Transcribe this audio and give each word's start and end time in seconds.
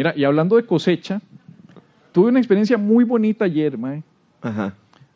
Mira, 0.00 0.14
y 0.16 0.24
hablando 0.24 0.56
de 0.56 0.64
cosecha, 0.64 1.20
tuve 2.10 2.30
una 2.30 2.38
experiencia 2.38 2.78
muy 2.78 3.04
bonita 3.04 3.44
ayer, 3.44 3.76
mae. 3.76 4.02
Ajá. 4.40 4.72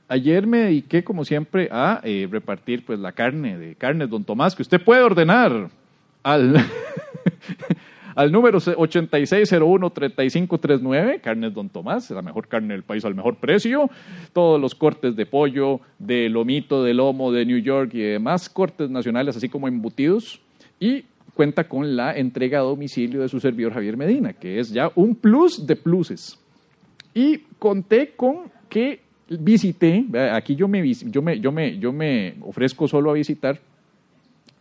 Ayer 0.09 0.47
me 0.47 0.59
dediqué, 0.59 1.03
como 1.03 1.25
siempre, 1.25 1.71
a 1.73 2.03
eh, 2.05 2.29
repartir 2.31 2.85
pues 2.85 2.99
la 2.99 3.13
carne 3.13 3.57
de 3.57 3.77
carnes 3.77 4.11
Don 4.11 4.25
Tomás, 4.25 4.55
que 4.55 4.61
usted 4.61 4.83
puede 4.83 5.01
ordenar 5.01 5.71
al, 6.23 6.57
al 8.15 8.31
número 8.31 8.61
8601-3539, 8.61 11.23
carnes 11.23 11.55
Don 11.55 11.71
Tomás, 11.71 12.11
la 12.11 12.21
mejor 12.21 12.47
carne 12.47 12.75
del 12.75 12.83
país 12.83 13.07
al 13.07 13.15
mejor 13.15 13.37
precio. 13.37 13.89
Todos 14.35 14.61
los 14.61 14.75
cortes 14.75 15.17
de 15.17 15.25
pollo, 15.25 15.81
de 15.99 16.29
lomito, 16.29 16.85
de 16.85 16.93
lomo, 16.93 17.33
de 17.33 17.47
New 17.47 17.57
York 17.57 17.95
y 17.95 18.01
demás 18.01 18.51
cortes 18.51 18.91
nacionales, 18.91 19.35
así 19.35 19.49
como 19.49 19.67
embutidos. 19.67 20.43
Y 20.79 21.07
cuenta 21.35 21.65
con 21.65 21.97
la 21.97 22.17
entrega 22.17 22.61
a 22.61 22.63
domicilio 22.63 23.23
de 23.23 23.29
su 23.29 23.41
servidor 23.41 23.75
Javier 23.75 23.97
Medina, 23.97 24.33
que 24.33 24.59
es 24.59 24.71
ya 24.71 24.91
un 24.95 25.15
plus 25.15 25.67
de 25.67 25.77
pluses. 25.77 26.39
Y 27.13 27.39
conté 27.59 28.13
con 28.17 28.51
que 28.69 29.01
visité, 29.29 30.05
aquí 30.33 30.55
yo 30.55 30.69
me, 30.69 30.93
yo, 30.93 31.23
me, 31.23 31.41
yo, 31.41 31.53
me, 31.53 31.79
yo 31.79 31.93
me 31.93 32.35
ofrezco 32.41 32.89
solo 32.89 33.11
a 33.11 33.15
visitar, 33.15 33.61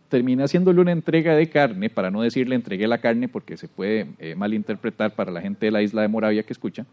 terminé 0.08 0.44
haciéndole 0.44 0.80
una 0.80 0.92
entrega 0.92 1.34
de 1.34 1.48
carne, 1.48 1.90
para 1.90 2.10
no 2.10 2.22
decirle 2.22 2.54
entregué 2.54 2.86
la 2.86 2.98
carne 2.98 3.28
porque 3.28 3.56
se 3.56 3.68
puede 3.68 4.06
eh, 4.18 4.34
malinterpretar 4.34 5.14
para 5.14 5.32
la 5.32 5.40
gente 5.40 5.66
de 5.66 5.72
la 5.72 5.82
isla 5.82 6.02
de 6.02 6.08
Moravia 6.08 6.42
que 6.42 6.52
escucha, 6.52 6.86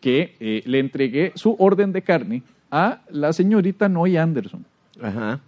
que 0.00 0.36
eh, 0.40 0.62
le 0.66 0.78
entregué 0.78 1.32
su 1.34 1.56
orden 1.58 1.92
de 1.92 2.02
carne 2.02 2.42
a 2.70 3.02
la 3.10 3.32
señorita 3.32 3.88
Noy 3.88 4.16
Anderson. 4.16 4.64
Ajá. 5.00 5.40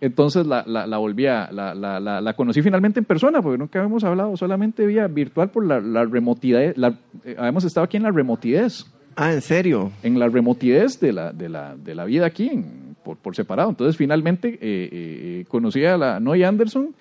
Entonces 0.00 0.46
la, 0.46 0.64
la, 0.66 0.86
la 0.86 0.96
volví 0.96 1.26
a, 1.26 1.50
la, 1.52 1.74
la, 1.74 2.32
conocí 2.34 2.62
finalmente 2.62 3.00
en 3.00 3.04
persona, 3.04 3.42
porque 3.42 3.58
nunca 3.58 3.78
habíamos 3.80 4.02
hablado, 4.04 4.34
solamente 4.36 4.86
vía 4.86 5.06
virtual 5.08 5.50
por 5.50 5.66
la, 5.66 6.04
remotidez, 6.06 6.76
la, 6.78 6.94
eh, 7.24 7.36
habíamos 7.38 7.64
estado 7.64 7.84
aquí 7.84 7.96
en 7.98 8.04
la 8.04 8.10
remotidez, 8.10 8.86
Ah, 9.16 9.32
¿en 9.34 9.42
serio? 9.42 9.92
en 10.02 10.18
la 10.18 10.28
remotidez 10.28 10.98
de 11.00 11.12
la, 11.12 11.32
de 11.32 11.48
la, 11.50 11.76
de 11.76 11.94
la 11.94 12.04
vida 12.06 12.24
aquí 12.24 12.48
en- 12.48 12.96
por, 13.04 13.16
por 13.18 13.36
separado. 13.36 13.68
Entonces 13.70 13.96
finalmente 13.96 14.48
eh, 14.54 14.58
eh, 14.62 15.44
conocí 15.48 15.84
a 15.84 15.98
la 15.98 16.18
Noy 16.20 16.44
Anderson, 16.44 16.94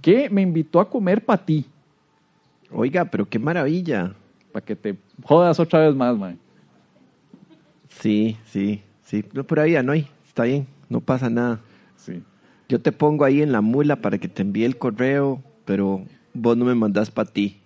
que 0.00 0.30
me 0.30 0.42
invitó 0.42 0.78
a 0.78 0.88
comer 0.88 1.24
patí, 1.24 1.64
Oiga, 2.70 3.04
pero 3.04 3.28
qué 3.28 3.38
maravilla. 3.38 4.12
para 4.52 4.64
que 4.64 4.76
te 4.76 4.94
jodas 5.24 5.58
otra 5.58 5.80
vez 5.86 5.94
más, 5.96 6.16
man. 6.16 6.38
Sí, 7.88 8.36
sí, 8.46 8.82
sí. 9.04 9.24
No, 9.32 9.44
por 9.44 9.60
ahí 9.60 9.74
no 9.82 9.92
hay. 9.92 10.06
Está 10.26 10.44
bien, 10.44 10.66
no 10.88 11.00
pasa 11.00 11.30
nada. 11.30 11.60
Yo 12.68 12.80
te 12.80 12.92
pongo 12.92 13.24
ahí 13.24 13.42
en 13.42 13.52
la 13.52 13.60
mula 13.60 13.96
para 13.96 14.18
que 14.18 14.28
te 14.28 14.42
envíe 14.42 14.64
el 14.64 14.76
correo, 14.78 15.42
pero 15.64 16.02
vos 16.32 16.56
no 16.56 16.64
me 16.64 16.74
mandás 16.74 17.10
para 17.10 17.30
ti. 17.30 17.58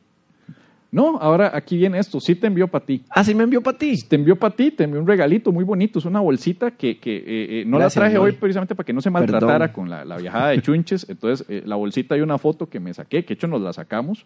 No, 0.91 1.19
ahora 1.19 1.51
aquí 1.55 1.77
viene 1.77 1.99
esto, 1.99 2.19
sí 2.19 2.35
te 2.35 2.47
envió 2.47 2.67
para 2.67 2.85
ti. 2.87 3.03
Ah, 3.11 3.23
sí 3.23 3.35
me 3.35 3.45
envió 3.45 3.61
para 3.63 3.77
ti. 3.77 3.95
Te 4.09 4.17
envió 4.17 4.37
para 4.37 4.57
ti, 4.57 4.71
te 4.71 4.85
envió 4.85 4.99
un 5.01 5.07
regalito 5.07 5.53
muy 5.53 5.63
bonito, 5.63 5.99
es 5.99 6.07
una 6.07 6.21
bolsita 6.21 6.71
que, 6.71 6.97
que, 6.99 7.17
eh, 7.19 7.25
eh, 7.27 7.65
no 7.67 7.77
Gracias, 7.77 7.97
la 7.97 8.01
traje 8.09 8.19
hoy 8.19 8.33
precisamente 8.33 8.75
para 8.75 8.87
que 8.87 8.95
no 8.95 9.03
se 9.03 9.11
maltratara 9.11 9.59
Perdón. 9.59 9.75
con 9.75 9.91
la, 9.91 10.05
la 10.07 10.17
viajada 10.17 10.49
de 10.49 10.63
chunches, 10.63 11.07
entonces 11.11 11.47
eh, 11.51 11.63
la 11.67 11.77
bolsita 11.77 12.15
hay 12.15 12.23
una 12.23 12.39
foto 12.39 12.71
que 12.71 12.81
me 12.81 12.95
saqué, 12.95 13.23
que 13.25 13.29
de 13.29 13.35
hecho 13.35 13.47
nos 13.49 13.61
la 13.61 13.75
sacamos, 13.75 14.25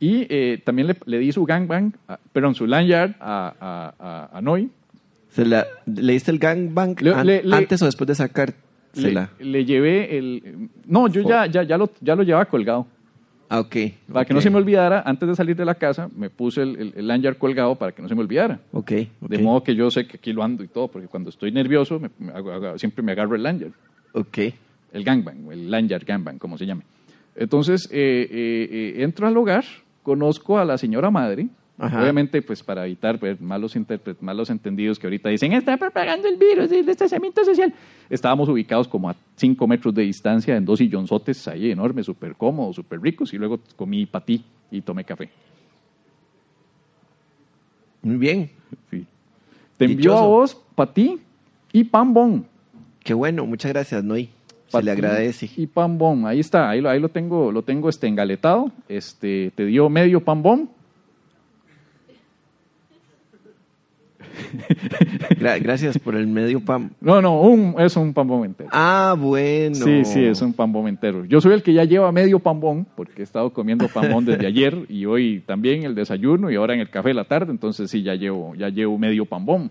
y 0.00 0.24
también 0.64 0.88
le, 0.88 0.96
le 1.06 1.18
di 1.20 1.30
su 1.30 1.44
gangbang, 1.44 1.92
a- 2.08 2.18
perdón, 2.32 2.56
su 2.56 2.66
lanyard 2.66 3.12
a, 3.20 3.54
a, 3.60 3.94
a, 4.32 4.38
a 4.38 4.42
Noy, 4.42 4.70
¿Se 5.30 5.44
la, 5.44 5.64
¿Le 5.86 6.12
diste 6.12 6.30
el 6.32 6.38
gangbang 6.40 6.96
Le- 7.00 7.14
an- 7.14 7.26
le- 7.26 7.42
le- 7.44 7.56
antes 7.56 7.80
o 7.82 7.86
después 7.86 8.06
de 8.08 8.14
le, 8.14 8.54
le 9.38 9.64
llevé 9.64 10.16
el... 10.18 10.68
No, 10.86 11.08
yo 11.08 11.22
ya, 11.22 11.46
ya, 11.46 11.62
ya, 11.62 11.76
lo, 11.78 11.90
ya 12.00 12.14
lo 12.14 12.22
llevaba 12.22 12.44
colgado. 12.46 12.86
Ah, 13.48 13.60
ok. 13.60 13.76
Para 14.12 14.24
que 14.24 14.34
no 14.34 14.40
se 14.40 14.50
me 14.50 14.56
olvidara, 14.56 15.02
antes 15.04 15.28
de 15.28 15.34
salir 15.36 15.54
de 15.54 15.64
la 15.64 15.74
casa, 15.74 16.08
me 16.16 16.30
puse 16.30 16.62
el, 16.62 16.76
el, 16.76 16.92
el 16.96 17.06
lanyard 17.06 17.36
colgado 17.36 17.74
para 17.76 17.92
que 17.92 18.00
no 18.02 18.08
se 18.08 18.14
me 18.14 18.22
olvidara. 18.22 18.58
Ok, 18.72 18.92
ok. 19.20 19.28
De 19.30 19.38
modo 19.38 19.62
que 19.62 19.74
yo 19.74 19.90
sé 19.90 20.06
que 20.06 20.16
aquí 20.16 20.32
lo 20.32 20.42
ando 20.42 20.64
y 20.64 20.68
todo, 20.68 20.88
porque 20.88 21.08
cuando 21.08 21.28
estoy 21.30 21.52
nervioso 21.52 22.00
me- 22.00 22.10
siempre 22.78 23.02
me 23.02 23.12
agarro 23.12 23.36
el 23.36 23.42
lanyard. 23.42 23.72
Ok. 24.12 24.38
el 24.92 25.04
gangbang, 25.04 25.50
el 25.52 25.70
lanyard 25.70 26.04
gangbang, 26.06 26.38
como 26.38 26.56
se 26.56 26.66
llame. 26.66 26.82
Entonces, 27.36 27.88
eh, 27.92 28.28
eh, 28.30 28.68
eh, 28.98 29.02
entro 29.02 29.26
al 29.26 29.36
hogar, 29.36 29.64
conozco 30.02 30.58
a 30.58 30.64
la 30.64 30.78
señora 30.78 31.10
madre, 31.10 31.48
Ajá. 31.76 32.02
obviamente, 32.02 32.40
pues 32.40 32.62
para 32.62 32.86
evitar 32.86 33.18
pues, 33.18 33.40
malos, 33.40 33.74
malos 34.20 34.48
entendidos 34.50 34.98
que 34.98 35.06
ahorita 35.08 35.28
dicen, 35.28 35.52
está 35.52 35.76
propagando 35.76 36.28
el 36.28 36.36
virus 36.36 36.70
el 36.70 36.86
distanciamiento 36.86 37.44
social. 37.44 37.74
Estábamos 38.08 38.48
ubicados 38.48 38.86
como 38.86 39.10
a 39.10 39.16
5 39.36 39.66
metros 39.66 39.92
de 39.94 40.02
distancia 40.02 40.56
en 40.56 40.64
dos 40.64 40.78
sillonzotes 40.78 41.48
ahí 41.48 41.70
enormes, 41.70 42.06
súper 42.06 42.36
cómodos, 42.36 42.76
súper 42.76 43.00
ricos, 43.00 43.34
y 43.34 43.38
luego 43.38 43.58
comí 43.76 44.06
patí 44.06 44.44
y 44.70 44.80
tomé 44.82 45.04
café. 45.04 45.30
Muy 48.02 48.16
bien. 48.16 48.50
Sí. 48.90 49.06
Te 49.76 49.86
envió 49.86 50.16
a 50.16 50.26
vos 50.26 50.56
patí 50.74 51.18
y 51.72 51.84
pan 51.84 52.14
bon. 52.14 52.46
Qué 53.02 53.14
bueno. 53.14 53.46
Muchas 53.46 53.72
gracias, 53.72 54.04
Noy. 54.04 54.28
Se 54.68 54.82
le 54.82 54.90
agradece. 54.90 55.50
Y 55.56 55.66
pan 55.66 55.98
bon, 55.98 56.26
ahí 56.26 56.40
está, 56.40 56.68
ahí 56.68 56.80
lo, 56.80 56.88
ahí 56.88 57.00
lo 57.00 57.08
tengo, 57.08 57.50
lo 57.50 57.62
tengo 57.62 57.88
este 57.88 58.06
engaletado. 58.06 58.70
Este, 58.88 59.52
te 59.54 59.66
dio 59.66 59.88
medio 59.88 60.22
pan 60.22 60.42
Gra- 65.38 65.58
gracias 65.62 65.98
por 65.98 66.14
el 66.14 66.26
medio 66.26 66.60
pan. 66.60 66.90
No, 67.00 67.20
no, 67.22 67.40
un, 67.40 67.74
es 67.78 67.96
un 67.96 68.12
pan 68.12 68.26
bon 68.28 68.44
entero. 68.44 68.68
Ah, 68.72 69.14
bueno. 69.18 69.74
Sí, 69.76 70.04
sí, 70.04 70.24
es 70.24 70.40
un 70.42 70.52
pan 70.52 70.72
bon 70.72 70.88
entero. 70.88 71.24
Yo 71.24 71.40
soy 71.40 71.52
el 71.54 71.62
que 71.62 71.72
ya 71.72 71.84
lleva 71.84 72.10
medio 72.12 72.38
pan 72.38 72.60
bon, 72.60 72.86
porque 72.96 73.22
he 73.22 73.24
estado 73.24 73.50
comiendo 73.52 73.88
pan 73.88 74.10
bon 74.12 74.24
desde 74.24 74.46
ayer 74.46 74.76
y 74.88 75.04
hoy 75.06 75.42
también 75.46 75.82
el 75.84 75.94
desayuno 75.94 76.50
y 76.50 76.56
ahora 76.56 76.74
en 76.74 76.80
el 76.80 76.90
café 76.90 77.08
de 77.08 77.14
la 77.14 77.24
tarde, 77.24 77.50
entonces 77.52 77.90
sí, 77.90 78.02
ya 78.02 78.14
llevo, 78.14 78.54
ya 78.54 78.68
llevo 78.68 78.98
medio 78.98 79.24
pan 79.24 79.44
bon. 79.44 79.70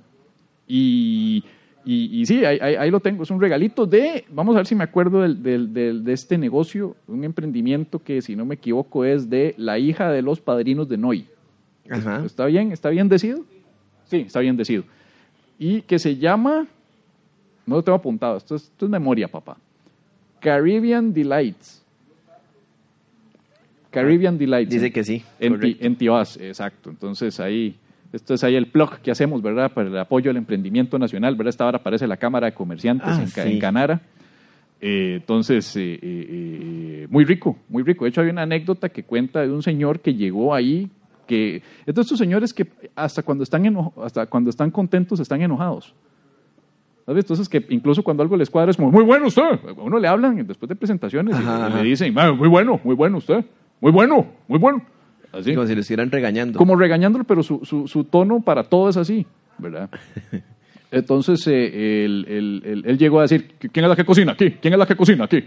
Y, 0.67 1.43
y, 1.85 2.21
y 2.21 2.25
sí, 2.25 2.45
ahí, 2.45 2.57
ahí- 2.61 2.75
ahí 2.75 2.91
lo 2.91 2.99
tengo, 2.99 3.23
es 3.23 3.31
un 3.31 3.41
regalito 3.41 3.85
de, 3.85 4.23
vamos 4.31 4.55
a 4.55 4.59
ver 4.59 4.67
si 4.67 4.75
me 4.75 4.83
acuerdo 4.83 5.21
del, 5.21 5.43
del- 5.43 5.73
del- 5.73 6.03
de 6.03 6.13
este 6.13 6.37
negocio, 6.37 6.95
un 7.07 7.23
emprendimiento 7.23 7.99
que 7.99 8.21
si 8.21 8.35
no 8.35 8.45
me 8.45 8.55
equivoco 8.55 9.03
es 9.05 9.29
de 9.29 9.53
la 9.57 9.77
hija 9.79 10.09
de 10.11 10.21
los 10.21 10.39
padrinos 10.39 10.87
de 10.87 10.97
Noy. 10.97 11.25
Ajá. 11.89 12.23
¿Está 12.25 12.45
bien? 12.45 12.71
¿Está 12.71 12.89
bien 12.89 13.09
decido? 13.09 13.43
Sí, 14.05 14.17
está 14.27 14.39
bien 14.39 14.57
decido. 14.57 14.83
Y 15.59 15.81
que 15.81 15.99
se 15.99 16.15
llama, 16.17 16.67
no 17.65 17.75
lo 17.75 17.83
tengo 17.83 17.97
apuntado, 17.97 18.37
esto 18.37 18.55
es, 18.55 18.63
esto 18.63 18.85
es 18.85 18.91
memoria, 18.91 19.27
papá. 19.27 19.57
Caribbean 20.39 21.13
Delights. 21.13 21.81
Caribbean 23.91 24.37
Delights. 24.37 24.71
Dice 24.71 24.91
que 24.91 25.03
sí. 25.03 25.23
En, 25.39 25.59
Ti- 25.59 25.77
en 25.79 25.95
exacto. 26.41 26.89
Entonces 26.89 27.39
ahí, 27.39 27.75
esto 28.11 28.33
es 28.33 28.43
ahí 28.43 28.55
el 28.55 28.67
plug 28.67 28.97
que 28.99 29.11
hacemos, 29.11 29.41
¿verdad? 29.41 29.71
Para 29.71 29.87
el 29.89 29.97
apoyo 29.97 30.31
al 30.31 30.37
emprendimiento 30.37 30.97
nacional, 30.97 31.35
¿verdad? 31.35 31.49
Esta 31.49 31.65
hora 31.67 31.77
aparece 31.77 32.07
la 32.07 32.17
Cámara 32.17 32.47
de 32.47 32.53
Comerciantes 32.53 33.07
Ah, 33.07 33.21
en, 33.23 33.29
Ca- 33.29 33.43
sí. 33.43 33.51
en 33.53 33.59
Canara. 33.59 34.01
Eh, 34.81 35.17
entonces, 35.21 35.75
eh, 35.77 35.99
eh, 36.01 37.07
muy 37.09 37.23
rico, 37.23 37.57
muy 37.69 37.83
rico. 37.83 38.03
De 38.03 38.09
hecho, 38.09 38.21
hay 38.21 38.29
una 38.29 38.41
anécdota 38.41 38.89
que 38.89 39.03
cuenta 39.03 39.41
de 39.41 39.51
un 39.51 39.61
señor 39.63 39.99
que 40.01 40.13
llegó 40.15 40.53
ahí, 40.53 40.89
que... 41.25 41.61
Es 41.85 41.95
de 41.95 42.01
estos 42.01 42.17
señores 42.17 42.53
que 42.53 42.67
hasta 42.95 43.23
cuando 43.23 43.43
están, 43.43 43.65
eno- 43.65 43.93
hasta 44.03 44.25
cuando 44.25 44.49
están 44.49 44.71
contentos 44.71 45.19
están 45.19 45.41
enojados. 45.41 45.93
¿Sabes? 47.05 47.23
Entonces, 47.25 47.49
que 47.49 47.65
incluso 47.69 48.01
cuando 48.03 48.23
algo 48.23 48.37
les 48.37 48.49
cuadra 48.49 48.71
es 48.71 48.77
como, 48.77 48.89
muy 48.91 49.03
bueno 49.03 49.27
usted. 49.27 49.41
A 49.43 49.73
uno 49.81 49.99
le 49.99 50.07
hablan 50.07 50.45
después 50.47 50.69
de 50.69 50.75
presentaciones 50.75 51.35
y- 51.37 51.41
Ajá, 51.43 51.59
y, 51.59 51.61
ajá. 51.71 51.77
le 51.81 51.89
dicen, 51.89 52.13
"Ah, 52.17 52.31
muy 52.31 52.47
bueno, 52.47 52.79
muy 52.83 52.95
bueno 52.95 53.17
usted. 53.17 53.43
Muy 53.81 53.91
bueno, 53.91 54.25
muy 54.47 54.59
bueno. 54.59 54.81
Así. 55.33 55.53
Como 55.53 55.67
si 55.67 55.73
lo 55.75 55.81
estuvieran 55.81 56.11
regañando. 56.11 56.57
Como 56.59 56.75
regañándolo, 56.75 57.23
pero 57.25 57.43
su, 57.43 57.59
su, 57.65 57.87
su 57.87 58.03
tono 58.05 58.39
para 58.41 58.63
todo 58.63 58.87
es 58.89 58.97
así, 58.97 59.25
¿verdad? 59.57 59.89
Entonces, 60.91 61.45
eh, 61.47 62.05
él, 62.05 62.25
él- 62.29 62.61
él- 62.65 62.83
él 62.85 62.97
llegó 62.97 63.19
a 63.19 63.23
decir, 63.23 63.55
¿quién 63.59 63.83
es 63.85 63.89
la 63.89 63.95
que 63.95 64.05
cocina 64.05 64.33
aquí? 64.33 64.51
¿Quién 64.51 64.73
es 64.73 64.79
la 64.79 64.85
que 64.85 64.95
cocina 64.95 65.23
aquí? 65.25 65.43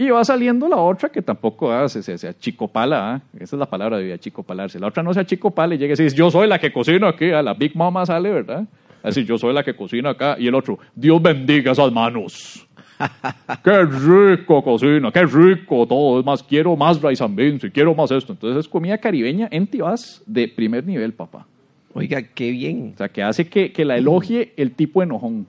Y 0.00 0.10
va 0.10 0.24
saliendo 0.24 0.68
la 0.68 0.76
otra 0.76 1.08
que 1.08 1.20
tampoco 1.20 1.72
ah, 1.72 1.88
se, 1.88 2.04
se, 2.04 2.16
se 2.16 2.28
achicopala, 2.28 3.14
ah. 3.14 3.20
esa 3.34 3.56
es 3.56 3.60
la 3.60 3.66
palabra 3.66 3.98
de 3.98 4.12
achicopalarse. 4.12 4.78
La 4.78 4.86
otra 4.86 5.02
no 5.02 5.12
se 5.12 5.18
achicopala 5.18 5.74
y 5.74 5.78
llega 5.78 5.94
y 5.94 5.96
dice, 5.96 6.16
yo 6.16 6.30
soy 6.30 6.46
la 6.46 6.60
que 6.60 6.72
cocino 6.72 7.08
aquí, 7.08 7.32
a 7.32 7.42
la 7.42 7.52
Big 7.52 7.74
Mama 7.74 8.06
sale, 8.06 8.30
¿verdad? 8.30 8.64
Así, 9.02 9.24
yo 9.24 9.36
soy 9.38 9.52
la 9.52 9.64
que 9.64 9.74
cocina 9.74 10.10
acá. 10.10 10.36
Y 10.38 10.46
el 10.46 10.54
otro, 10.54 10.78
Dios 10.94 11.20
bendiga 11.20 11.72
esas 11.72 11.90
manos. 11.90 12.64
qué 13.64 13.82
rico 13.82 14.62
cocina, 14.62 15.10
qué 15.10 15.24
rico 15.24 15.84
todo. 15.84 16.20
Es 16.20 16.24
más, 16.24 16.44
quiero 16.44 16.76
más 16.76 17.02
rice 17.02 17.24
and 17.24 17.34
beans 17.34 17.64
y 17.64 17.70
quiero 17.70 17.92
más 17.92 18.12
esto. 18.12 18.32
Entonces 18.32 18.60
es 18.60 18.68
comida 18.68 18.98
caribeña 18.98 19.48
en 19.50 19.66
Tibás 19.66 20.22
de 20.26 20.46
primer 20.46 20.86
nivel, 20.86 21.12
papá. 21.12 21.44
Oiga, 21.92 22.22
qué 22.22 22.52
bien. 22.52 22.92
O 22.94 22.98
sea, 22.98 23.08
que 23.08 23.22
hace 23.22 23.48
que, 23.48 23.72
que 23.72 23.84
la 23.84 23.96
elogie 23.96 24.52
el 24.56 24.72
tipo 24.72 25.02
enojón. 25.02 25.46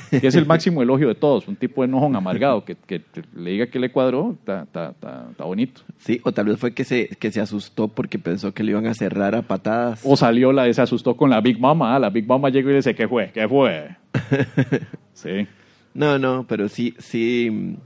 Que 0.20 0.26
es 0.26 0.34
el 0.34 0.46
máximo 0.46 0.82
elogio 0.82 1.08
de 1.08 1.14
todos. 1.14 1.46
Un 1.48 1.56
tipo 1.56 1.84
enojón 1.84 2.16
amargado 2.16 2.64
que, 2.64 2.76
que 2.76 3.02
le 3.34 3.50
diga 3.52 3.66
que 3.68 3.78
le 3.78 3.90
cuadró, 3.90 4.32
está 4.38 4.62
está- 4.62 4.90
está- 4.90 5.26
está 5.30 5.44
bonito. 5.44 5.82
Sí, 5.98 6.20
o 6.24 6.32
tal 6.32 6.46
vez 6.46 6.58
fue 6.58 6.72
que 6.72 6.84
se, 6.84 7.08
que 7.08 7.30
se 7.32 7.40
asustó 7.40 7.88
porque 7.88 8.18
pensó 8.18 8.52
que 8.52 8.62
le 8.62 8.70
iban 8.72 8.86
a 8.86 8.94
cerrar 8.94 9.34
a 9.34 9.42
patadas. 9.42 10.00
O 10.04 10.16
salió 10.16 10.52
la 10.52 10.72
se 10.72 10.82
asustó 10.82 11.16
con 11.16 11.30
la 11.30 11.40
Big 11.40 11.58
Mama. 11.60 11.94
ah, 11.94 11.98
La 11.98 12.10
Big 12.10 12.26
Mama 12.26 12.48
llegó 12.50 12.68
y 12.68 12.72
le 12.72 12.76
dice, 12.78 12.94
¿qué 12.94 13.06
fue? 13.08 13.30
¿Qué 13.32 13.48
fue? 13.48 13.96
Sí. 15.12 15.46
No, 15.94 16.18
no, 16.18 16.44
pero 16.48 16.68
sí, 16.68 16.94
sí. 16.98 17.76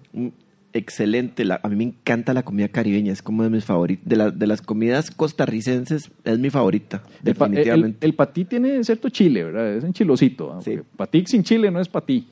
Excelente. 0.78 1.44
La- 1.44 1.60
a 1.62 1.68
mí 1.68 1.76
me 1.76 1.84
encanta 1.84 2.32
la 2.32 2.42
comida 2.42 2.68
caribeña, 2.68 3.12
es 3.12 3.22
como 3.22 3.42
de 3.42 3.50
mis 3.50 3.64
favoritas. 3.64 4.06
De, 4.08 4.16
la- 4.16 4.30
de 4.30 4.46
las 4.46 4.62
comidas 4.62 5.10
costarricenses 5.10 6.10
es 6.24 6.38
mi 6.38 6.50
favorita, 6.50 7.02
El, 7.24 7.34
pa- 7.34 7.46
el- 7.46 7.50
definitivamente. 7.52 8.06
el 8.06 8.14
patí 8.14 8.44
tiene 8.44 8.82
cierto 8.84 9.08
chile, 9.10 9.44
¿verdad? 9.44 9.74
Es 9.76 9.84
enchilosito. 9.84 10.52
¿ah? 10.54 10.62
Sí. 10.62 10.78
Patí 10.96 11.24
sin 11.26 11.42
chile 11.42 11.70
no 11.70 11.80
es 11.80 11.88
patí. 11.88 12.26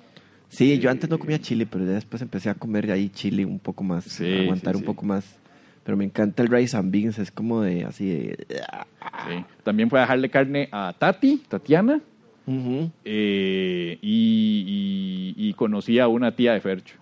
sí, 0.48 0.78
yo 0.78 0.90
antes 0.90 1.10
no 1.10 1.18
comía 1.18 1.38
chile, 1.40 1.66
pero 1.70 1.84
ya 1.84 1.92
después 1.92 2.22
empecé 2.22 2.48
a 2.48 2.54
comer 2.54 2.90
ahí 2.92 3.08
chile 3.10 3.44
un 3.44 3.58
poco 3.58 3.82
más, 3.84 4.04
Sí, 4.04 4.24
a 4.24 4.40
aguantar 4.42 4.74
sí, 4.74 4.80
un 4.80 4.84
poco 4.86 5.04
más. 5.04 5.24
Pero 5.84 5.96
me 5.96 6.04
encanta 6.04 6.42
el 6.42 6.48
rice 6.48 6.76
and 6.76 6.90
beans, 6.92 7.18
es 7.18 7.30
como 7.30 7.62
de 7.62 7.84
así 7.84 8.06
de... 8.08 8.46
También 9.62 9.88
fue 9.90 9.98
a 10.00 10.02
dejarle 10.02 10.28
carne 10.30 10.68
a 10.72 10.92
Tati, 10.98 11.42
Tatiana, 11.48 12.00
eh, 13.04 13.98
y, 14.02 15.34
y- 15.36 15.48
y 15.48 15.52
conocí 15.54 15.98
a 15.98 16.08
una 16.08 16.34
tía 16.34 16.52
de 16.54 16.60
Fercho. 16.60 16.96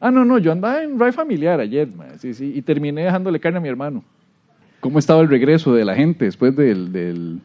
Ah, 0.00 0.10
no, 0.10 0.24
no, 0.24 0.38
yo 0.38 0.52
andaba 0.52 0.82
en 0.82 0.98
Ray 0.98 1.12
Familiar 1.12 1.58
ayer, 1.60 1.88
ma, 1.96 2.06
sí, 2.18 2.32
sí, 2.34 2.52
y 2.54 2.62
terminé 2.62 3.02
dejándole 3.04 3.40
carne 3.40 3.58
a 3.58 3.60
mi 3.60 3.68
hermano. 3.68 4.04
¿Cómo 4.80 4.98
estaba 5.00 5.20
el 5.22 5.28
regreso 5.28 5.74
de 5.74 5.84
la 5.84 5.94
gente 5.94 6.24
después 6.24 6.54
del... 6.54 6.92
del... 6.92 7.40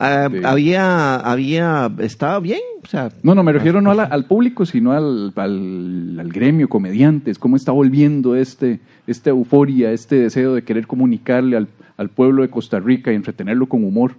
Ah, 0.00 0.28
de- 0.30 0.46
Había, 0.46 1.16
había, 1.16 1.90
estaba 1.98 2.38
bien, 2.40 2.60
o 2.82 2.86
sea... 2.86 3.10
No, 3.22 3.34
no, 3.34 3.42
me 3.42 3.52
refiero 3.52 3.80
no 3.82 3.90
a 3.90 3.94
la- 3.94 4.04
al 4.04 4.24
público, 4.24 4.64
sino 4.64 4.92
al, 4.92 5.32
al, 5.36 6.16
al 6.20 6.28
gremio, 6.32 6.68
comediantes, 6.68 7.38
cómo 7.38 7.56
está 7.56 7.72
volviendo 7.72 8.34
este, 8.36 8.80
esta 9.06 9.30
euforia, 9.30 9.90
este 9.92 10.16
deseo 10.20 10.54
de 10.54 10.62
querer 10.62 10.86
comunicarle 10.86 11.56
al, 11.56 11.68
al 11.96 12.08
pueblo 12.08 12.42
de 12.42 12.48
Costa 12.48 12.78
Rica 12.80 13.12
y 13.12 13.16
entretenerlo 13.16 13.66
con 13.66 13.84
humor. 13.84 14.12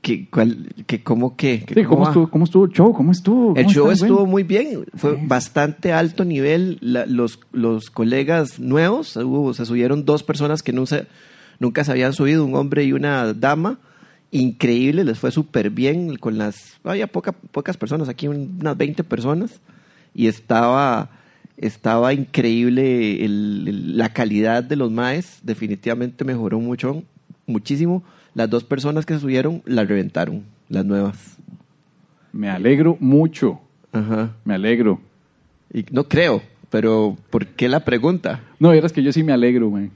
Que, 0.00 0.28
¿Cómo 1.04 1.36
qué? 1.36 1.64
que 1.66 1.74
Sí, 1.74 1.84
¿cómo, 1.84 2.02
va? 2.02 2.08
estuvo, 2.08 2.30
¿Cómo 2.30 2.44
estuvo 2.44 2.64
el 2.64 2.72
show? 2.72 2.92
¿Cómo 2.94 3.12
estuvo? 3.12 3.54
El 3.56 3.64
¿Cómo 3.64 3.74
show 3.74 3.90
estuvo 3.90 4.18
güey? 4.20 4.30
muy 4.30 4.42
bien, 4.42 4.84
fue 4.94 5.18
bastante 5.26 5.92
alto 5.92 6.24
nivel. 6.24 6.78
La- 6.80 7.04
los, 7.06 7.40
los 7.52 7.90
colegas 7.90 8.58
nuevos, 8.58 9.16
hubo- 9.16 9.52
se 9.52 9.66
subieron 9.66 10.04
dos 10.06 10.22
personas 10.22 10.62
que 10.62 10.72
se- 10.86 11.06
nunca 11.58 11.84
se 11.84 11.90
habían 11.92 12.12
subido, 12.14 12.44
un 12.44 12.54
hombre 12.54 12.84
y 12.84 12.92
una 12.92 13.34
dama. 13.34 13.78
Increíble, 14.32 15.04
les 15.04 15.18
fue 15.18 15.32
súper 15.32 15.70
bien 15.70 16.16
con 16.16 16.38
las... 16.38 16.78
Había 16.84 17.08
poca, 17.08 17.32
pocas 17.32 17.76
personas, 17.76 18.08
aquí 18.08 18.28
unas 18.28 18.76
20 18.76 19.02
personas. 19.04 19.60
Y 20.14 20.28
estaba, 20.28 21.10
estaba 21.56 22.14
increíble 22.14 23.24
el- 23.24 23.64
el- 23.68 23.96
la 23.98 24.12
calidad 24.12 24.62
de 24.62 24.76
los 24.76 24.90
maes, 24.90 25.40
definitivamente 25.42 26.24
mejoró 26.24 26.60
mucho, 26.60 27.02
muchísimo. 27.46 28.02
Las 28.34 28.48
dos 28.48 28.64
personas 28.64 29.06
que 29.06 29.14
se 29.14 29.20
subieron 29.20 29.62
la 29.64 29.84
reventaron, 29.84 30.44
las 30.68 30.84
nuevas. 30.84 31.36
Me 32.32 32.48
alegro 32.48 32.96
mucho, 33.00 33.60
Ajá. 33.92 34.30
me 34.44 34.54
alegro. 34.54 35.00
Y 35.72 35.84
no 35.90 36.04
creo, 36.04 36.42
pero 36.70 37.16
¿por 37.30 37.46
qué 37.46 37.68
la 37.68 37.80
pregunta? 37.84 38.40
No, 38.58 38.72
eras 38.72 38.92
que 38.92 39.02
yo 39.02 39.12
sí 39.12 39.22
me 39.22 39.32
alegro, 39.32 39.68
güey. 39.68 39.90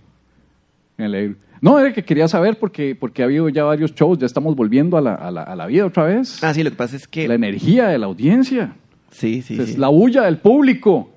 Me 0.96 1.04
alegro. 1.04 1.36
No, 1.60 1.78
era 1.78 1.92
que 1.94 2.04
quería 2.04 2.28
saber 2.28 2.58
porque, 2.58 2.94
porque 2.94 3.22
ha 3.22 3.24
habido 3.24 3.48
ya 3.48 3.64
varios 3.64 3.94
shows, 3.94 4.18
ya 4.18 4.26
estamos 4.26 4.54
volviendo 4.54 4.98
a 4.98 5.00
la, 5.00 5.14
a 5.14 5.30
la, 5.30 5.42
a 5.42 5.56
la 5.56 5.66
vida 5.66 5.86
otra 5.86 6.04
vez. 6.04 6.42
Ah, 6.44 6.52
sí, 6.52 6.62
lo 6.62 6.70
que 6.70 6.76
pasa 6.76 6.96
es 6.96 7.08
que... 7.08 7.26
La 7.26 7.34
energía 7.34 7.88
de 7.88 7.98
la 7.98 8.06
audiencia. 8.06 8.74
Sí, 9.10 9.40
sí, 9.42 9.58
es 9.58 9.70
sí. 9.70 9.76
la 9.76 9.88
bulla 9.88 10.24
del 10.24 10.38
público. 10.38 11.10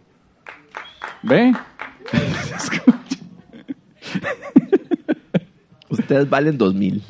¿Ve? 1.24 1.52
Ustedes 6.08 6.30
valen 6.30 6.58
dos 6.58 6.74
mil. 6.74 7.02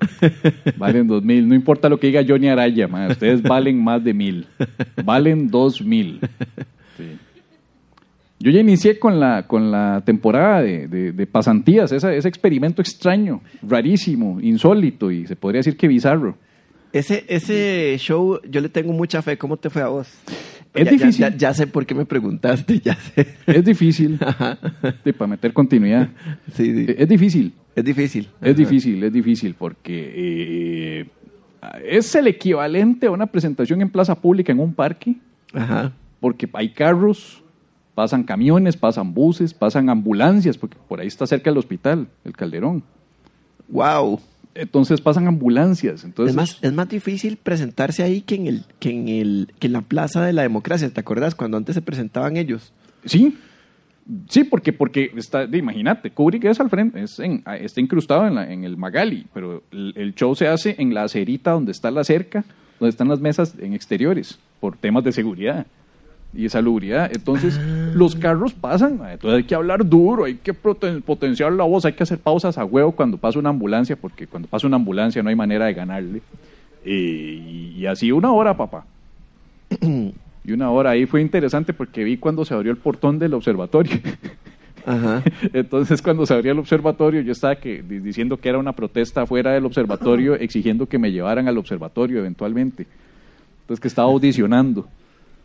Valen 0.76 1.06
dos 1.06 1.22
mil. 1.24 1.48
No 1.48 1.54
importa 1.54 1.88
lo 1.88 1.98
que 1.98 2.08
diga 2.08 2.22
Johnny 2.28 2.48
Araya, 2.48 2.86
ma, 2.88 3.06
ustedes 3.08 3.42
valen 3.42 3.82
más 3.82 4.04
de 4.04 4.12
mil. 4.12 4.46
Valen 5.02 5.48
dos 5.50 5.80
mil. 5.80 6.20
Sí. 6.98 7.16
Yo 8.40 8.50
ya 8.50 8.60
inicié 8.60 8.98
con 8.98 9.18
la, 9.18 9.46
con 9.46 9.70
la 9.70 10.02
temporada 10.04 10.60
de, 10.62 10.88
de- 10.88 11.12
de 11.12 11.26
pasantías, 11.26 11.90
esa- 11.92 12.12
ese 12.14 12.28
experimento 12.28 12.82
extraño, 12.82 13.40
rarísimo, 13.62 14.40
insólito 14.42 15.10
y 15.10 15.26
se 15.26 15.36
podría 15.36 15.60
decir 15.60 15.76
que 15.78 15.88
bizarro. 15.88 16.36
Ese, 16.92 17.24
ese 17.28 17.96
show, 17.98 18.40
yo 18.48 18.60
le 18.60 18.68
tengo 18.68 18.92
mucha 18.92 19.22
fe. 19.22 19.38
¿Cómo 19.38 19.56
te 19.56 19.70
fue 19.70 19.80
a 19.82 19.86
vos? 19.88 20.08
Es 20.74 20.84
Ya- 20.84 20.90
difícil. 20.90 21.20
Ya, 21.20 21.36
ya 21.36 21.54
sé 21.54 21.66
por 21.68 21.86
qué 21.86 21.94
me 21.94 22.04
preguntaste, 22.04 22.80
ya 22.80 22.94
sé. 22.96 23.36
Es 23.46 23.64
difícil 23.64 24.18
sí, 25.04 25.12
para 25.12 25.28
meter 25.28 25.52
continuidad. 25.52 26.08
Sí, 26.52 26.86
sí. 26.86 26.94
Es 26.98 27.08
difícil. 27.08 27.52
Es 27.76 27.84
difícil. 27.84 28.28
Es 28.40 28.56
difícil, 28.56 29.02
es 29.02 29.12
difícil 29.12 29.54
porque 29.58 30.12
eh, 30.16 31.06
es 31.84 32.14
el 32.14 32.26
equivalente 32.28 33.06
a 33.06 33.10
una 33.10 33.26
presentación 33.26 33.80
en 33.82 33.90
plaza 33.90 34.14
pública 34.14 34.52
en 34.52 34.60
un 34.60 34.74
parque, 34.74 35.16
Ajá. 35.52 35.92
porque 36.20 36.48
hay 36.52 36.68
carros, 36.70 37.42
pasan 37.94 38.22
camiones, 38.24 38.76
pasan 38.76 39.12
buses, 39.14 39.54
pasan 39.54 39.88
ambulancias, 39.88 40.56
porque 40.58 40.76
por 40.88 41.00
ahí 41.00 41.06
está 41.08 41.26
cerca 41.26 41.50
el 41.50 41.58
hospital, 41.58 42.06
el 42.24 42.32
Calderón. 42.36 42.82
Wow. 43.68 44.20
Entonces 44.54 45.00
pasan 45.00 45.26
ambulancias. 45.26 46.04
Entonces, 46.04 46.30
es, 46.32 46.36
más, 46.36 46.58
es 46.62 46.72
más 46.72 46.88
difícil 46.88 47.36
presentarse 47.36 48.02
ahí 48.02 48.20
que 48.20 48.36
en, 48.36 48.46
el, 48.46 48.64
que, 48.78 48.90
en 48.90 49.08
el, 49.08 49.52
que 49.58 49.66
en 49.66 49.72
la 49.72 49.82
Plaza 49.82 50.24
de 50.24 50.32
la 50.32 50.42
Democracia. 50.42 50.88
¿Te 50.90 51.00
acuerdas 51.00 51.34
cuando 51.34 51.56
antes 51.56 51.74
se 51.74 51.82
presentaban 51.82 52.36
ellos? 52.36 52.72
Sí, 53.04 53.36
sí, 54.28 54.44
porque, 54.44 54.72
porque 54.72 55.10
está, 55.16 55.44
imagínate, 55.44 56.10
Kubrick 56.10 56.44
es 56.44 56.60
al 56.60 56.70
frente, 56.70 57.02
es 57.02 57.18
en- 57.18 57.42
está 57.60 57.80
incrustado 57.80 58.26
en, 58.26 58.34
la- 58.36 58.52
en 58.52 58.64
el 58.64 58.76
Magali, 58.76 59.26
pero 59.34 59.62
el, 59.72 59.92
el 59.96 60.14
show 60.14 60.34
se 60.34 60.46
hace 60.46 60.76
en 60.78 60.94
la 60.94 61.02
acerita 61.04 61.50
donde 61.52 61.72
está 61.72 61.90
la 61.90 62.04
cerca, 62.04 62.44
donde 62.78 62.90
están 62.90 63.08
las 63.08 63.20
mesas 63.20 63.54
en 63.58 63.72
exteriores, 63.74 64.38
por 64.60 64.76
temas 64.76 65.04
de 65.04 65.12
seguridad 65.12 65.66
y 66.36 66.48
salubridad. 66.48 67.10
Entonces, 67.14 67.58
los 67.94 68.14
carros 68.16 68.52
pasan, 68.54 69.00
entonces 69.10 69.38
hay 69.38 69.44
que 69.44 69.54
hablar 69.54 69.88
duro, 69.88 70.24
hay 70.24 70.34
que 70.34 70.52
poten- 70.54 71.00
potenciar 71.02 71.52
la 71.52 71.64
voz, 71.64 71.84
hay 71.84 71.92
que 71.92 72.02
hacer 72.02 72.18
pausas 72.18 72.58
a 72.58 72.64
huevo 72.64 72.92
cuando 72.92 73.16
pasa 73.16 73.38
una 73.38 73.50
ambulancia, 73.50 73.96
porque 73.96 74.26
cuando 74.26 74.48
pasa 74.48 74.66
una 74.66 74.76
ambulancia 74.76 75.22
no 75.22 75.28
hay 75.28 75.36
manera 75.36 75.66
de 75.66 75.74
ganarle. 75.74 76.22
Eh, 76.84 77.72
y, 77.76 77.86
así 77.86 78.12
una 78.12 78.32
hora, 78.32 78.56
papá. 78.56 78.84
Y 80.46 80.52
una 80.52 80.70
hora 80.70 80.90
ahí 80.90 81.06
fue 81.06 81.22
interesante 81.22 81.72
porque 81.72 82.04
vi 82.04 82.18
cuando 82.18 82.44
se 82.44 82.52
abrió 82.52 82.70
el 82.70 82.76
portón 82.76 83.18
del 83.18 83.32
observatorio. 83.32 83.98
Ajá. 84.84 85.22
Entonces, 85.54 86.02
cuando 86.02 86.26
se 86.26 86.34
abrió 86.34 86.52
el 86.52 86.58
observatorio, 86.58 87.22
yo 87.22 87.32
estaba 87.32 87.56
que, 87.56 87.82
di- 87.82 88.00
diciendo 88.00 88.36
que 88.36 88.50
era 88.50 88.58
una 88.58 88.72
protesta 88.74 89.24
fuera 89.24 89.52
del 89.52 89.64
observatorio, 89.64 90.34
exigiendo 90.38 90.86
que 90.86 90.98
me 90.98 91.10
llevaran 91.12 91.48
al 91.48 91.56
observatorio 91.56 92.18
eventualmente. 92.18 92.86
Entonces, 93.62 93.80
que 93.80 93.88
estaba 93.88 94.08
audicionando. 94.08 94.86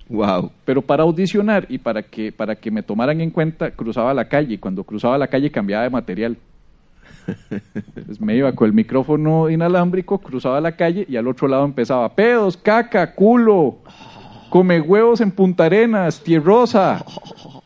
Wow. 0.09 0.51
Pero 0.65 0.81
para 0.81 1.03
audicionar 1.03 1.67
y 1.69 1.77
para 1.77 2.01
que, 2.01 2.31
para 2.31 2.55
que 2.55 2.71
me 2.71 2.81
tomaran 2.81 3.21
en 3.21 3.29
cuenta, 3.29 3.71
cruzaba 3.71 4.13
la 4.13 4.27
calle. 4.27 4.55
Y 4.55 4.57
cuando 4.57 4.83
cruzaba 4.83 5.17
la 5.17 5.27
calle, 5.27 5.51
cambiaba 5.51 5.83
de 5.83 5.89
material. 5.91 6.37
Entonces, 7.51 8.19
me 8.19 8.35
iba 8.35 8.51
con 8.53 8.65
el 8.65 8.73
micrófono 8.73 9.51
inalámbrico, 9.51 10.17
cruzaba 10.17 10.59
la 10.59 10.71
calle 10.71 11.05
y 11.07 11.15
al 11.15 11.27
otro 11.27 11.47
lado 11.47 11.63
empezaba: 11.63 12.09
pedos, 12.15 12.57
caca, 12.57 13.13
culo, 13.13 13.77
come 14.49 14.81
huevos 14.81 15.21
en 15.21 15.29
Punta 15.29 15.65
Arenas, 15.65 16.23
tierrosa. 16.23 17.05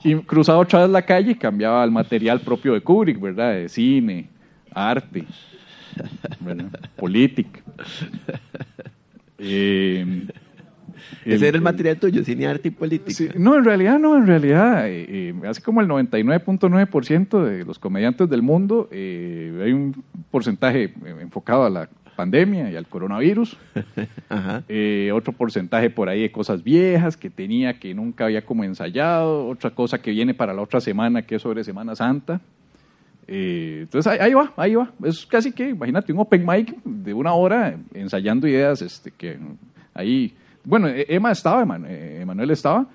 Y 0.03 0.15
cruzaba 0.15 0.59
otra 0.59 0.81
vez 0.81 0.89
la 0.89 1.03
calle 1.03 1.31
y 1.31 1.35
cambiaba 1.35 1.81
al 1.81 1.91
material 1.91 2.41
propio 2.41 2.73
de 2.73 2.81
Kubrick, 2.81 3.21
¿verdad? 3.21 3.53
De 3.53 3.69
cine, 3.69 4.27
arte, 4.73 5.23
política. 6.97 7.61
Eh, 9.37 10.27
Ese 11.25 11.47
era 11.47 11.57
el 11.57 11.63
material 11.63 11.97
tuyo, 11.97 12.23
cine, 12.23 12.47
arte 12.47 12.67
y 12.69 12.71
política. 12.71 13.11
Sí, 13.11 13.29
no, 13.37 13.55
en 13.57 13.63
realidad 13.63 13.99
no, 13.99 14.17
en 14.17 14.27
realidad, 14.27 14.87
eh, 14.87 15.05
eh, 15.09 15.33
así 15.47 15.61
como 15.61 15.81
el 15.81 15.87
99.9% 15.87 17.43
de 17.43 17.65
los 17.65 17.79
comediantes 17.79 18.29
del 18.29 18.41
mundo, 18.41 18.87
eh, 18.91 19.61
hay 19.63 19.71
un 19.73 20.03
porcentaje 20.31 20.83
eh, 20.85 21.15
enfocado 21.21 21.65
a 21.65 21.69
la 21.69 21.89
pandemia 22.15 22.69
y 22.71 22.75
al 22.75 22.87
coronavirus, 22.87 23.57
Ajá. 24.29 24.63
eh, 24.69 25.11
otro 25.13 25.33
porcentaje 25.33 25.89
por 25.89 26.09
ahí 26.09 26.21
de 26.21 26.31
cosas 26.31 26.63
viejas 26.63 27.17
que 27.17 27.29
tenía 27.29 27.79
que 27.79 27.93
nunca 27.93 28.25
había 28.25 28.45
como 28.45 28.63
ensayado, 28.63 29.47
otra 29.47 29.71
cosa 29.71 29.97
que 29.99 30.11
viene 30.11 30.33
para 30.33 30.53
la 30.53 30.61
otra 30.61 30.79
semana 30.79 31.23
que 31.23 31.35
es 31.35 31.41
sobre 31.41 31.63
Semana 31.63 31.95
Santa. 31.95 32.39
Eh, 33.27 33.79
entonces 33.83 34.11
ahí, 34.11 34.19
ahí 34.19 34.33
va, 34.33 34.53
ahí 34.57 34.75
va. 34.75 34.91
Es 35.03 35.25
casi 35.25 35.51
que, 35.51 35.69
imagínate, 35.69 36.11
un 36.11 36.19
open 36.19 36.45
mic 36.45 36.75
de 36.83 37.13
una 37.13 37.33
hora 37.33 37.77
ensayando 37.93 38.47
ideas 38.47 38.81
este, 38.81 39.11
que 39.11 39.37
ahí... 39.93 40.35
Bueno, 40.63 40.87
eh, 40.87 41.05
Emma 41.09 41.31
estaba, 41.31 41.61
eh, 41.87 42.19
Emanuel 42.21 42.51
estaba, 42.51 42.87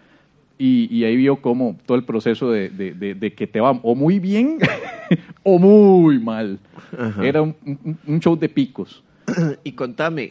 y, 0.59 0.89
y 0.95 1.05
ahí 1.05 1.17
vio 1.17 1.37
como 1.41 1.77
todo 1.87 1.97
el 1.97 2.05
proceso 2.05 2.51
de, 2.51 2.69
de- 2.71 2.93
de- 2.95 3.15
de 3.15 3.33
que 3.35 3.47
te 3.47 3.61
va 3.61 3.71
o 3.71 3.95
muy 3.95 4.19
bien 4.19 4.59
o 5.43 5.59
muy 5.59 6.19
mal. 6.19 6.59
Ajá. 6.99 7.25
Era 7.25 7.43
un, 7.43 7.55
un- 7.65 7.99
un 8.07 8.21
show 8.21 8.37
de 8.37 8.49
picos. 8.49 9.03
Y 9.65 9.73
contame, 9.73 10.29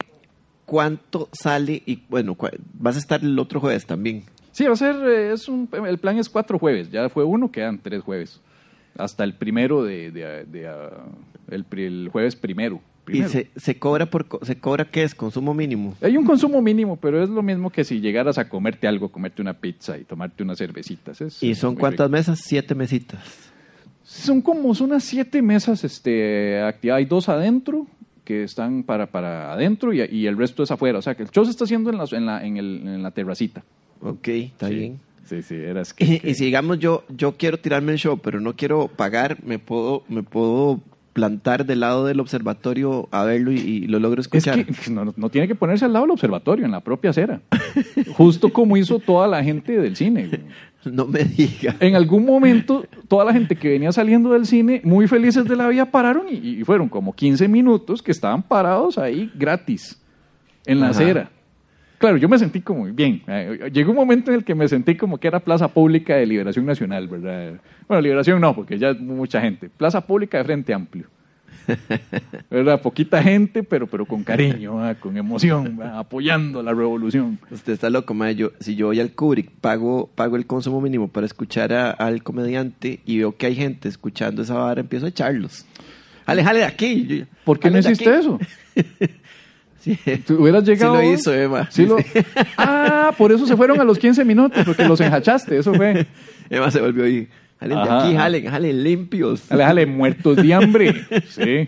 ¿cuánto 0.66 1.28
sale? 1.32 1.82
Y 1.86 2.00
bueno, 2.08 2.36
vas 2.74 2.96
a 2.96 2.98
estar 2.98 3.22
el 3.22 3.38
otro 3.38 3.60
jueves 3.60 3.86
también. 3.86 4.24
Sí, 4.52 4.64
va 4.64 4.72
a 4.72 4.76
ser, 4.76 4.96
eh, 5.06 5.32
es 5.32 5.48
un, 5.48 5.68
el 5.86 5.98
plan 5.98 6.18
es 6.18 6.28
cuatro 6.28 6.58
jueves, 6.58 6.90
ya 6.90 7.08
fue 7.08 7.22
uno, 7.24 7.50
quedan 7.52 7.78
tres 7.78 8.02
jueves. 8.02 8.40
Hasta 8.96 9.22
el 9.22 9.34
primero 9.34 9.84
de, 9.84 10.10
el 11.50 12.08
jueves 12.10 12.36
primero. 12.36 12.80
Primero. 13.12 13.28
¿Y 13.28 13.32
se, 13.32 13.50
se 13.56 13.78
cobra 13.78 14.06
por 14.06 14.26
se 14.42 14.56
cobra 14.58 14.84
qué 14.84 15.02
es? 15.02 15.14
Consumo 15.14 15.54
mínimo. 15.54 15.96
Hay 16.00 16.16
un 16.16 16.24
consumo 16.24 16.62
mínimo, 16.62 16.96
pero 16.96 17.22
es 17.22 17.28
lo 17.28 17.42
mismo 17.42 17.70
que 17.70 17.84
si 17.84 18.00
llegaras 18.00 18.38
a 18.38 18.48
comerte 18.48 18.86
algo, 18.86 19.08
comerte 19.10 19.42
una 19.42 19.54
pizza 19.54 19.98
y 19.98 20.04
tomarte 20.04 20.42
unas 20.42 20.58
cervecitas. 20.58 21.20
Es 21.20 21.42
¿Y 21.42 21.54
son 21.54 21.74
cuántas 21.74 22.06
rico. 22.06 22.16
mesas? 22.18 22.40
Siete 22.44 22.74
mesitas. 22.74 23.20
Son 24.04 24.40
como 24.40 24.74
son 24.74 24.90
unas 24.90 25.04
siete 25.04 25.42
mesas 25.42 25.84
este, 25.84 26.60
activadas. 26.62 26.98
Hay 27.00 27.04
dos 27.06 27.28
adentro 27.28 27.86
que 28.24 28.44
están 28.44 28.82
para, 28.82 29.06
para 29.06 29.52
adentro 29.52 29.92
y, 29.92 30.02
y 30.02 30.26
el 30.26 30.36
resto 30.36 30.62
es 30.62 30.70
afuera. 30.70 30.98
O 30.98 31.02
sea, 31.02 31.14
que 31.14 31.22
el 31.22 31.30
show 31.30 31.44
se 31.44 31.50
está 31.50 31.64
haciendo 31.64 31.90
en 31.90 31.98
la, 31.98 32.04
en 32.12 32.26
la, 32.26 32.44
en 32.46 32.56
el- 32.56 32.82
en 32.86 33.02
la 33.02 33.10
terracita. 33.10 33.64
Ok, 34.00 34.28
está 34.28 34.68
Sí. 34.68 34.74
bien. 34.74 35.00
Sí, 35.24 35.42
sí, 35.42 35.54
eras 35.56 35.92
que... 35.92 36.04
Y, 36.04 36.20
que- 36.20 36.30
y 36.30 36.34
si 36.34 36.46
digamos 36.46 36.78
yo, 36.78 37.04
yo 37.10 37.36
quiero 37.36 37.58
tirarme 37.58 37.92
el 37.92 37.98
show, 37.98 38.18
pero 38.18 38.40
no 38.40 38.56
quiero 38.56 38.88
pagar, 38.88 39.44
me 39.44 39.58
puedo, 39.58 40.02
me 40.08 40.22
puedo 40.22 40.80
plantar 41.18 41.66
del 41.66 41.80
lado 41.80 42.06
del 42.06 42.20
observatorio 42.20 43.08
a 43.10 43.24
verlo 43.24 43.50
y, 43.50 43.56
y 43.58 43.80
lo 43.88 43.98
logro 43.98 44.20
Es 44.20 44.26
escuchar. 44.26 44.64
que 44.64 44.90
no, 44.90 45.12
no 45.16 45.28
tiene 45.30 45.48
que 45.48 45.56
ponerse 45.56 45.84
al 45.84 45.92
lado 45.92 46.04
del 46.04 46.12
observatorio, 46.12 46.64
en 46.64 46.70
la 46.70 46.80
propia 46.80 47.10
acera. 47.10 47.40
Justo 48.16 48.52
como 48.52 48.76
hizo 48.76 49.00
toda 49.00 49.26
la 49.26 49.42
gente 49.42 49.72
del 49.80 49.96
cine. 49.96 50.26
güey. 50.28 50.40
No 50.84 51.06
me 51.06 51.24
diga. 51.24 51.74
En 51.80 51.96
algún 51.96 52.24
momento, 52.24 52.84
toda 53.08 53.24
la 53.24 53.32
gente 53.32 53.56
que 53.56 53.68
venía 53.68 53.90
saliendo 53.90 54.30
del 54.32 54.46
cine, 54.46 54.80
muy 54.84 55.08
felices 55.08 55.44
de 55.44 55.56
la 55.56 55.68
vida, 55.68 55.86
pararon 55.86 56.26
y, 56.30 56.36
y 56.60 56.64
fueron 56.64 56.88
como 56.88 57.12
15 57.12 57.48
minutos 57.48 58.00
que 58.00 58.12
estaban 58.12 58.44
parados 58.44 58.96
ahí 58.96 59.28
gratis, 59.34 60.00
en 60.64 60.78
la 60.78 60.90
Ajá. 60.90 61.00
acera. 61.00 61.30
Claro, 61.98 62.16
yo 62.16 62.28
me 62.28 62.38
sentí 62.38 62.60
como 62.60 62.84
bien. 62.84 63.22
Eh, 63.26 63.70
Llegó 63.72 63.90
un 63.90 63.96
momento 63.96 64.30
en 64.30 64.38
el 64.38 64.44
que 64.44 64.54
me 64.54 64.68
sentí 64.68 64.94
como 64.94 65.18
que 65.18 65.26
era 65.28 65.40
plaza 65.40 65.68
pública 65.68 66.14
de 66.16 66.26
Liberación 66.26 66.64
Nacional, 66.64 67.08
¿verdad? 67.08 67.54
Bueno, 67.88 68.00
Liberación 68.00 68.40
no, 68.40 68.54
porque 68.54 68.78
ya 68.78 68.90
es 68.90 69.00
mucha 69.00 69.40
gente. 69.40 69.68
Plaza 69.68 70.00
pública 70.06 70.38
de 70.38 70.44
Frente 70.44 70.72
Amplio. 70.72 71.06
¿Verdad? 72.50 72.80
Poquita 72.80 73.22
gente, 73.22 73.62
pero, 73.62 73.86
pero 73.86 74.06
con 74.06 74.22
cariño, 74.24 74.76
¿verdad? 74.76 74.96
con 75.00 75.16
emoción, 75.16 75.76
¿verdad? 75.76 75.98
apoyando 76.00 76.62
la 76.62 76.72
revolución. 76.72 77.38
Usted 77.50 77.72
está 77.74 77.90
loco. 77.90 78.14
Yo, 78.30 78.52
si 78.60 78.74
yo 78.76 78.86
voy 78.86 79.00
al 79.00 79.12
Kubrick, 79.12 79.50
pago, 79.60 80.08
pago 80.14 80.36
el 80.36 80.46
consumo 80.46 80.80
mínimo 80.80 81.08
para 81.08 81.26
escuchar 81.26 81.72
a- 81.72 81.90
al 81.90 82.22
comediante 82.22 83.00
y 83.04 83.18
veo 83.18 83.36
que 83.36 83.46
hay 83.46 83.54
gente 83.56 83.88
escuchando 83.88 84.42
esa 84.42 84.54
vara, 84.54 84.80
empiezo 84.80 85.06
a 85.06 85.10
echarlos. 85.10 85.66
Jale, 86.26 86.44
jale 86.44 86.58
de 86.60 86.64
aquí. 86.64 87.24
¿Por 87.44 87.58
qué 87.58 87.70
no 87.70 87.78
hiciste 87.78 88.14
eso? 88.16 88.38
Sí. 89.80 89.96
Tú 90.26 90.42
hubieras 90.42 90.64
llegado. 90.64 90.96
Sí 91.00 91.06
lo 91.06 91.12
hizo, 91.14 91.34
Emma. 91.34 91.68
Sí 91.70 91.86
lo- 91.86 91.96
Ah, 92.56 93.12
por 93.16 93.30
eso 93.32 93.46
se 93.46 93.56
fueron 93.56 93.80
a 93.80 93.84
los 93.84 93.98
15 93.98 94.24
minutos, 94.24 94.64
porque 94.64 94.84
los 94.86 95.00
enjachaste, 95.00 95.56
eso 95.58 95.72
fue. 95.74 96.06
Emma 96.50 96.70
se 96.70 96.80
volvió 96.80 97.04
ahí. 97.04 97.28
Jalen 97.60 97.78
de 97.84 97.90
aquí, 97.90 98.14
jalen, 98.16 98.46
jalen 98.46 98.84
limpios. 98.84 99.50
Aléjale, 99.50 99.86
muertos 99.86 100.36
de 100.36 100.54
hambre. 100.54 100.94
Sí. 101.28 101.66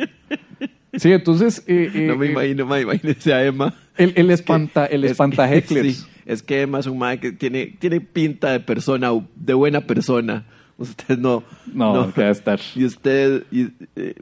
Sí, 0.95 1.13
entonces. 1.13 1.63
eh, 1.69 1.91
eh, 1.95 2.07
no 2.09 2.17
me 2.17 2.27
eh, 2.27 2.31
imagino, 2.33 2.67
mae, 2.67 2.83
imagínese 2.83 3.33
a 3.33 3.45
Emma. 3.45 3.75
El, 3.97 4.13
el 4.17 4.31
espanta, 4.31 4.87
el 4.87 5.05
Es 5.05 5.09
que- 5.09 5.13
espanta 5.13 5.53
hecklers. 5.53 5.97
sí, 5.99 6.05
es 6.27 6.43
que 6.43 6.63
Emma 6.63 6.81
es 6.81 6.87
un 6.87 6.99
mae 6.99 7.21
que 7.21 7.31
tiene, 7.33 7.67
tiene 7.79 8.01
pinta 8.01 8.51
de 8.53 8.61
persona, 8.61 9.11
de 9.37 9.55
buena 9.55 9.83
persona. 9.83 10.45
Usted 10.79 11.17
no. 11.19 11.45
No, 11.73 12.13
que 12.13 12.23
va 12.23 12.29
a 12.29 12.33
estar. 12.33 12.59
Y 12.75 12.85
usted, 12.85 13.45
y, 13.53 13.69
eh, 13.97 14.15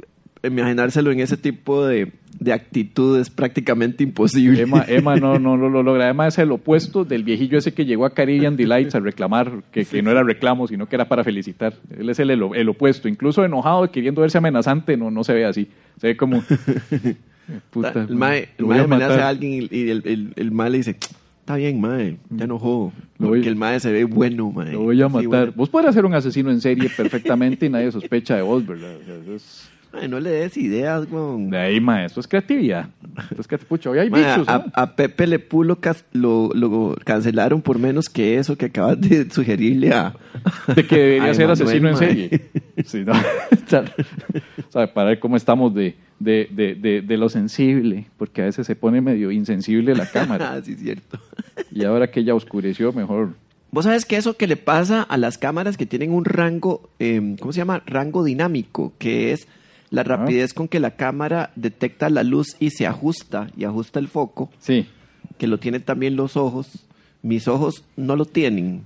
imaginárselo 0.42 1.10
en 1.10 1.20
ese 1.20 1.36
tipo 1.36 1.84
de, 1.86 2.12
de 2.38 2.52
actitud 2.52 3.18
es 3.18 3.30
prácticamente 3.30 4.04
imposible. 4.04 4.62
Emma, 4.62 4.84
Emma 4.86 5.16
no, 5.16 5.38
no, 5.38 5.56
lo 5.56 5.68
lo 5.68 5.82
logra. 5.82 6.08
Emma 6.08 6.26
es 6.28 6.38
el 6.38 6.52
opuesto 6.52 7.04
del 7.04 7.24
viejillo 7.24 7.58
ese 7.58 7.74
que 7.74 7.84
llegó 7.84 8.04
a 8.06 8.10
Caribbean 8.14 8.56
Delights 8.56 8.94
a 8.94 9.00
reclamar 9.00 9.62
que, 9.72 9.84
que 9.84 10.02
no 10.02 10.10
era 10.10 10.22
reclamo, 10.22 10.68
sino 10.68 10.88
que 10.88 10.96
era 10.96 11.08
para 11.08 11.24
felicitar. 11.24 11.74
Él 11.98 12.08
es 12.10 12.18
el, 12.20 12.30
el, 12.30 12.42
el 12.54 12.68
opuesto. 12.68 13.08
Incluso 13.08 13.44
enojado, 13.44 13.90
queriendo 13.90 14.20
verse 14.20 14.38
amenazante, 14.38 14.96
no, 14.96 15.10
no 15.10 15.24
se 15.24 15.32
ve 15.34 15.44
así. 15.44 15.68
Se 16.00 16.08
ve 16.08 16.16
como. 16.16 16.42
Puta, 17.70 18.04
el 18.08 18.14
mae, 18.14 18.40
el 18.40 18.48
lo 18.58 18.66
voy 18.66 18.74
mae 18.76 18.80
a 18.80 18.84
amenaza 18.84 19.24
a 19.26 19.28
alguien 19.30 19.68
y, 19.70 19.88
el, 19.88 20.02
el, 20.04 20.32
el 20.36 20.50
mae 20.50 20.68
le 20.68 20.76
dice, 20.78 20.96
está 21.40 21.56
bien, 21.56 21.80
mae, 21.80 22.18
ya 22.28 22.46
voy- 23.26 23.28
Porque 23.38 23.48
el 23.48 23.56
mae 23.56 23.80
se 23.80 23.90
ve 23.90 24.04
bueno, 24.04 24.50
mae. 24.52 24.72
Lo 24.72 24.82
voy 24.82 25.00
a 25.00 25.06
Sí, 25.08 25.12
matar. 25.14 25.26
bueno. 25.28 25.52
Vos 25.56 25.70
podrías 25.70 25.94
ser 25.94 26.04
un 26.04 26.12
asesino 26.14 26.50
en 26.50 26.60
serie 26.60 26.90
perfectamente 26.94 27.64
y 27.64 27.70
nadie 27.70 27.90
sospecha 27.90 28.36
de 28.36 28.42
vos, 28.42 28.66
¿verdad? 28.66 28.96
O 29.00 29.04
sea, 29.04 29.14
eso 29.14 29.34
es- 29.34 29.70
No 30.08 30.20
le 30.20 30.30
des 30.30 30.56
ideas, 30.56 31.06
weón. 31.10 31.50
De 31.50 31.58
ahí, 31.58 31.80
ma, 31.80 32.04
eso 32.04 32.20
es 32.20 32.28
creatividad. 32.28 32.88
Eso 33.30 33.40
es 33.40 33.48
que, 33.48 33.58
pucha, 33.58 33.90
hoy 33.90 33.98
hay 33.98 34.08
bichos, 34.08 34.48
a, 34.48 34.58
¿no? 34.58 34.64
a 34.74 34.94
Pepe 34.94 35.26
Le 35.26 35.44
lo, 35.64 35.80
cas- 35.80 36.04
lo, 36.12 36.50
lo 36.54 36.96
cancelaron 37.04 37.62
por 37.62 37.78
menos 37.78 38.08
que 38.08 38.38
eso 38.38 38.56
que 38.56 38.66
acabas 38.66 39.00
de 39.00 39.30
sugerirle 39.30 39.92
a... 39.92 40.14
De 40.74 40.86
que 40.86 40.96
debería 40.96 41.30
a 41.30 41.34
ser 41.34 41.50
asesino 41.50 41.88
en 41.88 41.96
serie. 41.96 42.40
Sí, 42.84 43.04
¿no? 43.04 43.12
o 43.12 44.70
sea, 44.70 44.92
para 44.92 45.08
ver 45.08 45.18
cómo 45.18 45.36
estamos 45.36 45.74
de, 45.74 45.96
de, 46.20 46.48
de, 46.50 47.02
de, 47.02 47.16
lo 47.16 47.28
sensible, 47.28 48.06
porque 48.16 48.42
a 48.42 48.44
veces 48.46 48.66
se 48.66 48.76
pone 48.76 49.00
medio 49.00 49.30
insensible 49.30 49.94
la 49.94 50.06
cámara. 50.06 50.52
Ah, 50.58 50.60
sí, 50.62 50.74
cierto. 50.76 51.18
Y 51.72 51.84
ahora 51.84 52.10
que 52.10 52.24
ya 52.24 52.34
oscureció, 52.34 52.92
mejor. 52.92 53.34
Vos 53.70 53.84
sabes 53.84 54.04
que 54.06 54.16
eso 54.16 54.36
que 54.36 54.46
le 54.46 54.56
pasa 54.56 55.02
a 55.02 55.16
las 55.18 55.36
cámaras 55.36 55.76
que 55.76 55.84
tienen 55.84 56.12
un 56.12 56.24
rango, 56.24 56.88
eh, 56.98 57.36
¿cómo 57.38 57.52
se 57.52 57.58
llama? 57.58 57.82
Rango 57.86 58.24
dinámico, 58.24 58.94
que 58.98 59.32
es 59.32 59.46
la 59.90 60.02
rapidez 60.02 60.52
con 60.54 60.68
que 60.68 60.80
la 60.80 60.96
cámara 60.96 61.50
detecta 61.56 62.10
la 62.10 62.22
luz 62.22 62.56
y 62.60 62.70
se 62.70 62.86
ajusta 62.86 63.50
y 63.56 63.64
ajusta 63.64 63.98
el 63.98 64.08
foco, 64.08 64.50
Sí. 64.58 64.86
que 65.38 65.46
lo 65.46 65.58
tienen 65.58 65.82
también 65.82 66.16
los 66.16 66.36
ojos. 66.36 66.86
Mis 67.22 67.48
ojos 67.48 67.84
no 67.96 68.14
lo 68.16 68.24
tienen. 68.26 68.84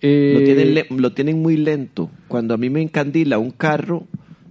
Eh, 0.00 0.32
Lo 0.38 0.44
tienen, 0.44 0.74
le- 0.74 0.86
lo 0.90 1.12
tienen 1.12 1.42
muy 1.42 1.56
lento. 1.56 2.08
Cuando 2.28 2.54
a 2.54 2.56
mí 2.56 2.70
me 2.70 2.80
encandila 2.80 3.38
un 3.38 3.50
carro, 3.50 4.04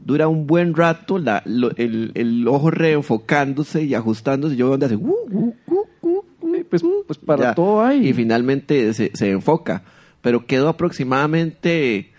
dura 0.04 0.28
un 0.28 0.46
buen 0.46 0.74
rato 0.76 1.20
la- 1.20 1.42
lo- 1.46 1.72
el, 1.78 2.12
el 2.16 2.46
ojo 2.48 2.70
reenfocándose 2.70 3.84
y 3.84 3.94
ajustándose. 3.94 4.56
Yo 4.58 4.68
donde 4.68 4.88
hace... 4.88 4.96
"Uh, 4.98 5.16
uh, 5.32 5.54
uh, 5.68 5.86
uh, 6.02 6.24
uh, 6.42 6.64
pues- 6.70 6.84
uh", 6.84 7.04
pues 7.08 7.18
para 7.20 7.44
ya. 7.44 7.56
todo 7.56 7.82
hay. 7.82 8.08
Y 8.10 8.14
finalmente 8.14 8.94
se, 8.94 9.12
se 9.14 9.32
enfoca. 9.32 9.84
Pero 10.22 10.46
quedo 10.46 10.68
aproximadamente 10.68 12.10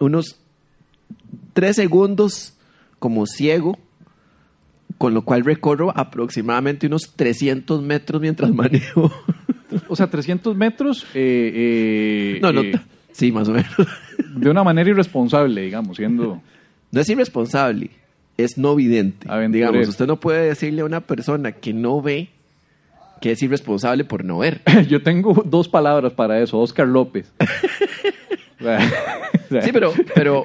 unos 0.00 0.36
tres 1.52 1.76
segundos 1.76 2.54
como 3.02 3.26
ciego, 3.26 3.80
con 4.96 5.12
lo 5.12 5.24
cual 5.24 5.44
recorro 5.44 5.92
aproximadamente 5.98 6.86
unos 6.86 7.14
300 7.16 7.82
metros 7.82 8.22
mientras 8.22 8.48
manejo. 8.54 9.10
O 9.88 9.96
sea, 9.96 10.06
300 10.08 10.56
metros. 10.56 11.04
eh, 11.12 12.36
eh, 12.36 12.38
no, 12.40 12.52
no, 12.52 12.60
eh, 12.60 12.80
sí, 13.10 13.32
más 13.32 13.48
o 13.48 13.54
menos. 13.54 13.72
de 14.36 14.48
una 14.48 14.62
manera 14.62 14.88
irresponsable, 14.88 15.62
digamos, 15.62 15.96
siendo. 15.96 16.40
No 16.92 17.00
es 17.00 17.08
irresponsable, 17.08 17.90
es 18.36 18.56
no 18.56 18.76
vidente. 18.76 19.28
Aventurero. 19.28 19.72
Digamos, 19.72 19.88
usted 19.88 20.06
no 20.06 20.20
puede 20.20 20.46
decirle 20.46 20.82
a 20.82 20.84
una 20.84 21.00
persona 21.00 21.50
que 21.50 21.72
no 21.72 22.00
ve 22.00 22.28
que 23.20 23.32
es 23.32 23.42
irresponsable 23.42 24.04
por 24.04 24.24
no 24.24 24.38
ver. 24.38 24.60
Yo 24.88 25.02
tengo 25.02 25.42
dos 25.44 25.66
palabras 25.68 26.12
para 26.12 26.40
eso, 26.40 26.60
Oscar 26.60 26.86
López. 26.86 27.32
Sí, 29.62 29.70
pero, 29.72 29.92
pero, 30.14 30.44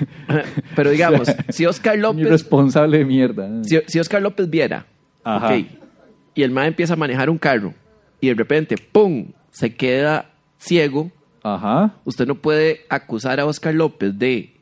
pero 0.76 0.90
digamos, 0.90 1.28
si 1.50 1.66
Oscar 1.66 1.98
López, 1.98 2.22
irresponsable 2.22 2.98
de 2.98 3.04
mierda. 3.04 3.48
si, 3.64 3.78
si 3.86 3.98
Oscar 3.98 4.22
López 4.22 4.48
viera, 4.48 4.86
Ajá. 5.24 5.56
y 5.56 6.42
el 6.42 6.50
mae 6.50 6.68
empieza 6.68 6.94
a 6.94 6.96
manejar 6.96 7.28
un 7.28 7.38
carro 7.38 7.74
y 8.20 8.28
de 8.28 8.34
repente, 8.34 8.76
¡pum!, 8.76 9.26
se 9.50 9.74
queda 9.74 10.30
ciego, 10.58 11.10
Ajá. 11.42 11.94
usted 12.04 12.26
no 12.26 12.36
puede 12.36 12.82
acusar 12.88 13.40
a 13.40 13.46
Oscar 13.46 13.74
López 13.74 14.18
de 14.18 14.54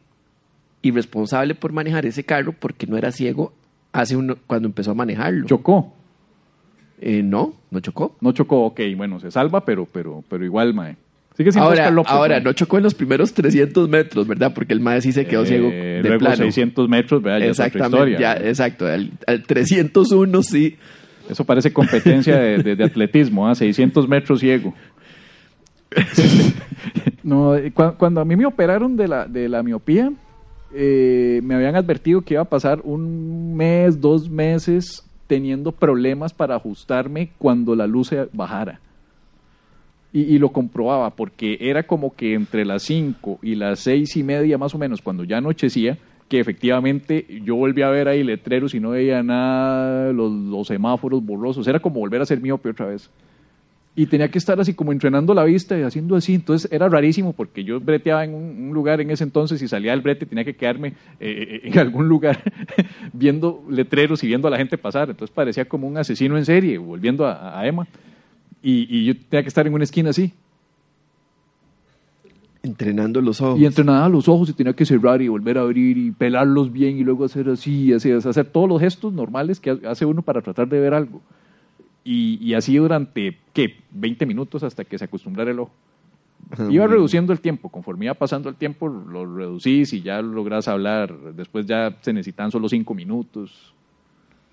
irresponsable 0.83 1.55
por 1.55 1.73
manejar 1.73 2.07
ese 2.07 2.25
carro 2.25 2.53
porque 2.59 2.87
no 2.87 2.97
era 2.97 3.13
ciego 3.13 3.53
hace 3.93 4.17
uno, 4.17 4.37
cuando 4.47 4.69
empezó 4.69 4.93
a 4.93 4.95
manejarlo. 4.95 5.47
Chocó. 5.47 5.95
Eh, 7.01 7.23
no, 7.23 7.55
no 7.71 7.81
chocó. 7.81 8.17
No 8.21 8.33
chocó, 8.33 8.65
ok, 8.67 8.81
bueno, 8.97 9.21
se 9.21 9.31
salva, 9.31 9.65
pero, 9.65 9.87
pero, 9.87 10.25
pero 10.29 10.45
igual, 10.45 10.75
mae. 10.75 10.97
Sigue 11.39 11.51
Ahora, 11.61 11.71
Oscar 11.83 11.93
López. 11.93 12.13
ahora 12.13 12.41
no 12.41 12.53
chocó 12.53 12.77
en 12.79 12.83
los 12.83 12.95
primeros 12.95 13.33
300 13.33 13.89
metros, 13.89 14.27
¿verdad? 14.27 14.53
Porque 14.53 14.73
el 14.75 14.81
mae 14.81 15.01
sí 15.01 15.13
se 15.13 15.25
quedó 15.25 15.45
Eh, 15.45 15.47
ciego 15.47 15.69
de 15.71 16.01
luego 16.03 16.19
plano. 16.19 16.37
600 16.37 16.89
metros, 16.89 17.23
vea, 17.23 17.39
ya 17.39 17.45
es 17.47 17.53
otra 17.53 17.67
Exactamente, 17.67 18.11
historia. 18.13 18.19
ya, 18.41 18.49
exacto. 18.49 18.87
Al, 18.87 19.11
al 19.27 19.43
301 19.45 20.43
sí. 20.43 20.77
Eso 21.31 21.45
parece 21.45 21.73
competencia 21.73 22.37
de, 22.39 22.59
de- 22.63 22.75
de 22.77 22.85
atletismo, 22.85 23.47
¿ah? 23.49 23.55
600 23.55 24.09
metros 24.09 24.41
ciego. 24.41 24.75
no, 27.23 27.55
eh, 27.57 27.73
cua- 27.75 27.97
cuando 27.97 28.21
a 28.21 28.25
mí 28.25 28.37
me 28.37 28.47
operaron 28.47 28.97
de 28.97 29.09
la, 29.09 29.27
de 29.27 29.49
la 29.49 29.63
miopía, 29.63 30.13
eh, 30.75 31.41
me 31.43 31.55
habían 31.55 31.77
advertido 31.77 32.23
que 32.23 32.35
iba 32.35 32.43
a 32.43 32.49
pasar 32.49 32.81
un 32.85 33.57
mes, 33.57 34.01
dos 34.01 34.29
meses 34.29 35.05
teniendo 35.27 35.73
problemas 35.73 36.33
para 36.33 36.57
ajustarme 36.57 37.31
cuando 37.39 37.75
la 37.75 37.87
luz 37.87 38.09
se 38.09 38.29
bajara. 38.33 38.81
Y, 40.13 40.23
y 40.23 40.39
lo 40.39 40.51
comprobaba 40.51 41.11
porque 41.11 41.59
era 41.61 41.83
como 41.83 42.15
que 42.15 42.35
entre 42.35 42.65
las 42.65 42.83
5 42.85 43.41
y 43.43 43.55
las 43.55 43.81
seis 43.81 44.17
y 44.17 44.23
media 44.23 44.57
más 44.57 44.75
o 44.75 44.79
menos, 44.79 45.03
cuando 45.03 45.25
ya 45.25 45.37
anochecía, 45.37 45.99
que 46.29 46.39
efectivamente 46.39 47.27
yo 47.43 47.57
volví 47.57 47.83
a 47.83 47.89
ver 47.89 48.09
ahí 48.09 48.23
letreros 48.23 48.75
y 48.75 48.81
no 48.81 48.91
veía 48.91 49.23
nada, 49.23 50.13
los, 50.13 50.67
semáforos 50.67 51.25
borrosos, 51.25 51.67
era 51.67 51.81
como 51.81 52.01
volver 52.01 52.21
a 52.21 52.27
ser 52.27 52.41
miope 52.41 52.69
otra 52.69 52.87
vez. 52.87 53.11
y 53.97 54.07
tenía 54.07 54.31
que 54.31 54.39
estar 54.39 54.61
así 54.61 54.75
como 54.75 54.93
entrenando 54.93 55.35
la 55.35 55.43
vista 55.43 55.77
y 55.77 55.83
haciendo 55.83 56.15
así. 56.15 56.35
Entonces 56.35 56.71
era 56.71 56.89
rarísimo 56.89 57.33
porque 57.33 57.65
yo 57.65 57.81
breteaba 57.81 58.25
en 58.25 58.35
un, 58.35 58.71
lugar 58.73 59.01
en 59.01 59.11
ese 59.11 59.25
entonces 59.25 59.61
y 59.61 59.67
salía 59.67 59.91
del 59.91 60.03
brete 60.03 60.25
tenía 60.25 60.45
que 60.45 60.55
quedarme 60.55 60.93
eh, 61.19 61.63
en 61.65 61.79
algún 61.79 62.07
lugar 62.07 62.39
viendo 63.13 63.65
letreros 63.69 64.23
y 64.23 64.29
viendo 64.29 64.47
a 64.47 64.51
la 64.53 64.59
gente 64.59 64.79
pasar. 64.79 65.11
Entonces 65.11 65.35
parecía 65.35 65.65
como 65.65 65.89
un 65.89 65.97
asesino 65.97 66.37
en 66.39 66.45
serie, 66.45 66.79
volviendo 66.79 67.27
a 67.27 67.67
Emma. 67.67 67.89
Y, 68.63 68.87
y 68.89 69.05
yo 69.07 69.15
tenía 69.29 69.43
que 69.43 69.49
estar 69.49 69.67
en 69.67 69.75
una 69.75 69.85
esquina 69.85 70.11
así. 70.11 70.33
Entrenando 72.63 73.21
los 73.21 73.41
ojos. 73.41 73.61
Y 73.61 73.67
entrenaba 73.67 74.09
los 74.09 74.29
ojos 74.29 74.51
y 74.51 74.53
tenía 74.53 74.75
que 74.75 74.85
cerrar 74.85 75.23
y 75.23 75.29
volver 75.29 75.59
a 75.59 75.63
abrir 75.63 75.97
y 75.97 76.11
pelarlos 76.11 76.73
bien 76.73 76.99
y 76.99 77.05
luego 77.05 77.25
hacer 77.25 77.49
así, 77.49 77.93
así, 77.93 78.11
hacer 78.11 78.47
todos 78.47 78.69
los 78.69 78.81
gestos 78.81 79.13
normales 79.13 79.61
que 79.61 79.79
hace 79.87 80.05
uno 80.05 80.23
para 80.23 80.43
tratar 80.43 80.69
de 80.69 80.81
ver 80.81 80.93
algo. 80.93 81.23
Y, 82.05 82.39
y 82.43 82.55
así 82.55 82.77
durante, 82.77 83.39
¿qué? 83.53 83.77
20 83.93 84.27
minutos 84.27 84.63
hasta 84.63 84.85
que 84.85 84.99
se 84.99 85.05
acostumbrara 85.05 85.51
el 85.51 85.61
ojo. 85.61 85.73
Iba 86.71 86.87
reduciendo 86.87 87.33
el 87.33 87.41
tiempo, 87.41 87.69
conforme 87.69 88.07
iba 88.07 88.15
pasando 88.15 88.49
el 88.49 88.55
tiempo 88.55 88.89
lo 88.89 89.27
reducís 89.37 89.93
y 89.93 90.01
ya 90.01 90.23
logras 90.23 90.67
hablar, 90.67 91.15
después 91.35 91.67
ya 91.67 91.97
se 92.01 92.13
necesitan 92.13 92.51
solo 92.51 92.69
5 92.69 92.95
minutos 92.95 93.75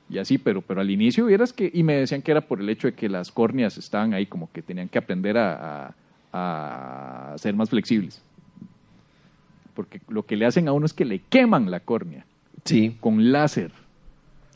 y 0.10 0.18
así, 0.20 0.38
pero, 0.38 0.62
pero 0.62 0.82
al 0.82 0.90
inicio 0.92 1.26
vieras 1.26 1.52
que, 1.54 1.70
y 1.74 1.84
me 1.84 1.94
decían 1.96 2.22
que 2.22 2.32
era 2.32 2.42
por 2.42 2.60
el 2.62 2.70
hecho 2.70 2.88
de 2.88 2.94
que 2.94 3.10
las 3.10 3.32
córneas 3.32 3.78
estaban 3.78 4.14
ahí, 4.14 4.26
como 4.28 4.52
que 4.52 4.62
tenían 4.62 4.88
que 4.88 4.98
aprender 5.00 5.38
a, 5.38 5.94
a, 6.32 7.34
a 7.34 7.38
ser 7.38 7.56
más 7.56 7.70
flexibles. 7.70 8.22
Porque 9.74 10.00
lo 10.08 10.24
que 10.26 10.36
le 10.36 10.46
hacen 10.46 10.68
a 10.68 10.74
uno 10.74 10.86
es 10.86 10.94
que 10.94 11.06
le 11.06 11.20
queman 11.20 11.70
la 11.72 11.80
córnea 11.82 12.26
Sí, 12.64 12.96
con 13.00 13.32
láser 13.32 13.72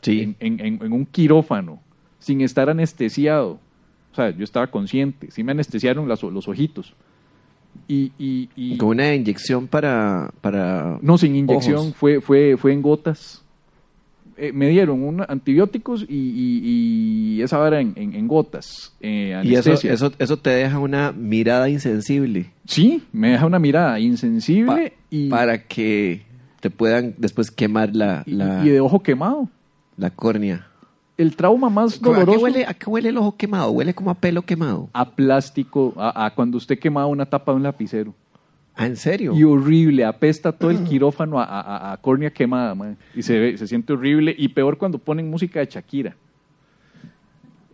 sí. 0.00 0.34
en, 0.40 0.58
en- 0.60 0.82
en 0.82 0.92
un 0.92 1.04
quirófano, 1.06 1.80
sin 2.18 2.40
estar 2.40 2.68
anestesiado. 2.70 3.58
O 4.12 4.14
sea, 4.14 4.30
yo 4.30 4.42
estaba 4.44 4.66
consciente, 4.68 5.30
sí 5.30 5.44
me 5.44 5.52
anestesiaron 5.52 6.08
las- 6.08 6.22
los 6.22 6.48
ojitos. 6.48 6.94
Y, 7.86 8.12
y, 8.18 8.48
y- 8.56 8.76
Con 8.78 8.88
una 8.90 9.14
inyección 9.14 9.66
para... 9.68 10.32
para 10.40 10.98
no, 11.02 11.18
sin 11.18 11.36
inyección, 11.36 11.76
ojos. 11.78 11.94
fue, 11.96 12.20
fue, 12.20 12.56
fue 12.56 12.72
en 12.72 12.82
gotas. 12.82 13.44
Eh, 14.42 14.52
me 14.54 14.68
dieron 14.68 15.02
un, 15.02 15.20
antibióticos 15.28 16.06
y, 16.08 16.14
y- 16.14 17.34
y 17.36 17.42
esa 17.42 17.58
vara 17.58 17.80
en, 17.80 17.92
en- 17.96 18.14
en 18.14 18.26
gotas. 18.26 18.94
eh, 19.00 19.38
Y 19.44 19.54
eso, 19.54 19.74
eso, 19.74 20.12
eso 20.18 20.36
te 20.38 20.48
deja 20.50 20.78
una 20.78 21.12
mirada 21.12 21.68
insensible. 21.68 22.46
Sí, 22.64 23.02
me 23.12 23.32
deja 23.32 23.44
una 23.44 23.58
mirada 23.58 24.00
insensible 24.00 24.66
Pa- 24.90 24.96
y, 25.10 25.28
Para 25.28 25.62
que 25.66 26.22
te 26.60 26.70
puedan 26.70 27.14
después 27.18 27.50
quemar 27.50 27.94
la, 27.94 28.22
y- 28.26 28.32
la, 28.32 28.64
y 28.64 28.70
de 28.70 28.80
ojo 28.80 29.02
quemado. 29.02 29.48
la 29.96 30.10
córnea. 30.10 30.66
El 31.18 31.36
trauma 31.36 31.68
más 31.68 31.96
¿A 31.96 31.98
qué, 31.98 32.04
doloroso 32.04 32.40
huele, 32.40 32.64
¿A 32.66 32.72
qué 32.72 32.88
huele 32.88 33.10
el 33.10 33.18
ojo 33.18 33.36
quemado? 33.36 33.70
Huele 33.72 33.92
como 33.92 34.10
a 34.10 34.14
pelo 34.14 34.40
quemado. 34.40 34.88
a 34.94 35.10
plástico, 35.10 35.92
a, 35.98 36.24
a 36.26 36.34
cuando 36.34 36.56
usted 36.56 36.78
quemaba 36.78 37.06
una 37.08 37.26
tapa 37.26 37.52
de 37.52 37.56
un 37.56 37.62
lapicero. 37.62 38.14
Ah, 38.82 38.86
¿en 38.86 38.96
serio? 38.96 39.34
Y 39.36 39.44
horrible, 39.44 40.04
apesta 40.06 40.52
todo 40.52 40.70
el 40.70 40.84
quirófano 40.84 41.38
a, 41.38 41.44
a- 41.44 41.60
a- 41.60 41.92
a 41.92 41.96
córnea 41.98 42.30
quemada, 42.30 42.74
mae. 42.74 42.96
y 43.14 43.22
se, 43.22 43.38
ve- 43.38 43.58
se 43.58 43.66
siente 43.66 43.92
horrible. 43.92 44.34
Y 44.38 44.48
peor 44.48 44.78
cuando 44.78 44.98
ponen 44.98 45.28
música 45.28 45.60
de 45.60 45.66
Shakira. 45.66 46.16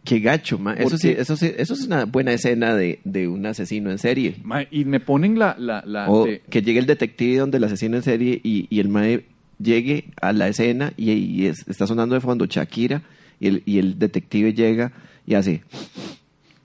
Qué 0.05 0.21
gacho, 0.21 0.59
man. 0.59 0.77
Eso 0.79 0.97
sí, 0.99 1.09
eso 1.17 1.37
sí, 1.37 1.53
eso 1.57 1.75
es 1.75 1.87
una 1.87 2.05
buena 2.05 2.33
escena 2.33 2.75
de, 2.75 3.01
de 3.05 3.27
un 3.27 3.45
asesino 3.45 3.91
en 3.91 3.99
serie. 3.99 4.37
Y 4.71 4.85
me 4.85 5.01
ponen 5.01 5.39
la... 5.39 5.57
la, 5.59 5.83
la 5.87 6.09
O 6.11 6.27
de- 6.27 6.43
que 6.49 6.63
llegue 6.63 6.79
el 6.79 6.87
detective 6.87 7.39
donde 7.39 7.59
el 7.59 7.65
asesino 7.65 7.97
en 7.97 8.03
serie 8.03 8.41
y, 8.43 8.67
y 8.71 8.79
el 8.81 8.89
mae 8.89 9.27
llegue 9.61 10.07
a 10.21 10.33
la 10.33 10.47
escena 10.49 10.93
y, 10.97 11.11
y 11.13 11.47
es- 11.47 11.67
está 11.69 11.87
sonando 11.87 12.15
de 12.15 12.21
fondo 12.21 12.47
Shakira 12.47 13.03
y 13.41 13.49
el, 13.49 13.63
y 13.67 13.79
el 13.79 13.99
detective 13.99 14.53
llega 14.55 14.93
y 15.27 15.35
hace 15.35 15.63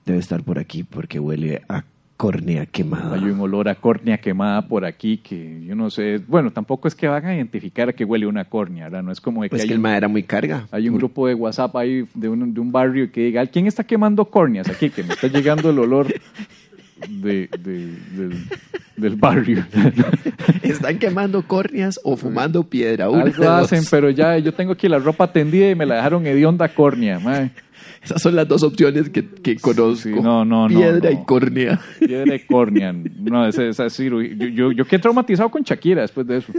debe 0.06 0.18
estar 0.18 0.42
por 0.42 0.58
aquí 0.58 0.84
porque 0.84 1.18
huele 1.18 1.62
a 1.68 1.84
córnea 2.22 2.66
quemada. 2.66 3.16
hay 3.16 3.24
un 3.24 3.40
olor 3.40 3.68
a 3.68 3.74
córnea 3.74 4.16
quemada 4.16 4.68
por 4.68 4.84
aquí 4.84 5.16
que 5.18 5.64
yo 5.64 5.74
no 5.74 5.90
sé. 5.90 6.20
Bueno, 6.28 6.52
tampoco 6.52 6.86
es 6.86 6.94
que 6.94 7.08
van 7.08 7.26
a 7.26 7.34
identificar 7.34 7.88
a 7.88 7.92
que 7.92 8.04
huele 8.04 8.26
una 8.28 8.44
córnea, 8.44 8.84
¿verdad? 8.84 9.02
No 9.02 9.10
es 9.10 9.20
como 9.20 9.42
de 9.42 9.48
que 9.48 9.50
Pues 9.50 9.62
hay, 9.62 9.68
que 9.68 9.74
el 9.74 9.78
un, 9.80 9.82
mae 9.82 9.96
era 9.96 10.06
muy 10.06 10.22
carga. 10.22 10.68
hay 10.70 10.88
un 10.88 10.96
grupo 10.98 11.26
de 11.26 11.34
WhatsApp 11.34 11.74
ahí 11.76 12.04
de 12.14 12.28
un, 12.28 12.54
de 12.54 12.60
un 12.60 12.70
barrio 12.70 13.10
que 13.10 13.22
diga, 13.22 13.44
¿quién 13.46 13.66
está 13.66 13.82
quemando 13.82 14.24
córneas 14.26 14.68
aquí? 14.68 14.88
Que 14.88 15.02
me 15.02 15.14
está 15.14 15.26
llegando 15.26 15.70
el 15.70 15.78
olor 15.80 16.06
de, 17.08 17.48
de- 17.48 17.48
del, 18.16 18.46
del 18.96 19.16
barrio. 19.16 19.64
Están 20.62 20.98
quemando 20.98 21.42
córneas 21.42 21.98
o 22.04 22.16
fumando 22.16 22.62
piedra. 22.62 23.06
Algo 23.06 23.50
hacen, 23.50 23.82
pero 23.90 24.10
ya 24.10 24.38
yo 24.38 24.54
tengo 24.54 24.72
aquí 24.74 24.86
la 24.88 25.00
ropa 25.00 25.32
tendida 25.32 25.68
y 25.70 25.74
me 25.74 25.86
la 25.86 25.96
dejaron 25.96 26.24
hedionda 26.26 26.68
córnea, 26.68 27.18
mae. 27.18 27.50
Esas 28.02 28.20
son 28.20 28.34
las 28.34 28.48
dos 28.48 28.62
opciones 28.64 29.10
que, 29.10 29.24
que 29.24 29.56
conozco. 29.56 29.94
Sí, 29.96 30.10
no, 30.10 30.44
no, 30.44 30.68
no, 30.68 30.76
Piedra 30.76 31.10
no. 31.10 31.20
y 31.20 31.24
córnea. 31.24 31.80
Piedra 32.00 32.32
de 32.32 32.44
córnea. 32.46 32.92
No, 32.92 33.46
esa, 33.46 33.64
esa 33.64 33.88
cirugía. 33.90 34.34
Yo, 34.36 34.46
yo, 34.48 34.72
yo 34.72 34.84
quedé 34.84 34.98
traumatizado 35.00 35.48
con 35.50 35.62
Shakira 35.62 36.02
después 36.02 36.26
de 36.26 36.38
eso. 36.38 36.52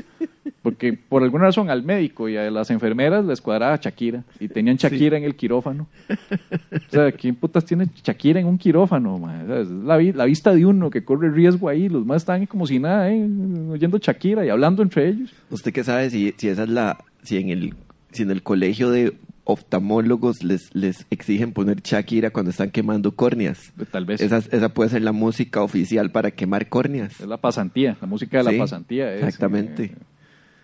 Porque 0.62 0.94
por 0.94 1.22
alguna 1.24 1.44
razón 1.46 1.70
al 1.70 1.84
médico 1.84 2.30
y 2.30 2.38
a 2.38 2.50
las 2.50 2.72
enfermeras 2.72 3.26
les 3.26 3.42
cuadraba 3.42 3.76
Shakira. 3.82 4.24
Y 4.40 4.48
tenían 4.48 4.78
Shakira 4.78 5.18
en 5.18 5.26
el 5.26 5.36
quirófano. 5.36 5.88
O 6.10 6.90
sea, 6.92 7.12
¿quién 7.12 7.36
putas 7.36 7.66
tiene 7.66 7.88
Shakira 8.02 8.40
en 8.40 8.48
un 8.48 8.58
quirófano? 8.58 9.20
mae? 9.20 9.44
O 9.44 9.48
sea, 9.48 9.60
es 9.60 9.70
la, 9.70 9.98
vi- 9.98 10.14
la 10.14 10.24
vista 10.24 10.56
de 10.56 10.66
uno 10.66 10.90
que 10.90 11.04
corre 11.04 11.30
riesgo 11.30 11.68
ahí. 11.68 11.90
Los 11.90 12.06
más 12.06 12.22
están 12.22 12.46
como 12.46 12.66
si 12.66 12.80
nada, 12.80 13.12
¿eh? 13.12 13.28
oyendo 13.70 13.98
Shakira 13.98 14.46
y 14.46 14.50
hablando 14.50 14.82
entre 14.82 15.10
ellos. 15.10 15.34
¿Usted 15.50 15.74
qué 15.74 15.84
sabe 15.84 16.10
si, 16.10 16.34
si 16.38 16.48
esa 16.48 16.64
es 16.64 16.70
la, 16.70 16.98
si 17.24 17.38
en 17.38 17.50
el, 17.50 17.74
si 18.14 18.24
en 18.24 18.32
el 18.32 18.42
colegio 18.44 18.90
de 18.90 19.14
oftalmólogos 19.46 20.44
les, 20.44 20.74
les 20.74 21.06
exigen 21.10 21.52
poner 21.54 21.82
Shakira 21.82 22.30
cuando 22.32 22.52
están 22.52 22.72
quemando 22.72 23.12
córneas? 23.14 23.74
Tal 23.92 24.06
vez. 24.06 24.22
Esa, 24.22 24.38
esa 24.38 24.70
puede 24.70 24.90
ser 24.90 25.02
la 25.02 25.12
música 25.12 25.62
oficial 25.62 26.12
para 26.12 26.32
quemar 26.32 26.70
córneas. 26.70 27.20
Es 27.20 27.28
la 27.28 27.38
pasantía, 27.38 27.98
la 28.02 28.08
música 28.08 28.38
de 28.44 28.44
Sí, 28.50 28.58
la 28.58 28.64
pasantía. 28.64 29.14
es, 29.14 29.24
exactamente. 29.24 29.84
eh, 29.86 29.96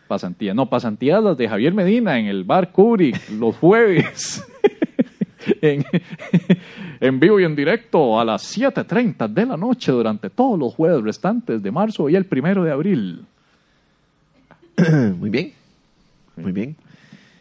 pasantía. 0.08 0.54
No, 0.54 0.70
pasantías 0.70 1.22
las 1.24 1.38
de 1.38 1.48
Javier 1.50 1.74
Medina 1.74 2.18
en 2.20 2.26
el 2.28 2.44
bar 2.44 2.72
Kubrick 2.72 3.30
los 3.32 3.56
jueves. 3.58 4.44
en, 5.62 5.84
en 7.02 7.20
vivo 7.20 7.40
y 7.40 7.44
en 7.44 7.56
directo 7.56 8.20
a 8.20 8.26
las 8.26 8.58
7.30 8.58 9.28
de 9.28 9.46
la 9.46 9.58
noche 9.58 9.92
durante 9.92 10.30
todos 10.30 10.58
los 10.58 10.74
jueves 10.74 11.04
restantes 11.04 11.62
de 11.62 11.72
marzo 11.72 12.10
y 12.10 12.16
el 12.16 12.26
primero 12.26 12.64
de 12.64 12.72
abril. 12.72 13.26
Muy 15.20 15.30
bien. 15.30 15.52
Muy 16.38 16.52
bien. 16.54 16.76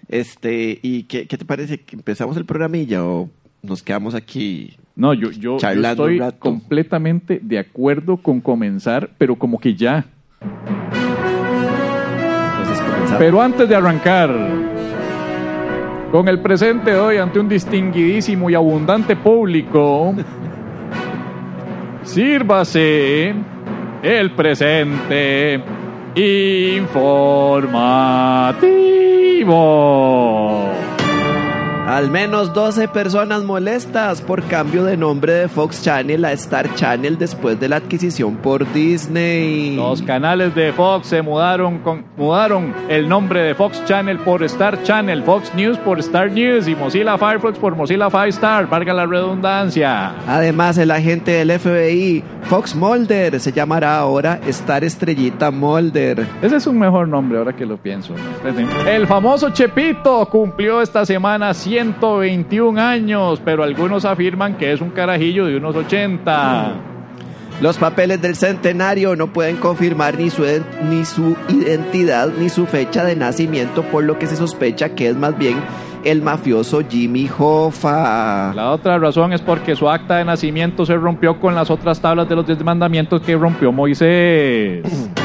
Este, 0.09 0.79
¿y 0.83 1.03
qué, 1.05 1.27
qué 1.27 1.37
te 1.37 1.45
parece? 1.45 1.81
¿Que 1.81 1.97
¿Empezamos 1.97 2.37
el 2.37 2.47
programilla 2.47 3.05
o 3.05 3.29
nos 3.63 3.83
quedamos 3.83 4.15
aquí? 4.15 4.77
No, 4.97 5.15
yo, 5.15 5.31
yo, 5.31 5.59
estoy 5.59 6.21
completamente 6.39 7.39
de 7.43 7.59
acuerdo 7.59 8.17
con 8.17 8.41
comenzar, 8.41 9.11
pero 9.19 9.37
como 9.37 9.61
que 9.61 9.75
ya. 9.75 10.07
Entonces. 12.61 13.17
Pero 13.19 13.41
antes 13.41 13.69
de 13.69 13.77
arrancar 13.77 14.31
con 16.11 16.27
el 16.27 16.41
presente 16.41 16.93
de 16.93 16.99
hoy 16.99 17.19
ante 17.19 17.39
un 17.39 17.49
distinguidísimo 17.49 18.49
y 18.51 18.55
abundante 18.55 19.15
público, 19.15 20.15
sírvase 22.03 23.35
el 24.03 24.31
presente 24.33 25.63
informativo. 26.19 27.59
Al 31.89 32.11
menos 32.11 32.53
12 32.53 32.89
personas 32.89 33.45
molestas 33.45 34.21
por 34.21 34.43
cambio 34.43 34.85
de 34.85 34.99
nombre 34.99 35.33
de 35.33 35.49
Fox 35.49 35.83
Channel 35.83 36.23
a 36.27 36.33
Star 36.33 36.75
Channel 36.75 37.17
después 37.17 37.59
de 37.59 37.67
la 37.67 37.77
adquisición 37.77 38.37
por 38.37 38.71
Disney. 38.75 39.75
Los 39.75 40.03
canales 40.03 40.55
de 40.55 40.71
Fox 40.75 41.07
se 41.07 41.23
mudaron 41.23 41.79
con, 41.79 42.05
mudaron 42.19 42.75
el 42.91 43.09
nombre 43.09 43.41
de 43.41 43.55
Fox 43.55 43.83
Channel 43.87 44.19
por 44.19 44.43
Star 44.43 44.83
Channel, 44.83 45.23
Fox 45.23 45.55
News 45.55 45.79
por 45.79 45.99
Star 46.01 46.31
News 46.31 46.69
y 46.69 46.77
Mozilla 46.77 47.17
Firefox 47.17 47.59
por 47.59 47.75
Mozilla 47.75 48.11
Firestar, 48.11 48.69
valga 48.69 48.93
la 48.93 49.07
redundancia. 49.07 50.13
Además, 50.27 50.77
el 50.77 50.91
agente 50.91 51.31
del 51.31 51.59
FBI, 51.59 52.23
Fox 52.43 52.77
Mulder, 52.77 53.41
se 53.41 53.51
llamará 53.51 53.97
ahora 53.97 54.41
Star 54.49 54.85
Estrellita 54.85 55.51
Mulder. 55.51 56.27
Ese 56.43 56.57
es 56.57 56.67
un 56.67 56.79
mejor 56.79 57.09
nombre 57.09 57.39
ahora 57.39 57.57
que 57.57 57.65
lo 57.65 57.79
pienso. 57.79 58.15
El 58.87 59.07
famoso 59.07 59.49
Chepito 59.49 60.27
cumplió 60.27 60.83
esta 60.83 61.07
semana 61.07 61.55
121 61.79 62.81
años, 62.81 63.41
pero 63.45 63.63
algunos 63.63 64.05
afirman 64.05 64.57
que 64.57 64.73
es 64.73 64.81
un 64.81 64.91
carajillo 64.91 65.47
de 65.47 65.57
unos 65.59 65.77
80. 65.77 66.73
Los 67.61 67.79
papeles 67.79 68.21
del 68.21 68.35
centenario 68.35 69.15
no 69.15 69.33
pueden 69.33 69.59
confirmar 69.59 70.19
ni 70.19 70.29
su, 70.29 70.43
ni 70.89 71.05
su 71.05 71.37
identidad 71.49 72.31
ni 72.37 72.49
su 72.49 72.67
fecha 72.67 73.05
de 73.05 73.15
nacimiento, 73.15 73.83
por 73.83 74.03
lo 74.03 74.19
que 74.19 74.27
se 74.27 74.35
sospecha 74.35 74.97
que 74.97 75.09
es 75.09 75.17
más 75.17 75.39
bien 75.39 75.57
el 76.05 76.21
mafioso 76.21 76.83
Jimmy 76.89 77.31
Hoffa. 77.39 78.53
La 78.55 78.73
otra 78.73 78.99
razón 78.99 79.33
es 79.33 79.41
porque 79.41 79.77
su 79.77 79.89
acta 79.89 80.17
de 80.17 80.25
nacimiento 80.25 80.85
se 80.85 80.97
rompió 80.97 81.39
con 81.39 81.55
las 81.55 81.71
otras 81.71 82.01
tablas 82.01 82.29
de 82.29 82.35
los 82.35 82.45
diez 82.45 82.63
mandamientos 82.65 83.23
que 83.23 83.37
rompió 83.37 83.71
Moisés. 83.71 84.83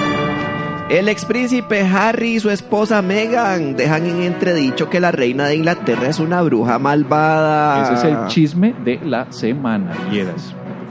El 0.90 1.08
expríncipe 1.08 1.82
Harry 1.82 2.36
y 2.36 2.40
su 2.40 2.50
esposa 2.50 3.02
Meghan 3.02 3.76
dejan 3.76 4.06
en 4.06 4.22
entredicho 4.22 4.90
que 4.90 5.00
la 5.00 5.12
reina 5.12 5.48
de 5.48 5.56
Inglaterra 5.56 6.10
es 6.10 6.20
una 6.20 6.42
bruja 6.42 6.78
malvada. 6.78 7.84
Ese 7.84 7.94
es 7.94 8.04
el 8.04 8.28
chisme 8.28 8.76
de 8.84 9.00
la 9.04 9.32
semana. 9.32 9.94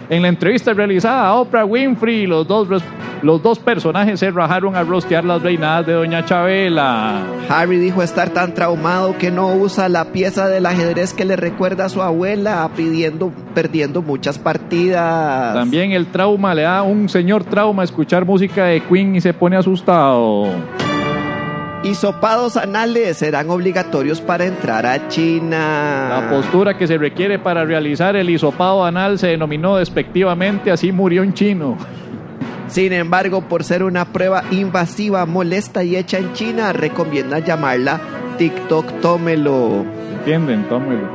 En 0.09 0.23
la 0.23 0.29
entrevista 0.29 0.73
realizada 0.73 1.27
a 1.27 1.35
Oprah 1.35 1.65
Winfrey, 1.65 2.27
los 2.27 2.47
dos, 2.47 2.69
los 3.23 3.43
dos 3.43 3.59
personajes 3.59 4.21
se 4.21 4.31
rajaron 4.31 4.77
a 4.77 4.83
rostear 4.83 5.25
las 5.25 5.43
reinadas 5.43 5.87
de 5.87 5.93
Doña 5.95 6.25
Chabela. 6.25 7.23
Harry 7.49 7.79
dijo 7.79 8.03
estar 8.03 8.31
tan 8.31 8.55
traumado 8.55 9.17
que 9.17 9.31
no 9.31 9.55
usa 9.55 9.89
la 9.89 10.07
pieza 10.07 10.49
del 10.49 10.67
ajedrez 10.67 11.15
que 11.15 11.25
le 11.25 11.37
recuerda 11.37 11.87
a 11.87 11.89
su 11.89 12.03
abuela, 12.03 12.69
pidiendo, 12.77 13.33
perdiendo 13.55 14.03
muchas 14.03 14.39
partidas. 14.39 15.55
También 15.55 15.93
el 15.93 16.07
trauma 16.07 16.55
le 16.55 16.63
da 16.63 16.83
un 16.83 17.09
señor 17.09 17.45
trauma 17.45 17.85
escuchar 17.85 18.25
música 18.25 18.67
de 18.67 18.81
Queen 18.81 19.17
y 19.17 19.21
se 19.21 19.33
pone 19.33 19.57
asustado. 19.57 20.47
Hisopados 21.85 22.57
anales 22.57 23.17
serán 23.17 23.51
obligatorios 23.51 24.21
para 24.21 24.45
entrar 24.45 24.87
a 24.87 25.09
China. 25.09 26.07
La 26.09 26.31
postura 26.31 26.79
que 26.79 26.87
se 26.87 26.97
requiere 26.97 27.41
para 27.41 27.65
realizar 27.65 28.15
el 28.15 28.31
hisopado 28.31 28.85
anal 28.85 29.19
se 29.19 29.29
denominó 29.29 29.77
despectivamente 29.77 30.71
así 30.71 30.93
murió 30.93 31.23
un 31.23 31.35
chino. 31.35 31.77
Sin 32.69 32.93
embargo, 32.93 33.49
por 33.49 33.65
ser 33.65 33.83
una 33.83 34.05
prueba 34.05 34.45
invasiva, 34.53 35.27
molesta 35.27 35.83
y 35.83 35.97
hecha 35.97 36.19
en 36.19 36.33
China, 36.33 36.73
recomienda 36.73 37.41
llamarla 37.41 38.01
TikTok 38.39 39.01
Tómelo. 39.01 40.02
¿Entienden? 40.23 40.69
Tómelo. 40.69 41.09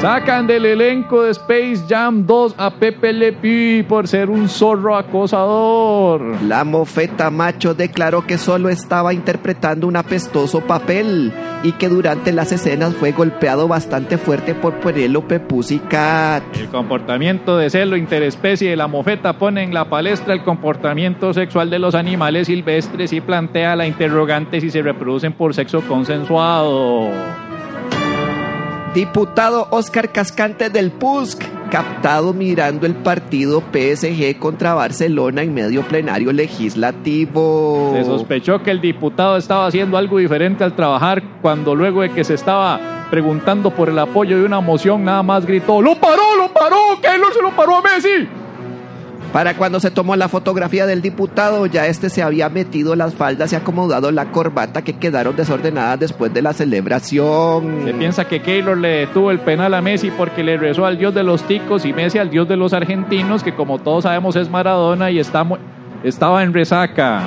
Sacan 0.00 0.48
del 0.48 0.66
elenco 0.66 1.22
de 1.22 1.30
Space 1.30 1.84
Jam 1.88 2.26
2 2.26 2.56
a 2.58 2.70
Pepe 2.70 3.12
Le 3.12 3.32
Pew 3.32 3.84
por 3.86 4.08
ser 4.08 4.30
un 4.30 4.48
zorro 4.48 4.96
acosador. 4.96 6.42
La 6.42 6.64
mofeta 6.64 7.30
macho 7.30 7.72
declaró 7.74 8.26
que 8.26 8.38
solo 8.38 8.68
estaba 8.68 9.14
interpretando 9.14 9.86
un 9.86 9.94
apestoso 9.94 10.60
papel 10.60 11.32
y 11.62 11.70
que 11.72 11.88
durante 11.88 12.32
las 12.32 12.50
escenas 12.50 12.94
fue 12.94 13.12
golpeado 13.12 13.68
bastante 13.68 14.18
fuerte 14.18 14.56
por 14.56 14.74
Penélope 14.80 15.38
Pussycat. 15.38 16.42
El 16.56 16.66
comportamiento 16.66 17.56
de 17.56 17.70
celo 17.70 17.96
interespecie 17.96 18.70
de 18.70 18.76
la 18.76 18.88
mofeta 18.88 19.38
pone 19.38 19.62
en 19.62 19.72
la 19.72 19.84
palestra 19.84 20.34
el 20.34 20.42
comportamiento 20.42 21.32
sexual 21.32 21.70
de 21.70 21.78
los 21.78 21.94
animales 21.94 22.48
silvestres 22.48 23.12
y 23.12 23.20
plantea 23.20 23.76
la 23.76 23.86
interrogante 23.86 24.60
si 24.60 24.68
se 24.68 24.82
reproducen 24.82 25.32
por 25.32 25.54
sexo 25.54 25.82
consensuado. 25.82 27.08
Diputado 28.94 29.68
Oscar 29.70 30.12
Cascante 30.12 30.68
del 30.68 30.90
PUSC, 30.90 31.42
captado 31.70 32.34
mirando 32.34 32.84
el 32.84 32.94
partido 32.94 33.62
PSG 33.72 34.38
contra 34.38 34.74
Barcelona 34.74 35.40
en 35.40 35.54
medio 35.54 35.80
plenario 35.80 36.30
legislativo. 36.30 37.94
Se 37.94 38.04
sospechó 38.04 38.62
que 38.62 38.70
el 38.70 38.82
diputado 38.82 39.38
estaba 39.38 39.66
haciendo 39.66 39.96
algo 39.96 40.18
diferente 40.18 40.62
al 40.62 40.76
trabajar 40.76 41.22
cuando 41.40 41.74
luego 41.74 42.02
de 42.02 42.10
que 42.10 42.22
se 42.22 42.34
estaba 42.34 43.08
preguntando 43.10 43.70
por 43.70 43.88
el 43.88 43.98
apoyo 43.98 44.36
de 44.36 44.44
una 44.44 44.60
moción 44.60 45.04
nada 45.04 45.22
más 45.22 45.46
gritó 45.46 45.80
¡Lo 45.80 45.94
paró, 45.94 46.36
lo 46.36 46.52
paró! 46.52 47.00
¡Keylor 47.00 47.32
se 47.32 47.40
lo 47.40 47.50
paró 47.56 47.76
a 47.76 47.82
Messi! 47.82 48.28
Para 49.32 49.56
cuando 49.56 49.80
se 49.80 49.90
tomó 49.90 50.14
la 50.14 50.28
fotografía 50.28 50.84
del 50.84 51.00
diputado, 51.00 51.64
ya 51.64 51.86
este 51.86 52.10
se 52.10 52.22
había 52.22 52.50
metido 52.50 52.94
las 52.94 53.14
faldas 53.14 53.50
y 53.52 53.56
acomodado 53.56 54.10
la 54.10 54.30
corbata 54.30 54.82
que 54.82 54.98
quedaron 54.98 55.34
desordenadas 55.36 56.00
después 56.00 56.34
de 56.34 56.42
la 56.42 56.52
celebración. 56.52 57.80
Se 57.84 57.94
piensa 57.94 58.26
que 58.26 58.42
Keylor 58.42 58.76
le 58.76 58.88
detuvo 58.88 59.30
el 59.30 59.40
penal 59.40 59.72
a 59.72 59.80
Messi 59.80 60.10
porque 60.10 60.42
le 60.42 60.58
rezó 60.58 60.84
al 60.84 60.98
dios 60.98 61.14
de 61.14 61.22
los 61.22 61.44
ticos 61.44 61.86
y 61.86 61.94
Messi 61.94 62.18
al 62.18 62.28
dios 62.28 62.46
de 62.46 62.58
los 62.58 62.74
argentinos, 62.74 63.42
que 63.42 63.54
como 63.54 63.78
todos 63.78 64.02
sabemos 64.02 64.36
es 64.36 64.50
Maradona 64.50 65.10
y 65.10 65.18
está 65.18 65.46
estaba 66.04 66.42
en 66.42 66.52
resaca. 66.52 67.22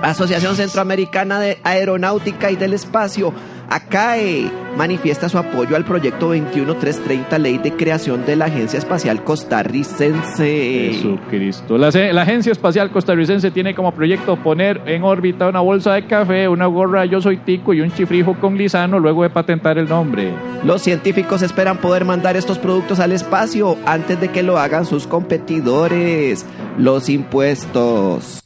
Asociación 0.00 0.56
Centroamericana 0.56 1.38
de 1.38 1.58
Aeronáutica 1.64 2.50
y 2.50 2.56
del 2.56 2.72
Espacio, 2.72 3.34
ACAE, 3.68 4.50
manifiesta 4.76 5.28
su 5.28 5.38
apoyo 5.38 5.76
al 5.76 5.84
proyecto 5.84 6.28
21330, 6.28 7.38
ley 7.38 7.58
de 7.58 7.72
creación 7.72 8.24
de 8.24 8.36
la 8.36 8.46
Agencia 8.46 8.78
Espacial 8.78 9.24
Costarricense. 9.24 10.92
Jesucristo. 10.92 11.78
La, 11.78 11.90
la 11.90 12.22
Agencia 12.22 12.52
Espacial 12.52 12.90
Costarricense 12.90 13.50
tiene 13.50 13.74
como 13.74 13.92
proyecto 13.92 14.36
poner 14.36 14.80
en 14.86 15.02
órbita 15.02 15.48
una 15.48 15.60
bolsa 15.60 15.94
de 15.94 16.06
café, 16.06 16.48
una 16.48 16.66
gorra 16.66 17.04
Yo 17.06 17.20
Soy 17.20 17.38
Tico 17.38 17.74
y 17.74 17.80
un 17.80 17.92
chifrijo 17.92 18.34
con 18.34 18.56
lisano 18.56 18.98
luego 18.98 19.22
de 19.22 19.30
patentar 19.30 19.78
el 19.78 19.88
nombre. 19.88 20.32
Los 20.64 20.82
científicos 20.82 21.42
esperan 21.42 21.78
poder 21.78 22.04
mandar 22.04 22.36
estos 22.36 22.58
productos 22.58 23.00
al 23.00 23.12
espacio 23.12 23.76
antes 23.84 24.20
de 24.20 24.28
que 24.28 24.42
lo 24.42 24.58
hagan 24.58 24.86
sus 24.86 25.06
competidores, 25.06 26.46
los 26.78 27.08
impuestos. 27.08 28.45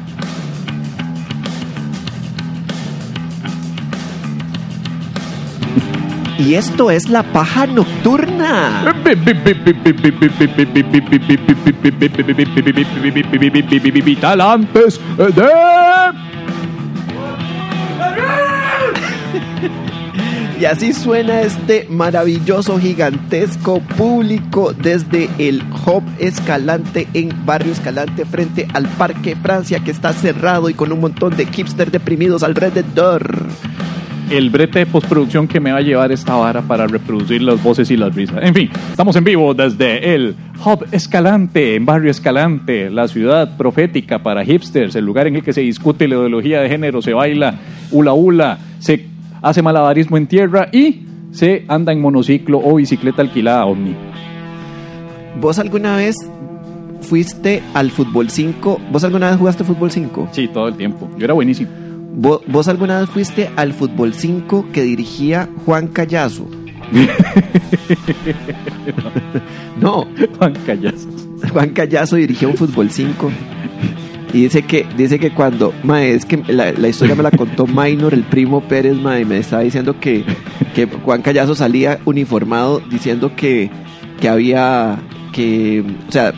Y 6.41 6.55
esto 6.55 6.89
es 6.89 7.09
La 7.09 7.21
Paja 7.21 7.67
Nocturna. 7.67 8.83
Vital 14.03 14.41
antes 14.41 14.99
de... 15.17 15.43
Y 20.59 20.65
así 20.65 20.93
suena 20.93 21.41
este 21.41 21.87
maravilloso, 21.89 22.79
gigantesco 22.79 23.79
público 23.79 24.73
desde 24.73 25.27
el 25.39 25.63
Hub 25.85 26.03
Escalante 26.19 27.07
en 27.15 27.45
Barrio 27.47 27.71
Escalante 27.71 28.25
frente 28.25 28.67
al 28.73 28.87
Parque 28.87 29.35
Francia 29.35 29.79
que 29.79 29.89
está 29.89 30.13
cerrado 30.13 30.69
y 30.69 30.75
con 30.75 30.91
un 30.91 31.01
montón 31.01 31.35
de 31.35 31.47
hipsters 31.47 31.91
deprimidos 31.91 32.43
alrededor. 32.43 33.47
El 34.31 34.49
brete 34.49 34.79
de 34.79 34.85
postproducción 34.85 35.47
que 35.47 35.59
me 35.59 35.71
va 35.71 35.79
a 35.79 35.81
llevar 35.81 36.11
esta 36.11 36.35
vara 36.35 36.61
para 36.61 36.87
reproducir 36.87 37.41
las 37.41 37.61
voces 37.61 37.91
y 37.91 37.97
las 37.97 38.15
risas. 38.15 38.37
En 38.41 38.53
fin, 38.53 38.69
estamos 38.89 39.15
en 39.17 39.25
vivo 39.25 39.53
desde 39.53 40.15
el 40.15 40.35
Hub 40.65 40.85
Escalante, 40.91 41.75
en 41.75 41.85
Barrio 41.85 42.09
Escalante, 42.09 42.89
la 42.89 43.07
ciudad 43.09 43.57
profética 43.57 44.23
para 44.23 44.45
hipsters, 44.45 44.95
el 44.95 45.05
lugar 45.05 45.27
en 45.27 45.35
el 45.35 45.43
que 45.43 45.51
se 45.51 45.61
discute 45.61 46.07
la 46.07 46.15
ideología 46.15 46.61
de 46.61 46.69
género, 46.69 47.01
se 47.01 47.13
baila 47.13 47.59
hula 47.91 48.13
hula, 48.13 48.57
se 48.79 49.05
hace 49.41 49.61
malabarismo 49.61 50.15
en 50.15 50.27
tierra 50.27 50.69
y 50.71 51.01
se 51.31 51.65
anda 51.67 51.91
en 51.91 51.99
monociclo 51.99 52.61
o 52.63 52.75
bicicleta 52.75 53.21
alquilada 53.21 53.65
ovni. 53.65 53.95
¿Vos 55.41 55.59
alguna 55.59 55.97
vez 55.97 56.15
fuiste 57.01 57.61
al 57.73 57.91
fútbol 57.91 58.29
5? 58.29 58.79
¿Vos 58.91 59.03
alguna 59.03 59.29
vez 59.29 59.39
jugaste 59.39 59.65
fútbol 59.65 59.91
5? 59.91 60.29
Sí, 60.31 60.47
todo 60.47 60.69
el 60.69 60.75
tiempo. 60.75 61.09
Yo 61.17 61.25
era 61.25 61.33
buenísimo. 61.33 61.69
¿Vos, 62.13 62.67
alguna 62.67 62.99
vez 62.99 63.09
fuiste 63.09 63.49
al 63.55 63.73
fútbol 63.73 64.13
5 64.13 64.67
que 64.73 64.83
dirigía 64.83 65.49
Juan 65.65 65.87
Callazo? 65.87 66.45
no, 69.79 70.05
Juan 70.37 70.53
Callazos. 70.65 71.27
Juan 71.51 71.69
Callazo 71.69 72.17
dirigió 72.17 72.49
un 72.49 72.57
fútbol 72.57 72.91
5 72.91 73.31
y 74.33 74.43
dice 74.43 74.63
que 74.63 74.85
dice 74.97 75.19
que 75.19 75.31
cuando 75.31 75.73
mae, 75.83 76.13
es 76.13 76.25
que 76.25 76.43
la, 76.47 76.73
la 76.73 76.87
historia 76.87 77.15
me 77.15 77.23
la 77.23 77.31
contó 77.31 77.65
Minor 77.65 78.13
el 78.13 78.23
primo 78.23 78.61
Pérez 78.61 78.95
mae, 78.95 79.25
me 79.25 79.37
estaba 79.37 79.63
diciendo 79.63 79.99
que, 79.99 80.23
que 80.75 80.87
Juan 80.87 81.21
Callazo 81.21 81.55
salía 81.55 81.99
uniformado 82.05 82.81
diciendo 82.89 83.35
que, 83.35 83.69
que 84.19 84.29
había 84.29 84.99
que 85.31 85.83
o 86.07 86.11
sea 86.11 86.33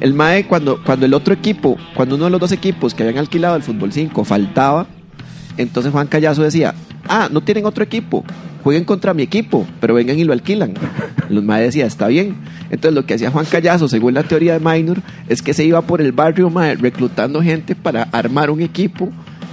el 0.00 0.14
mae 0.14 0.46
cuando 0.46 0.82
cuando 0.84 1.06
el 1.06 1.14
otro 1.14 1.34
equipo 1.34 1.76
cuando 1.94 2.16
uno 2.16 2.26
de 2.26 2.30
los 2.30 2.40
dos 2.40 2.52
equipos 2.52 2.94
que 2.94 3.02
habían 3.02 3.18
alquilado 3.18 3.56
el 3.56 3.62
fútbol 3.62 3.92
5 3.92 4.24
faltaba 4.24 4.86
entonces 5.58 5.92
Juan 5.92 6.06
Callazo 6.06 6.42
decía 6.42 6.74
ah 7.08 7.28
no 7.30 7.42
tienen 7.42 7.66
otro 7.66 7.84
equipo 7.84 8.24
jueguen 8.68 8.84
contra 8.84 9.14
mi 9.14 9.22
equipo 9.22 9.66
pero 9.80 9.94
vengan 9.94 10.18
y 10.18 10.24
lo 10.24 10.32
alquilan. 10.32 10.74
Los 11.28 11.44
mae 11.44 11.62
decía 11.62 11.86
está 11.86 12.08
bien. 12.08 12.36
Entonces 12.70 12.94
lo 12.94 13.06
que 13.06 13.14
hacía 13.14 13.30
Juan 13.30 13.46
Callazo, 13.46 13.88
según 13.88 14.14
la 14.14 14.24
teoría 14.24 14.58
de 14.58 14.60
Minor, 14.60 14.98
es 15.28 15.42
que 15.42 15.54
se 15.54 15.64
iba 15.64 15.80
por 15.82 16.00
el 16.00 16.12
barrio 16.12 16.50
mae, 16.50 16.74
reclutando 16.74 17.42
gente 17.42 17.74
para 17.74 18.02
armar 18.04 18.50
un 18.50 18.60
equipo 18.60 19.10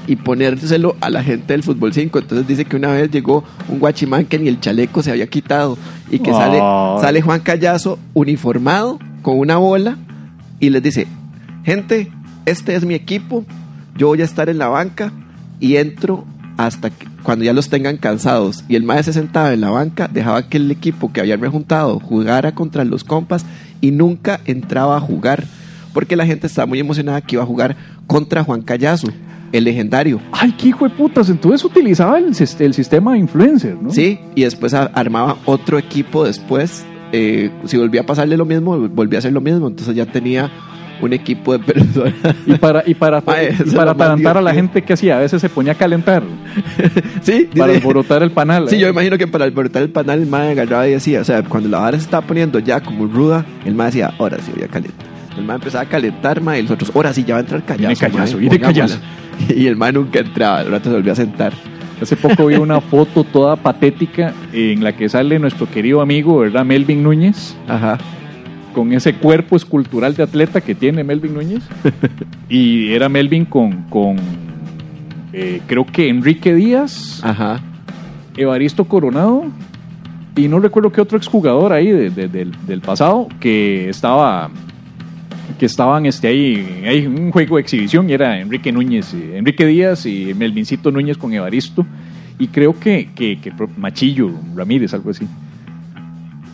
y 0.07 0.17
ponérselo 0.17 0.95
a 1.01 1.09
la 1.09 1.23
gente 1.23 1.53
del 1.53 1.63
fútbol 1.63 1.93
5. 1.93 2.19
Entonces 2.19 2.47
dice 2.47 2.65
que 2.65 2.75
una 2.75 2.91
vez 2.91 3.09
llegó 3.09 3.43
un 3.69 3.79
guachimán 3.79 4.25
que 4.25 4.37
ni 4.37 4.47
el 4.47 4.59
chaleco 4.59 5.01
se 5.01 5.11
había 5.11 5.27
quitado 5.27 5.77
y 6.11 6.19
que 6.19 6.31
sale, 6.31 6.59
sale 7.01 7.21
Juan 7.21 7.39
Callazo 7.39 7.97
uniformado 8.13 8.99
con 9.21 9.39
una 9.39 9.57
bola 9.57 9.97
y 10.59 10.69
les 10.69 10.83
dice, 10.83 11.07
gente, 11.63 12.11
este 12.45 12.75
es 12.75 12.85
mi 12.85 12.93
equipo, 12.93 13.45
yo 13.95 14.07
voy 14.07 14.21
a 14.21 14.25
estar 14.25 14.49
en 14.49 14.57
la 14.57 14.67
banca 14.67 15.11
y 15.59 15.77
entro 15.77 16.25
hasta 16.57 16.89
que 16.89 17.07
cuando 17.23 17.43
ya 17.43 17.53
los 17.53 17.69
tengan 17.69 17.97
cansados. 17.97 18.63
Y 18.67 18.75
el 18.75 18.83
mae 18.83 19.03
se 19.03 19.13
sentaba 19.13 19.53
en 19.53 19.61
la 19.61 19.69
banca, 19.69 20.07
dejaba 20.07 20.47
que 20.47 20.57
el 20.57 20.71
equipo 20.71 21.11
que 21.11 21.21
habían 21.21 21.41
rejuntado 21.41 21.99
jugara 21.99 22.53
contra 22.53 22.85
los 22.85 23.03
compas 23.03 23.45
y 23.81 23.91
nunca 23.91 24.39
entraba 24.45 24.97
a 24.97 25.01
jugar. 25.01 25.43
Porque 25.93 26.15
la 26.15 26.25
gente 26.25 26.47
estaba 26.47 26.65
muy 26.65 26.79
emocionada 26.79 27.21
que 27.21 27.35
iba 27.35 27.43
a 27.43 27.47
jugar 27.47 27.75
contra 28.05 28.43
Juan 28.43 28.61
Callazo, 28.61 29.07
el 29.51 29.63
legendario. 29.63 30.19
Ay, 30.31 30.53
qué 30.57 30.67
hijo 30.67 30.87
de 30.87 30.93
putas. 30.93 31.29
Entonces 31.29 31.63
utilizaba 31.63 32.17
el, 32.19 32.35
el 32.59 32.73
sistema 32.73 33.13
de 33.13 33.19
influencer, 33.19 33.77
¿no? 33.81 33.91
Sí, 33.91 34.19
y 34.35 34.43
después 34.43 34.73
armaba 34.73 35.37
otro 35.45 35.77
equipo 35.79 36.25
después. 36.25 36.85
eh, 37.11 37.49
si 37.65 37.77
volvía 37.77 38.01
a 38.01 38.05
pasarle 38.05 38.35
lo 38.35 38.45
mismo, 38.45 38.77
volvía 38.89 39.17
a 39.17 39.19
hacer 39.19 39.31
lo 39.31 39.41
mismo. 39.41 39.67
Entonces 39.67 39.95
ya 39.95 40.05
tenía 40.05 40.51
un 41.01 41.13
equipo 41.13 41.57
de 41.57 41.59
personas. 41.59 42.13
Y 42.45 42.53
para, 42.55 42.83
y 42.85 42.93
para, 42.93 43.19
eso 43.39 43.63
y 43.65 43.71
para 43.75 43.91
atarantar 43.91 44.37
a 44.37 44.41
la 44.41 44.53
gente 44.53 44.81
que 44.81 44.93
hacía, 44.93 45.17
a 45.17 45.19
veces 45.21 45.41
se 45.41 45.49
ponía 45.49 45.73
a 45.73 45.75
calentar 45.75 46.23
sí, 47.21 47.49
para 47.55 47.73
dice- 47.73 47.85
alborotar 47.85 48.23
el 48.23 48.31
panal. 48.31 48.69
Sí, 48.69 48.75
¿eh? 48.75 48.79
yo 48.79 48.89
imagino 48.89 49.17
que 49.17 49.27
para 49.27 49.45
alborotar 49.45 49.81
el 49.83 49.89
panal 49.89 50.21
el 50.21 50.27
mae 50.27 50.51
agarraba 50.51 50.87
y 50.87 50.91
decía, 50.91 51.21
o 51.21 51.23
sea, 51.23 51.43
cuando 51.43 51.69
la 51.69 51.79
vara 51.79 51.97
se 51.97 52.03
estaba 52.05 52.25
poniendo 52.25 52.59
ya 52.59 52.79
como 52.81 53.05
ruda, 53.07 53.45
el 53.65 53.75
mae 53.75 53.87
decía, 53.87 54.13
ahora 54.17 54.37
sí 54.41 54.51
voy 54.53 54.63
a 54.63 54.67
calentar. 54.67 55.05
El 55.37 55.43
mae 55.43 55.55
empezaba 55.57 55.83
a 55.83 55.87
calentar, 55.89 56.41
mae, 56.41 56.59
y 56.59 56.61
los 56.63 56.71
otros, 56.71 56.91
ahora 56.95 57.13
sí 57.13 57.23
ya 57.25 57.33
va 57.35 57.39
a 57.39 57.41
entrar 57.41 57.63
callazo. 57.63 57.79
Viene 57.87 57.95
callazo, 57.97 58.31
mae, 58.33 58.39
viene 58.41 58.55
pongámosla". 58.59 58.83
callazo. 58.85 59.01
Y 59.61 59.67
el 59.67 59.75
mae 59.75 59.91
nunca 59.91 60.19
entraba, 60.19 60.59
al 60.59 60.71
rato 60.71 60.89
se 60.89 60.95
volvió 60.95 61.11
a 61.11 61.15
sentar. 61.15 61.51
Hace 62.01 62.15
poco 62.15 62.45
vi 62.47 62.55
una 62.55 62.79
foto 62.81 63.23
toda 63.23 63.55
patética 63.57 64.33
en 64.53 64.83
la 64.83 64.93
que 64.95 65.07
sale 65.09 65.39
nuestro 65.39 65.69
querido 65.69 66.01
amigo, 66.01 66.37
¿verdad? 66.39 66.63
Melvin 66.65 67.03
Núñez, 67.03 67.55
Ajá. 67.67 67.97
Con 68.75 68.91
ese 68.93 69.15
cuerpo 69.15 69.55
escultural 69.55 70.13
de 70.15 70.21
atleta 70.23 70.59
que 70.61 70.75
tiene 70.75 71.03
Melvin 71.03 71.33
Núñez. 71.33 71.63
Y 72.49 72.89
era 72.93 73.09
Melvin 73.09 73.45
con, 73.45 73.83
con 73.89 74.17
eh, 75.33 75.61
creo 75.65 75.83
que 75.85 76.07
Enrique 76.09 76.53
Díaz, 76.53 77.19
Ajá. 77.23 77.59
Evaristo 78.37 78.85
Coronado 78.85 79.45
y 80.35 80.47
no 80.47 80.59
recuerdo 80.59 80.91
qué 80.91 81.01
otro 81.01 81.17
exjugador 81.17 81.73
ahí 81.73 81.87
de- 81.89 82.09
de- 82.11 82.27
del, 82.27 82.51
del 82.67 82.81
pasado 82.81 83.27
que 83.39 83.89
estaba 83.89 84.51
que 85.57 85.65
estaban 85.65 86.05
este 86.05 86.27
ahí, 86.27 86.81
en 86.83 87.17
un 87.19 87.31
juego 87.31 87.55
de 87.55 87.61
exhibición 87.61 88.09
y 88.09 88.13
era 88.13 88.39
Enrique 88.39 88.71
Núñez, 88.71 89.13
Enrique 89.13 89.65
Díaz 89.65 90.05
y 90.05 90.33
Melvincito 90.35 90.91
Núñez 90.91 91.17
con 91.17 91.33
Evaristo 91.33 91.85
y 92.37 92.47
creo 92.47 92.77
que, 92.79 93.09
que, 93.15 93.39
que 93.39 93.51
Machillo 93.77 94.29
Ramírez, 94.55 94.93
algo 94.93 95.11
así. 95.11 95.25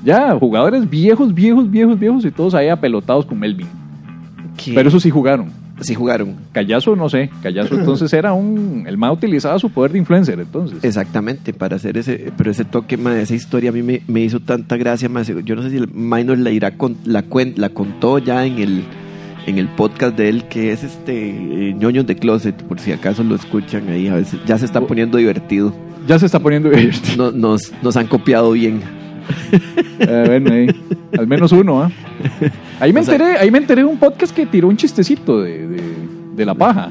Ya, 0.03 0.35
jugadores 0.39 0.89
viejos, 0.89 1.33
viejos, 1.33 1.69
viejos, 1.69 1.99
viejos 1.99 2.25
y 2.25 2.31
todos 2.31 2.53
ahí 2.55 2.69
apelotados 2.69 3.25
con 3.25 3.37
Melvin. 3.39 3.67
¿Qué? 4.63 4.73
Pero 4.73 4.89
eso 4.89 4.99
sí 4.99 5.09
jugaron. 5.09 5.49
sí 5.81 5.93
jugaron. 5.95 6.35
Callazo 6.51 6.95
no 6.95 7.09
sé, 7.09 7.29
Callazo 7.41 7.75
entonces 7.75 8.11
era 8.13 8.33
un... 8.33 8.83
El 8.87 8.97
más 8.97 9.13
utilizaba 9.13 9.57
su 9.59 9.69
poder 9.69 9.91
de 9.91 9.99
influencer 9.99 10.39
entonces. 10.39 10.83
Exactamente, 10.83 11.53
para 11.53 11.75
hacer 11.77 11.97
ese, 11.97 12.31
pero 12.37 12.51
ese 12.51 12.65
toque, 12.65 12.97
mae, 12.97 13.21
esa 13.21 13.35
historia 13.35 13.69
a 13.69 13.73
mí 13.73 13.81
me, 13.83 14.01
me 14.07 14.21
hizo 14.21 14.39
tanta 14.39 14.77
gracia, 14.77 15.09
yo 15.43 15.55
no 15.55 15.61
sé 15.63 15.69
si 15.71 15.77
el 15.77 15.87
Mae 15.93 16.23
nos 16.23 16.37
la 16.39 16.51
irá 16.51 16.71
con, 16.77 16.97
la, 17.05 17.23
cuen- 17.27 17.55
la 17.57 17.69
contó 17.69 18.17
ya 18.19 18.45
en 18.45 18.59
el 18.59 18.83
en 19.47 19.57
el 19.57 19.67
podcast 19.69 20.15
de 20.15 20.29
él 20.29 20.43
que 20.43 20.71
es 20.71 20.83
este 20.83 21.29
eh, 21.69 21.73
ñoños 21.73 22.05
de 22.05 22.15
closet, 22.15 22.55
por 22.63 22.79
si 22.79 22.91
acaso 22.91 23.23
lo 23.23 23.33
escuchan 23.33 23.89
ahí, 23.89 24.07
a 24.07 24.13
veces 24.13 24.39
ya 24.45 24.55
se 24.59 24.65
está 24.65 24.81
poniendo 24.81 25.17
divertido. 25.17 25.73
Ya 26.07 26.19
se 26.19 26.27
está 26.27 26.37
poniendo 26.39 26.69
divertido. 26.69 27.31
No- 27.31 27.37
nos, 27.37 27.71
nos 27.81 27.97
han 27.97 28.05
copiado 28.05 28.51
bien. 28.51 28.81
Eh, 29.99 30.23
bueno, 30.27 30.53
ahí, 30.53 30.67
al 31.17 31.27
menos 31.27 31.51
uno, 31.51 31.83
¿ah? 31.83 31.91
Ahí 32.79 32.91
me 32.93 33.01
O 33.01 33.03
sea- 33.03 33.15
enteré, 33.15 33.37
ahí 33.37 33.51
me 33.51 33.57
enteré 33.59 33.81
de 33.81 33.87
un 33.87 33.97
podcast 33.97 34.35
que 34.35 34.45
tiró 34.45 34.67
un 34.67 34.77
chistecito 34.77 35.41
de, 35.41 35.67
de, 35.67 35.81
de 36.35 36.45
la 36.45 36.55
paja. 36.55 36.89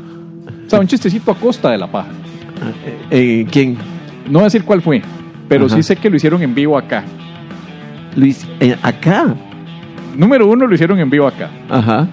O 0.67 0.71
sea, 0.71 0.79
un 0.81 0.87
chistecito 0.87 1.31
a 1.33 1.35
costa 1.35 1.71
de 1.71 1.79
la 1.79 1.91
paja. 1.91 2.11
Eh, 3.11 3.47
¿Quién? 3.51 3.77
No 4.27 4.35
voy 4.35 4.43
a 4.43 4.45
decir 4.45 4.63
cuál 4.65 4.81
fue, 4.83 5.03
pero 5.49 5.67
Ajá. 5.67 5.75
sí 5.77 5.83
sé 5.83 5.97
que 5.97 6.09
lo 6.09 6.17
hicieron 6.17 6.41
en 6.43 6.55
vivo 6.55 6.79
acá. 6.79 7.03
Luis, 8.17 8.47
eh, 8.61 8.77
acá. 8.83 9.35
Número 10.17 10.47
uno 10.49 10.67
lo 10.67 10.75
hicieron 10.75 10.99
en 11.01 11.09
vivo 11.11 11.27
acá. 11.27 11.51
Ajá. 11.69 12.09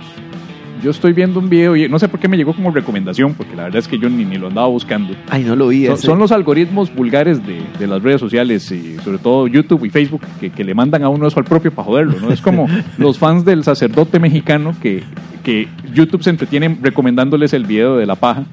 Yo 0.83 0.91
estoy 0.91 1.13
viendo 1.13 1.39
un 1.39 1.49
video 1.49 1.75
y 1.75 1.89
no 1.89 1.99
sé 1.99 2.07
por 2.07 2.19
qué 2.19 2.27
me 2.27 2.37
llegó 2.37 2.53
como 2.53 2.71
recomendación, 2.71 3.33
porque 3.33 3.55
la 3.55 3.63
verdad 3.63 3.79
es 3.79 3.87
que 3.87 3.97
yo 3.97 4.09
ni, 4.09 4.25
ni 4.25 4.37
lo 4.37 4.47
andaba 4.47 4.67
buscando. 4.67 5.13
Ay, 5.29 5.43
no 5.43 5.55
lo 5.55 5.67
vi. 5.69 5.87
Son, 5.97 6.19
los 6.19 6.31
algoritmos 6.31 6.93
vulgares 6.93 7.45
de, 7.45 7.61
de 7.79 7.87
las 7.87 8.01
redes 8.01 8.19
sociales 8.19 8.71
y 8.71 8.97
sobre 8.97 9.17
todo 9.17 9.47
YouTube 9.47 9.85
y 9.85 9.89
Facebook 9.89 10.21
que, 10.39 10.49
que 10.49 10.63
le 10.63 10.73
mandan 10.73 11.03
a 11.03 11.09
uno 11.09 11.27
eso 11.27 11.39
al 11.39 11.45
propio 11.45 11.71
para 11.71 11.85
joderlo, 11.85 12.19
¿no? 12.19 12.31
Es 12.31 12.41
como 12.41 12.67
los 12.97 13.17
fans 13.17 13.45
del 13.45 13.63
sacerdote 13.63 14.19
mexicano 14.19 14.75
que, 14.81 15.03
que 15.43 15.67
YouTube 15.93 16.23
se 16.23 16.29
entretiene 16.29 16.77
recomendándoles 16.81 17.53
el 17.53 17.65
video 17.65 17.97
de 17.97 18.05
la 18.05 18.15
paja 18.15 18.45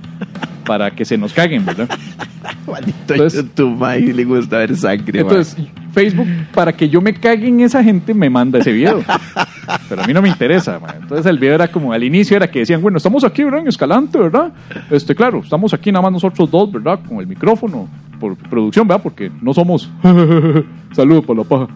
para 0.64 0.90
que 0.90 1.04
se 1.04 1.16
nos 1.18 1.32
caguen, 1.32 1.64
¿verdad? 1.64 1.88
Maldito 2.66 3.14
Entonces- 3.14 3.42
YouTube, 3.44 3.76
mae, 3.78 4.00
le 4.00 4.24
gusta 4.24 4.58
ver 4.58 4.76
sangre. 4.76 5.20
Entonces, 5.20 5.56
Facebook, 5.92 6.26
para 6.52 6.72
que 6.72 6.88
yo 6.88 7.00
me 7.00 7.14
cague 7.14 7.48
en 7.48 7.60
esa 7.60 7.82
gente, 7.82 8.12
me 8.14 8.28
manda 8.28 8.58
ese 8.58 8.72
video. 8.72 9.02
Pero 9.88 10.02
a 10.02 10.06
mí 10.06 10.12
no 10.12 10.20
me 10.20 10.28
interesa, 10.28 10.78
man. 10.78 10.96
Entonces 11.02 11.26
el 11.26 11.38
video 11.38 11.54
era 11.54 11.68
como, 11.68 11.92
al 11.92 12.02
inicio 12.02 12.36
era 12.36 12.50
que 12.50 12.60
decían, 12.60 12.82
bueno, 12.82 12.98
estamos 12.98 13.24
aquí, 13.24 13.44
¿verdad? 13.44 13.60
En 13.60 13.68
Escalante, 13.68 14.18
¿verdad? 14.18 14.52
Este, 14.90 15.14
claro, 15.14 15.40
estamos 15.42 15.72
aquí 15.72 15.92
nada 15.92 16.02
más 16.02 16.12
nosotros 16.12 16.50
dos, 16.50 16.70
¿verdad? 16.72 16.98
Con 17.08 17.18
el 17.18 17.26
micrófono, 17.26 17.88
por 18.18 18.36
producción, 18.36 18.86
¿verdad? 18.88 19.02
Porque 19.02 19.30
no 19.40 19.54
somos... 19.54 19.90
Saludos 20.92 21.24
por 21.24 21.36
la 21.36 21.44
paja. 21.44 21.68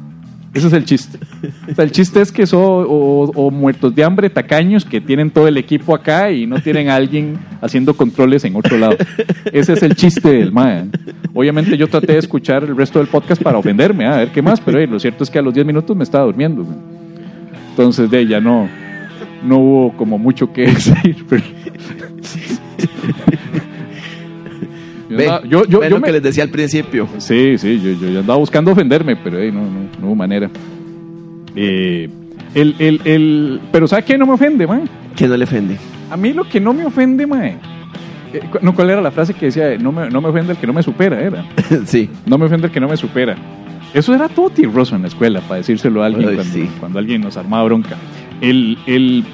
Ese 0.54 0.66
es 0.68 0.72
el 0.72 0.84
chiste. 0.84 1.18
El 1.76 1.92
chiste 1.92 2.20
es 2.20 2.32
que 2.32 2.46
son 2.46 2.60
o, 2.88 3.50
muertos 3.50 3.94
de 3.94 4.02
hambre, 4.02 4.30
tacaños, 4.30 4.84
que 4.84 5.00
tienen 5.00 5.30
todo 5.30 5.46
el 5.46 5.56
equipo 5.56 5.94
acá 5.94 6.30
y 6.30 6.46
no 6.46 6.58
tienen 6.60 6.88
a 6.88 6.96
alguien 6.96 7.38
haciendo 7.60 7.94
controles 7.94 8.44
en 8.44 8.56
otro 8.56 8.78
lado. 8.78 8.96
Ese 9.52 9.74
es 9.74 9.82
el 9.82 9.94
chiste 9.94 10.28
del 10.32 10.50
MAE. 10.52 10.86
Obviamente 11.34 11.76
yo 11.76 11.86
traté 11.88 12.14
de 12.14 12.18
escuchar 12.18 12.64
el 12.64 12.76
resto 12.76 12.98
del 12.98 13.08
podcast 13.08 13.42
para 13.42 13.58
ofenderme, 13.58 14.06
a 14.06 14.16
ver 14.16 14.28
qué 14.32 14.40
más, 14.42 14.60
pero 14.60 14.84
lo 14.86 14.98
cierto 14.98 15.22
es 15.22 15.30
que 15.30 15.38
a 15.38 15.42
los 15.42 15.52
10 15.52 15.66
minutos 15.66 15.96
me 15.96 16.04
estaba 16.04 16.24
durmiendo. 16.24 16.66
Entonces, 17.70 18.10
de 18.10 18.20
ella 18.20 18.40
no, 18.40 18.68
no 19.44 19.58
hubo 19.58 19.96
como 19.96 20.18
mucho 20.18 20.52
que 20.52 20.62
decir. 20.66 21.24
pero- 21.28 21.44
Ve, 25.08 25.26
yo, 25.48 25.64
yo, 25.66 25.80
ve 25.80 25.88
yo 25.88 25.96
lo 25.96 26.00
me- 26.00 26.06
que 26.06 26.12
les 26.12 26.22
decía 26.22 26.42
al 26.44 26.50
principio. 26.50 27.08
Sí, 27.18 27.56
sí, 27.58 27.80
yo, 27.82 28.08
yo, 28.08 28.20
andaba 28.20 28.38
buscando 28.38 28.72
ofenderme, 28.72 29.16
pero 29.16 29.38
eh, 29.38 29.50
no, 29.50 29.62
no, 29.62 29.88
no 30.00 30.06
hubo 30.08 30.14
manera. 30.14 30.50
Eh, 31.56 32.08
el, 32.54 32.74
el, 32.78 33.00
el, 33.04 33.60
pero 33.72 33.86
¿sabe 33.88 34.02
qué 34.04 34.18
no 34.18 34.26
me 34.26 34.32
ofende, 34.32 34.66
man? 34.66 34.88
Que 35.16 35.26
no 35.26 35.36
le 35.36 35.44
ofende. 35.44 35.76
A 36.10 36.16
mí 36.16 36.32
lo 36.32 36.44
que 36.44 36.60
no 36.60 36.72
me 36.72 36.84
ofende, 36.84 37.26
man. 37.26 37.44
eh, 38.32 38.40
cu- 38.50 38.58
no, 38.62 38.74
¿cuál 38.74 38.90
era 38.90 39.00
la 39.00 39.10
frase 39.10 39.34
que 39.34 39.46
decía? 39.46 39.76
No 39.78 39.92
me, 39.92 40.08
no 40.10 40.20
me 40.20 40.28
ofende 40.28 40.52
el 40.52 40.58
que 40.58 40.66
no 40.66 40.72
me 40.72 40.82
supera, 40.82 41.20
era. 41.20 41.44
sí. 41.86 42.08
No 42.26 42.38
me 42.38 42.46
ofende 42.46 42.66
el 42.68 42.72
que 42.72 42.80
no 42.80 42.88
me 42.88 42.96
supera. 42.96 43.36
Eso 43.94 44.14
era 44.14 44.28
todo 44.28 44.50
tierroso 44.50 44.94
en 44.96 45.02
la 45.02 45.08
escuela, 45.08 45.40
para 45.40 45.56
decírselo 45.56 46.02
a 46.02 46.06
alguien 46.06 46.28
Ay, 46.28 46.34
cuando, 46.36 46.52
sí. 46.52 46.68
cuando 46.78 46.98
alguien 46.98 47.22
nos 47.22 47.36
armaba 47.38 47.64
bronca. 47.64 47.96
El, 48.40 48.78
el, 48.86 49.24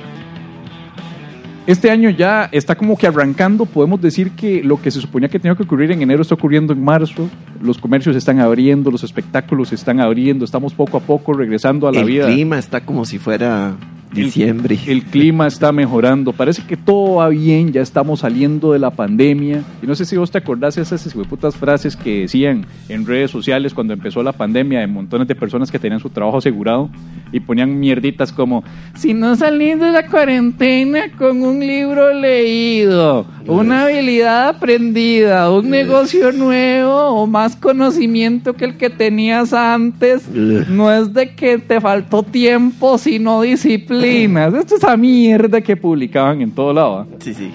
este 1.67 1.91
año 1.91 2.11
ya 2.11 2.49
está 2.53 2.75
como 2.75 2.97
que 2.97 3.07
arrancando, 3.07 3.65
podemos 3.65 4.01
decir 4.01 4.33
que 4.33 4.63
lo 4.63 4.81
que 4.81 4.91
se 4.91 5.01
suponía 5.01 5.29
que 5.29 5.39
tenía 5.39 5.57
que 5.57 5.63
ocurrir 5.63 5.91
en 5.93 6.03
enero 6.03 6.23
está 6.23 6.35
ocurriendo 6.35 6.73
en 6.73 6.85
marzo, 6.85 7.29
los 7.61 7.79
comercios 7.79 8.15
están 8.17 8.39
abriendo, 8.41 8.91
los 8.91 9.03
espectáculos 9.03 9.73
están 9.73 10.01
abriendo, 10.01 10.45
estamos 10.45 10.75
poco 10.75 10.99
a 10.99 11.01
poco 11.01 11.33
regresando 11.33 11.89
a 11.89 11.93
la 11.93 12.01
el 12.01 12.07
vida. 12.07 12.27
clima 12.27 12.59
está 12.59 12.85
como 12.85 13.07
si 13.07 13.19
fuera 13.19 13.77
diciembre. 14.13 14.79
El 14.87 15.05
clima 15.05 15.47
está 15.47 15.73
mejorando, 15.73 16.33
parece 16.33 16.63
que 16.67 16.77
todo 16.77 17.17
va 17.17 17.29
bien, 17.29 17.73
ya 17.73 17.83
estamos 17.83 18.21
saliendo 18.21 18.73
de 18.73 18.79
la 18.79 18.91
pandemia. 18.91 19.63
Y 19.83 19.87
no 19.87 19.95
sé 19.95 20.05
si 20.05 20.17
vos 20.17 20.31
te 20.31 20.39
acordás 20.39 20.77
de 20.77 20.83
esas 20.83 21.13
putas 21.29 21.57
frases 21.57 21.97
que 21.97 22.21
decían 22.21 22.67
en 22.89 23.07
redes 23.07 23.31
sociales 23.31 23.75
cuando 23.75 23.93
empezó 23.93 24.23
la 24.23 24.33
pandemia 24.33 24.81
de 24.81 24.87
montones 24.87 25.29
de 25.29 25.35
personas 25.35 25.71
que 25.71 25.79
tenían 25.79 26.01
su 26.01 26.11
trabajo 26.11 26.39
asegurado 26.39 26.91
y 27.35 27.41
ponían 27.41 27.81
mierditas 27.81 28.33
como, 28.33 28.63
si 28.95 29.13
no 29.13 29.35
salís 29.35 29.81
de 29.81 29.91
la 29.91 30.07
cuarentena 30.07 31.11
con 31.19 31.43
un 31.43 31.59
libro 31.59 32.15
leído, 32.15 33.27
una 33.49 33.87
habilidad 33.87 34.51
aprendida, 34.51 35.51
un 35.51 35.69
negocio 35.69 36.31
nuevo 36.31 36.95
o 36.95 37.27
más 37.27 37.57
conocimiento 37.57 38.55
que 38.55 38.67
el 38.67 38.77
que 38.77 38.89
tenías 38.89 39.53
antes, 39.53 40.29
no 40.29 40.93
es 40.93 41.13
de 41.13 41.35
que 41.35 41.59
te 41.59 41.81
faltó 41.81 42.23
tiempo, 42.23 42.99
sino 42.99 43.43
disciplinas. 43.43 44.55
Esto 44.55 44.77
es 44.77 44.85
esa 44.85 44.97
mierda 44.97 45.61
que 45.61 45.77
publicaban 45.77 46.41
en 46.41 46.53
todo 46.53 46.73
lado. 46.73 46.99
¿ah? 47.01 47.07
Sí, 47.19 47.35
sí. 47.35 47.51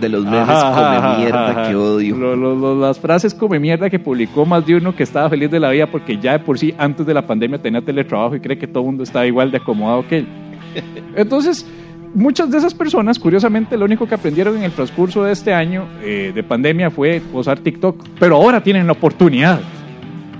De 0.00 0.08
los 0.08 0.24
memes 0.24 0.48
Ajá, 0.48 0.70
come 0.72 0.96
ajá, 0.96 1.18
mierda 1.18 1.50
ajá. 1.50 1.68
que 1.68 1.74
odio. 1.76 2.16
Lo- 2.16 2.36
lo- 2.36 2.54
lo- 2.54 2.80
las 2.80 2.98
frases 2.98 3.34
come 3.34 3.58
mierda 3.58 3.88
que 3.90 3.98
publicó 3.98 4.44
más 4.46 4.64
de 4.66 4.76
uno 4.76 4.94
que 4.94 5.02
estaba 5.02 5.28
feliz 5.30 5.50
de 5.50 5.60
la 5.60 5.70
vida 5.70 5.86
porque 5.86 6.18
ya 6.18 6.32
de 6.32 6.38
por 6.40 6.58
sí 6.58 6.74
antes 6.78 7.06
de 7.06 7.14
la 7.14 7.26
pandemia 7.26 7.58
tenía 7.60 7.80
teletrabajo 7.82 8.36
y 8.36 8.40
cree 8.40 8.58
que 8.58 8.66
todo 8.66 8.80
el 8.80 8.86
mundo 8.86 9.02
estaba 9.02 9.26
igual 9.26 9.50
de 9.50 9.58
acomodado 9.58 10.06
que 10.08 10.18
él. 10.18 10.26
Entonces, 11.16 11.66
muchas 12.14 12.50
de 12.50 12.58
esas 12.58 12.74
personas, 12.74 13.18
curiosamente, 13.18 13.76
lo 13.76 13.84
único 13.84 14.06
que 14.06 14.14
aprendieron 14.14 14.56
en 14.56 14.64
el 14.64 14.72
transcurso 14.72 15.24
de 15.24 15.32
este 15.32 15.52
año 15.54 15.86
eh, 16.02 16.32
de 16.34 16.42
pandemia 16.42 16.90
fue 16.90 17.22
usar 17.32 17.58
TikTok. 17.58 18.04
Pero 18.18 18.36
ahora 18.36 18.62
tienen 18.62 18.86
la 18.86 18.92
oportunidad. 18.92 19.60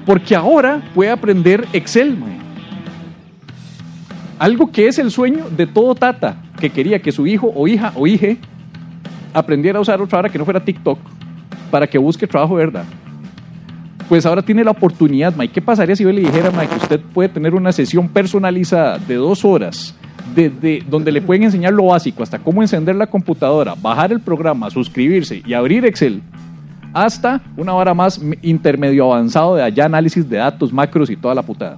Porque 0.05 0.37
ahora 0.37 0.83
puede 0.95 1.11
aprender 1.11 1.67
Excel, 1.73 2.17
mae. 2.17 2.37
Algo 4.39 4.71
que 4.71 4.87
es 4.89 4.99
el 4.99 5.11
sueño 5.11 5.47
de 5.51 5.67
todo 5.67 5.95
tata, 5.95 6.37
que 6.61 6.71
quería 6.71 7.01
que 7.01 7.11
su 7.11 7.27
hijo 7.27 7.51
o 7.55 7.67
hija 7.67 7.93
o 7.97 8.07
hije 8.07 8.37
aprendiera 9.33 9.79
a 9.79 9.83
usar 9.83 10.01
otra 10.01 10.19
hora 10.19 10.29
que 10.29 10.39
no 10.39 10.45
fuera 10.45 10.65
TikTok 10.65 10.99
para 11.71 11.87
que 11.87 11.99
busque 11.99 12.27
trabajo, 12.27 12.57
de 12.57 12.67
¿verdad? 12.67 12.85
pues 14.09 14.25
ahora 14.27 14.43
tiene 14.43 14.65
la 14.65 14.71
oportunidad, 14.71 15.35
Mike. 15.35 15.55
¿Qué 15.55 15.63
pasaría 15.63 15.97
si 15.97 16.05
yo 16.05 16.13
le 16.13 16.21
dijera, 16.21 16.51
Mike, 16.51 16.69
que 16.69 16.77
usted 16.77 17.01
puede 17.13 17.29
tener 17.29 17.55
una 17.55 17.73
sesión 17.73 18.09
personalizada 18.09 18.99
de 18.99 19.15
dos 19.15 19.45
horas, 19.45 19.95
desde 20.35 20.83
donde 20.89 21.13
le 21.13 21.23
pueden 21.23 21.45
enseñar 21.45 21.73
lo 21.73 21.87
básico, 21.87 22.23
hasta 22.23 22.39
cómo 22.39 22.63
encender 22.63 22.95
la 22.95 23.07
computadora, 23.07 23.75
bajar 23.75 24.13
el 24.13 24.21
programa, 24.21 24.71
suscribirse 24.71 25.43
y 25.45 25.55
abrir 25.55 25.85
Excel, 25.85 26.23
hasta 26.93 27.43
una 27.57 27.75
hora 27.75 27.95
más 27.95 28.21
intermedio 28.43 29.13
avanzado 29.13 29.57
de 29.57 29.63
allá 29.63 29.87
análisis 29.87 30.29
de 30.29 30.39
datos, 30.39 30.73
macros 30.73 31.11
y 31.11 31.17
toda 31.17 31.35
la 31.35 31.43
putada? 31.43 31.77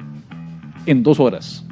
En 0.87 1.03
dos 1.03 1.19
horas. 1.19 1.65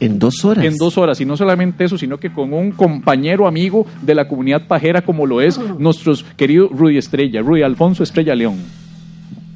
En 0.00 0.18
dos 0.18 0.44
horas. 0.44 0.64
En 0.64 0.76
dos 0.76 0.96
horas. 0.98 1.20
Y 1.20 1.24
no 1.24 1.36
solamente 1.36 1.84
eso, 1.84 1.98
sino 1.98 2.18
que 2.18 2.32
con 2.32 2.52
un 2.52 2.70
compañero 2.72 3.46
amigo 3.48 3.86
de 4.02 4.14
la 4.14 4.28
comunidad 4.28 4.66
pajera 4.66 5.02
como 5.02 5.26
lo 5.26 5.40
es 5.40 5.58
nuestro 5.78 6.14
querido 6.36 6.68
Rudy 6.68 6.98
Estrella, 6.98 7.42
Rudy 7.42 7.62
Alfonso 7.62 8.02
Estrella 8.02 8.34
León. 8.34 8.56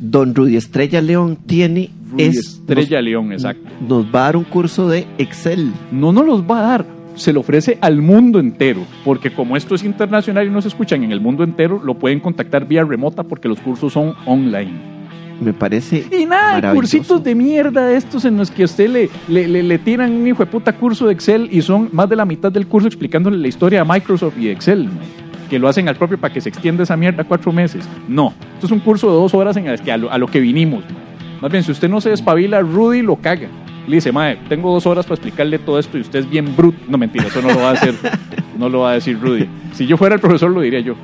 Don 0.01 0.35
Rudy 0.35 0.57
Estrella 0.57 1.01
León 1.01 1.39
tiene. 1.47 1.91
Rudy 2.11 2.23
es- 2.25 2.39
Estrella 2.39 3.01
León, 3.01 3.33
exacto. 3.33 3.69
Nos 3.89 4.07
va 4.07 4.23
a 4.23 4.25
dar 4.25 4.37
un 4.37 4.45
curso 4.45 4.89
de 4.89 5.07
Excel. 5.19 5.73
No 5.93 6.13
nos 6.13 6.27
los 6.27 6.43
va 6.43 6.59
a 6.59 6.63
dar, 6.63 6.87
se 7.15 7.33
lo 7.33 7.41
ofrece 7.41 7.79
al 7.81 8.03
mundo 8.03 8.41
entero, 8.41 8.81
porque 9.05 9.31
como 9.33 9.57
esto 9.57 9.75
es 9.77 9.85
internacional 9.85 10.47
y 10.47 10.51
nos 10.51 10.67
escuchan 10.67 11.05
en 11.05 11.13
el 11.13 11.21
mundo 11.21 11.45
entero, 11.45 11.81
lo 11.85 11.95
pueden 11.99 12.19
contactar 12.21 12.67
vía 12.67 12.83
remota 12.85 13.23
porque 13.23 13.49
los 13.49 13.61
cursos 13.61 13.93
son 13.93 14.15
online. 14.27 14.92
Me 15.41 15.53
parece. 15.53 16.07
Y 16.17 16.25
nada, 16.27 16.61
de 16.61 16.75
cursitos 16.75 17.23
de 17.25 17.35
mierda 17.35 17.93
estos 17.93 18.25
en 18.25 18.37
los 18.37 18.51
que 18.51 18.63
a 18.63 18.65
usted 18.67 18.89
le, 18.89 19.11
le, 19.29 19.49
le- 19.49 19.63
le 19.63 19.79
tiran 19.79 20.13
un 20.13 20.27
hijo 20.27 20.45
de 20.45 20.51
puta 20.51 20.73
curso 20.73 21.07
de 21.07 21.13
Excel 21.13 21.49
y 21.51 21.63
son 21.63 21.89
más 21.93 22.09
de 22.09 22.17
la 22.17 22.25
mitad 22.25 22.53
del 22.53 22.67
curso 22.67 22.87
explicándole 22.87 23.37
la 23.39 23.49
historia 23.49 23.83
de 23.85 23.91
Microsoft 23.93 24.39
y 24.39 24.49
Excel, 24.51 24.89
que 25.51 25.59
lo 25.59 25.69
hacen 25.69 25.89
al 25.89 25.97
propio 25.97 26.19
para 26.19 26.33
que 26.33 26.41
se 26.41 26.49
extienda 26.49 26.83
esa 26.85 26.97
mierda 26.97 27.25
cuatro 27.25 27.53
meses. 27.53 27.89
No, 28.09 28.33
esto 28.55 28.67
es 28.67 28.73
un 28.73 28.81
curso 28.81 29.09
de 29.09 29.15
dos 29.15 29.35
horas 29.35 29.57
en 29.57 29.67
el 29.67 29.81
que 29.81 29.91
a 29.93 29.97
lo, 29.97 30.11
a 30.13 30.19
lo 30.19 30.27
que 30.29 30.39
vinimos. 30.41 30.85
Más 31.41 31.51
bien, 31.51 31.65
si 31.65 31.73
usted 31.73 31.89
no 31.89 32.01
se 32.01 32.11
despabila, 32.11 32.61
Rudy 32.61 33.03
lo 33.03 33.17
caga. 33.17 33.49
Le 33.89 33.97
dice, 33.97 34.13
mae, 34.13 34.37
tengo 34.49 34.73
dos 34.73 34.87
horas 34.87 35.05
para 35.07 35.17
explicarle 35.17 35.59
todo 35.59 35.77
esto 35.81 35.99
y 35.99 36.03
usted 36.03 36.21
es 36.21 36.31
bien 36.31 36.55
bruto. 36.57 36.79
No, 36.89 36.97
mentira, 36.99 37.27
eso 37.27 37.43
no 37.43 37.49
lo 37.49 37.59
va 37.59 37.71
a 37.71 37.73
hacer. 37.73 37.95
No 38.63 38.69
lo 38.69 38.83
va 38.83 38.93
a 38.93 38.95
decir 38.95 39.19
Rudy. 39.19 39.49
Si 39.73 39.89
yo 39.89 39.97
fuera 39.97 40.15
el 40.15 40.21
profesor, 40.21 40.49
lo 40.49 40.61
diría 40.61 40.79
yo. 40.79 40.95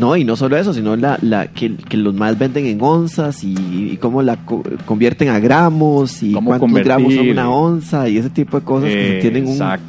No, 0.00 0.16
y 0.16 0.24
no 0.24 0.36
solo 0.36 0.56
eso, 0.56 0.72
sino 0.72 0.96
la, 0.96 1.18
la 1.20 1.48
que, 1.48 1.74
que 1.76 1.98
los 1.98 2.14
más 2.14 2.38
venden 2.38 2.64
en 2.64 2.78
onzas 2.80 3.44
y, 3.44 3.54
y 3.92 3.98
cómo 4.00 4.22
la 4.22 4.36
co- 4.36 4.62
convierten 4.86 5.28
a 5.28 5.38
gramos 5.38 6.22
y 6.22 6.32
cuántos 6.32 6.58
convertir. 6.60 6.86
gramos 6.92 7.14
son 7.14 7.28
una 7.28 7.50
onza 7.50 8.08
y 8.08 8.16
ese 8.16 8.30
tipo 8.30 8.58
de 8.58 8.64
cosas 8.64 8.88
que 8.90 9.18
Eh, 9.18 9.20
tienen 9.20 9.44
un... 9.46 9.52
Exacto. 9.52 9.84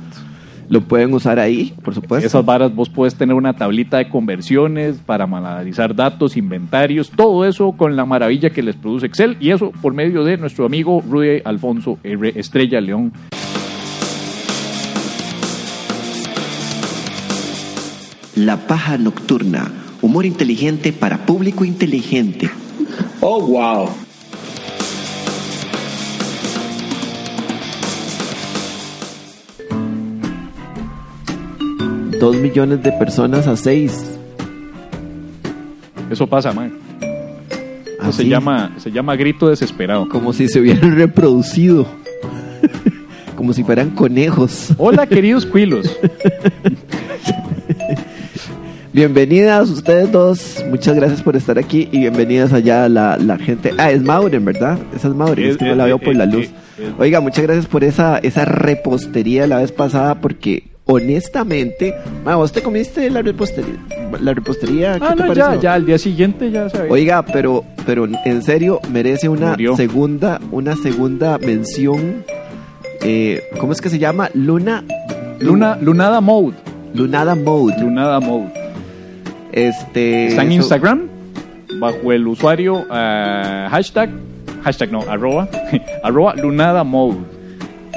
Lo 0.70 0.82
pueden 0.82 1.12
usar 1.16 1.40
ahí, 1.40 1.74
por 1.84 1.96
supuesto. 1.96 2.28
Esas 2.28 2.46
varas 2.46 2.74
vos 2.74 2.90
puedes 2.90 3.16
tener 3.16 3.36
una 3.36 3.54
tablita 3.54 3.98
de 3.98 4.08
conversiones 4.08 4.98
para 5.04 5.24
analizar 5.24 5.96
datos, 5.96 6.38
inventarios, 6.38 7.10
todo 7.10 7.44
eso 7.46 7.72
con 7.72 7.96
la 7.96 8.06
maravilla 8.06 8.52
que 8.52 8.62
les 8.62 8.76
produce 8.76 9.08
Excel 9.08 9.36
y 9.40 9.50
eso 9.50 9.72
por 9.82 9.96
medio 9.96 10.24
de 10.24 10.38
nuestro 10.38 10.66
amigo 10.66 11.04
Rudy 11.10 11.42
Alfonso 11.44 11.98
R. 12.04 12.34
Estrella 12.36 12.80
León. 12.82 13.12
La 18.36 18.58
paja 18.68 19.00
nocturna. 19.00 19.72
Humor 20.04 20.28
inteligente 20.28 20.94
para 20.94 21.26
público 21.26 21.66
inteligente. 21.66 22.50
Oh, 23.22 23.42
wow. 23.42 23.90
Dos 32.20 32.36
millones 32.36 32.84
de 32.84 32.92
personas 32.94 33.48
a 33.48 33.56
seis. 33.56 34.18
Eso 36.10 36.28
pasa, 36.28 36.52
man. 36.52 36.74
Eso 38.02 38.12
se 38.12 38.22
Así, 38.24 38.30
llama, 38.30 38.74
se 38.78 38.92
llama 38.92 39.16
grito 39.16 39.48
desesperado. 39.50 40.10
Como 40.10 40.34
si 40.34 40.48
se 40.48 40.60
hubieran 40.60 40.96
reproducido. 40.98 41.86
como 43.36 43.54
si 43.54 43.64
fueran 43.64 43.92
conejos. 43.92 44.74
Hola, 44.78 45.08
queridos 45.08 45.46
cuilos. 45.46 45.90
Bienvenidas 48.92 49.70
ustedes 49.70 50.12
dos. 50.12 50.64
Muchas 50.70 50.96
gracias 50.96 51.22
por 51.22 51.36
estar 51.36 51.58
aquí 51.60 51.88
y 51.92 52.00
bienvenidas 52.00 52.52
allá 52.54 52.90
la, 52.90 53.18
la 53.18 53.38
gente. 53.38 53.72
Ah, 53.78 53.92
es 53.92 54.02
Mauren, 54.02 54.44
¿verdad? 54.44 54.80
Esa 54.96 55.08
es 55.10 55.14
Mauren, 55.16 55.46
es, 55.46 55.52
Es- 55.52 55.58
que 55.58 55.66
no 55.66 55.76
la 55.76 55.86
veo 55.86 56.00
por 56.00 56.16
la 56.16 56.26
luz. 56.26 56.48
Oiga, 56.98 57.20
muchas 57.22 57.44
gracias 57.44 57.68
por 57.68 57.84
esa, 57.84 58.18
esa 58.18 58.46
repostería 58.46 59.46
la 59.48 59.58
vez 59.58 59.72
pasada 59.72 60.16
porque 60.22 60.64
honestamente, 60.92 61.94
ma, 62.26 62.36
¿vos 62.36 62.52
te 62.52 62.62
comiste 62.62 63.10
la 63.10 63.22
repostería? 63.22 63.76
La 64.20 64.34
repostería, 64.34 64.94
¿qué 65.00 65.06
Ah, 65.06 65.14
te 65.16 65.24
no, 65.24 65.34
ya, 65.34 65.46
pareció? 65.46 65.62
ya, 65.62 65.74
al 65.76 65.86
día 65.86 65.98
siguiente 65.98 66.50
ya 66.52 66.70
sabía. 66.70 66.92
Oiga, 66.92 67.24
pero, 67.24 67.64
pero 67.86 68.08
en 68.26 68.42
serio 68.42 68.80
merece 68.92 69.30
una 69.30 69.52
Murió. 69.52 69.76
segunda, 69.76 70.40
una 70.52 70.76
segunda 70.76 71.38
mención. 71.38 72.24
Eh, 73.04 73.44
¿Cómo 73.60 73.72
es 73.72 73.82
que 73.82 73.90
se 73.90 74.00
llama? 74.00 74.30
Luna, 74.34 74.84
Luna, 75.40 75.78
Lunada 75.80 76.22
Mode. 76.22 76.56
Lunada 76.94 77.36
Mode. 77.36 77.76
Lunada 77.80 78.20
Mode. 78.20 78.52
Este. 79.52 80.28
Está 80.28 80.42
en 80.42 80.48
eso- 80.52 80.62
Instagram 80.62 81.02
bajo 81.80 82.12
el 82.12 82.28
usuario 82.28 82.86
ah, 82.90 83.68
hashtag, 83.72 84.10
hashtag 84.64 84.92
no, 84.92 85.02
arroba, 85.08 85.48
arroba 86.04 86.36
Lunada 86.36 86.84
Mode. 86.84 87.18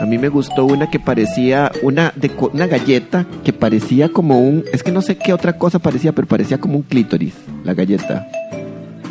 A 0.03 0.07
mí 0.07 0.19
me 0.19 0.29
gustó 0.29 0.65
una 0.65 0.91
que 0.91 0.99
parecía 0.99 1.71
una 1.83 2.13
de 2.17 2.31
una 2.53 2.67
galleta 2.67 3.25
que 3.45 3.53
parecía 3.53 4.09
como 4.09 4.41
un, 4.41 4.65
es 4.73 4.83
que 4.83 4.91
no 4.91 5.01
sé 5.01 5.17
qué 5.17 5.33
otra 5.33 5.57
cosa 5.59 5.79
parecía, 5.79 6.13
pero 6.13 6.27
parecía 6.27 6.59
como 6.59 6.77
un 6.77 6.83
clítoris, 6.83 7.35
la 7.65 7.73
galleta. 7.73 8.27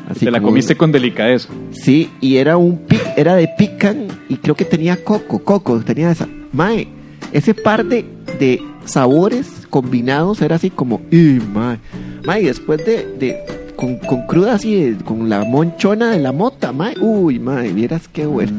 Así 0.10 0.26
Te 0.26 0.32
la 0.32 0.42
comiste 0.42 0.74
un- 0.74 0.78
con 0.80 0.92
delicadeza. 0.92 1.48
Sí, 1.72 2.10
y 2.20 2.36
era 2.38 2.58
un 2.58 2.82
era 3.16 3.36
de 3.36 3.48
pican 3.58 4.08
y 4.28 4.36
creo 4.36 4.56
que 4.56 4.66
tenía 4.66 5.02
coco, 5.02 5.40
coco, 5.40 5.80
tenía 5.80 6.12
esa. 6.12 6.28
Mae, 6.52 6.90
ese 7.32 7.54
par 7.54 7.86
de, 7.86 8.06
de 8.38 8.62
sabores 8.84 9.48
combinados 9.70 10.42
era 10.42 10.58
así 10.58 10.70
como, 10.70 11.00
¡y 11.10 11.40
mae! 11.54 11.78
Mae, 12.26 12.44
después 12.44 12.86
de, 12.86 13.08
de 13.18 13.40
con, 13.78 13.96
con 14.00 14.24
cruda 14.28 14.56
así, 14.56 14.76
de- 14.92 15.04
con 15.06 15.30
la 15.30 15.46
monchona 15.46 16.12
de 16.12 16.20
la 16.20 16.34
mota, 16.34 16.74
mae, 16.74 16.96
uy, 17.00 17.40
mae, 17.40 17.72
vieras 17.72 18.10
qué 18.12 18.26
bueno. 18.26 18.52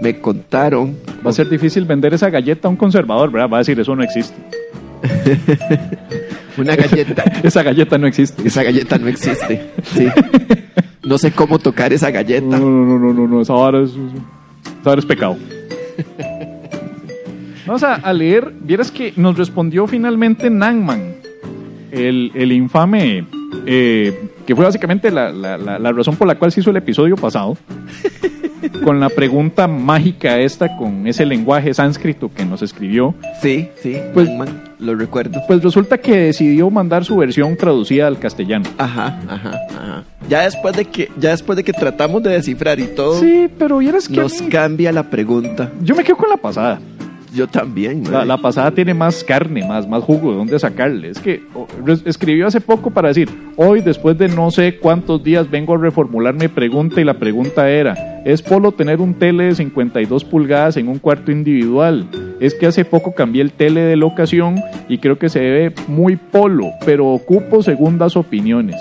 Me 0.00 0.18
contaron 0.20 0.96
Va 1.24 1.30
a 1.30 1.32
ser 1.34 1.48
difícil 1.48 1.84
vender 1.84 2.14
esa 2.14 2.30
galleta 2.30 2.68
a 2.68 2.70
un 2.70 2.76
conservador, 2.76 3.30
¿verdad? 3.30 3.48
Va 3.50 3.56
a 3.58 3.60
decir, 3.60 3.78
eso 3.78 3.94
no 3.94 4.02
existe. 4.02 4.34
Una 6.58 6.74
galleta. 6.76 7.22
Esa 7.42 7.62
galleta 7.62 7.96
no 7.98 8.06
existe. 8.06 8.46
Esa 8.46 8.62
galleta 8.62 8.98
no 8.98 9.08
existe. 9.08 9.70
Sí. 9.84 10.06
No 11.02 11.16
sé 11.18 11.32
cómo 11.32 11.58
tocar 11.58 11.92
esa 11.94 12.10
galleta. 12.10 12.46
No, 12.46 12.58
no, 12.58 12.84
no, 12.84 12.98
no, 12.98 13.12
no, 13.14 13.26
no, 13.26 13.40
esa 13.40 13.54
vara 13.54 13.80
es, 13.80 13.90
esa 13.90 13.98
vara 14.84 14.98
es 15.00 15.06
pecado. 15.06 15.36
Vamos 17.66 17.82
a, 17.82 17.94
a 17.94 18.12
leer, 18.12 18.52
vieras 18.60 18.90
que 18.92 19.12
nos 19.16 19.36
respondió 19.36 19.86
finalmente 19.86 20.50
Nangman, 20.50 21.14
el, 21.90 22.30
el 22.34 22.52
infame, 22.52 23.24
eh, 23.66 24.28
que 24.46 24.54
fue 24.54 24.64
básicamente 24.64 25.10
la, 25.10 25.32
la- 25.32 25.56
la- 25.58 25.78
la 25.78 25.92
razón 25.92 26.16
por 26.16 26.28
la 26.28 26.34
cual 26.36 26.52
se 26.52 26.60
hizo 26.60 26.70
el 26.70 26.76
episodio 26.76 27.16
pasado, 27.16 27.56
con 28.84 29.00
la 29.00 29.08
pregunta 29.08 29.66
mágica 29.68 30.38
esta, 30.38 30.76
con 30.76 31.06
ese 31.06 31.24
lenguaje 31.26 31.72
sánscrito 31.74 32.30
que 32.34 32.44
nos 32.44 32.62
escribió. 32.62 33.14
Sí, 33.42 33.68
sí. 33.82 33.96
Pues- 34.14 34.28
man, 34.36 34.48
lo 34.78 34.94
recuerdo. 34.94 35.40
Pues 35.46 35.62
resulta 35.62 35.98
que 35.98 36.16
decidió 36.16 36.70
mandar 36.70 37.04
su 37.04 37.16
versión 37.16 37.56
traducida 37.56 38.06
al 38.06 38.18
castellano. 38.18 38.64
Ajá, 38.78 39.20
ajá, 39.28 39.60
ajá. 39.70 40.04
Ya 40.28 40.42
después 40.42 40.74
de 40.76 40.84
que, 40.86 41.10
ya 41.18 41.30
después 41.30 41.56
de 41.56 41.64
que 41.64 41.72
tratamos 41.72 42.22
de 42.22 42.30
descifrar 42.30 42.78
y 42.80 42.86
todo, 42.86 43.20
Sí, 43.20 43.48
pero 43.58 43.78
vieras 43.78 44.08
que 44.08 44.16
nos 44.16 44.40
mí- 44.40 44.48
cambia 44.48 44.92
la 44.92 45.02
pregunta. 45.04 45.70
yo 45.82 45.94
me 45.94 46.04
quedo 46.04 46.16
con 46.16 46.30
la 46.30 46.36
pasada. 46.36 46.80
Yo 47.32 47.46
también, 47.46 48.10
La, 48.10 48.24
la 48.24 48.38
pasada 48.38 48.72
tiene 48.72 48.92
más 48.92 49.22
carne, 49.22 49.64
más, 49.66 49.88
más 49.88 50.02
jugo 50.02 50.32
de 50.32 50.38
dónde 50.38 50.58
sacarle. 50.58 51.10
Es 51.10 51.20
que 51.20 51.42
o, 51.54 51.68
escribió 52.04 52.46
hace 52.48 52.60
poco 52.60 52.90
para 52.90 53.08
decir, 53.08 53.28
hoy 53.56 53.82
después 53.82 54.18
de 54.18 54.28
no 54.28 54.50
sé 54.50 54.78
cuántos 54.78 55.22
días 55.22 55.48
vengo 55.48 55.74
a 55.74 55.78
reformular 55.78 56.34
mi 56.34 56.48
pregunta 56.48 57.00
y 57.00 57.04
la 57.04 57.14
pregunta 57.14 57.70
era, 57.70 58.22
¿es 58.24 58.42
polo 58.42 58.72
tener 58.72 59.00
un 59.00 59.14
tele 59.14 59.44
de 59.44 59.54
52 59.54 60.24
pulgadas 60.24 60.76
en 60.76 60.88
un 60.88 60.98
cuarto 60.98 61.30
individual? 61.30 62.08
Es 62.40 62.54
que 62.54 62.66
hace 62.66 62.84
poco 62.84 63.14
cambié 63.14 63.42
el 63.42 63.52
tele 63.52 63.82
de 63.82 63.96
locación 63.96 64.56
y 64.88 64.98
creo 64.98 65.18
que 65.18 65.28
se 65.28 65.40
ve 65.40 65.74
muy 65.86 66.16
polo, 66.16 66.70
pero 66.84 67.08
ocupo 67.08 67.62
segundas 67.62 68.16
opiniones. 68.16 68.80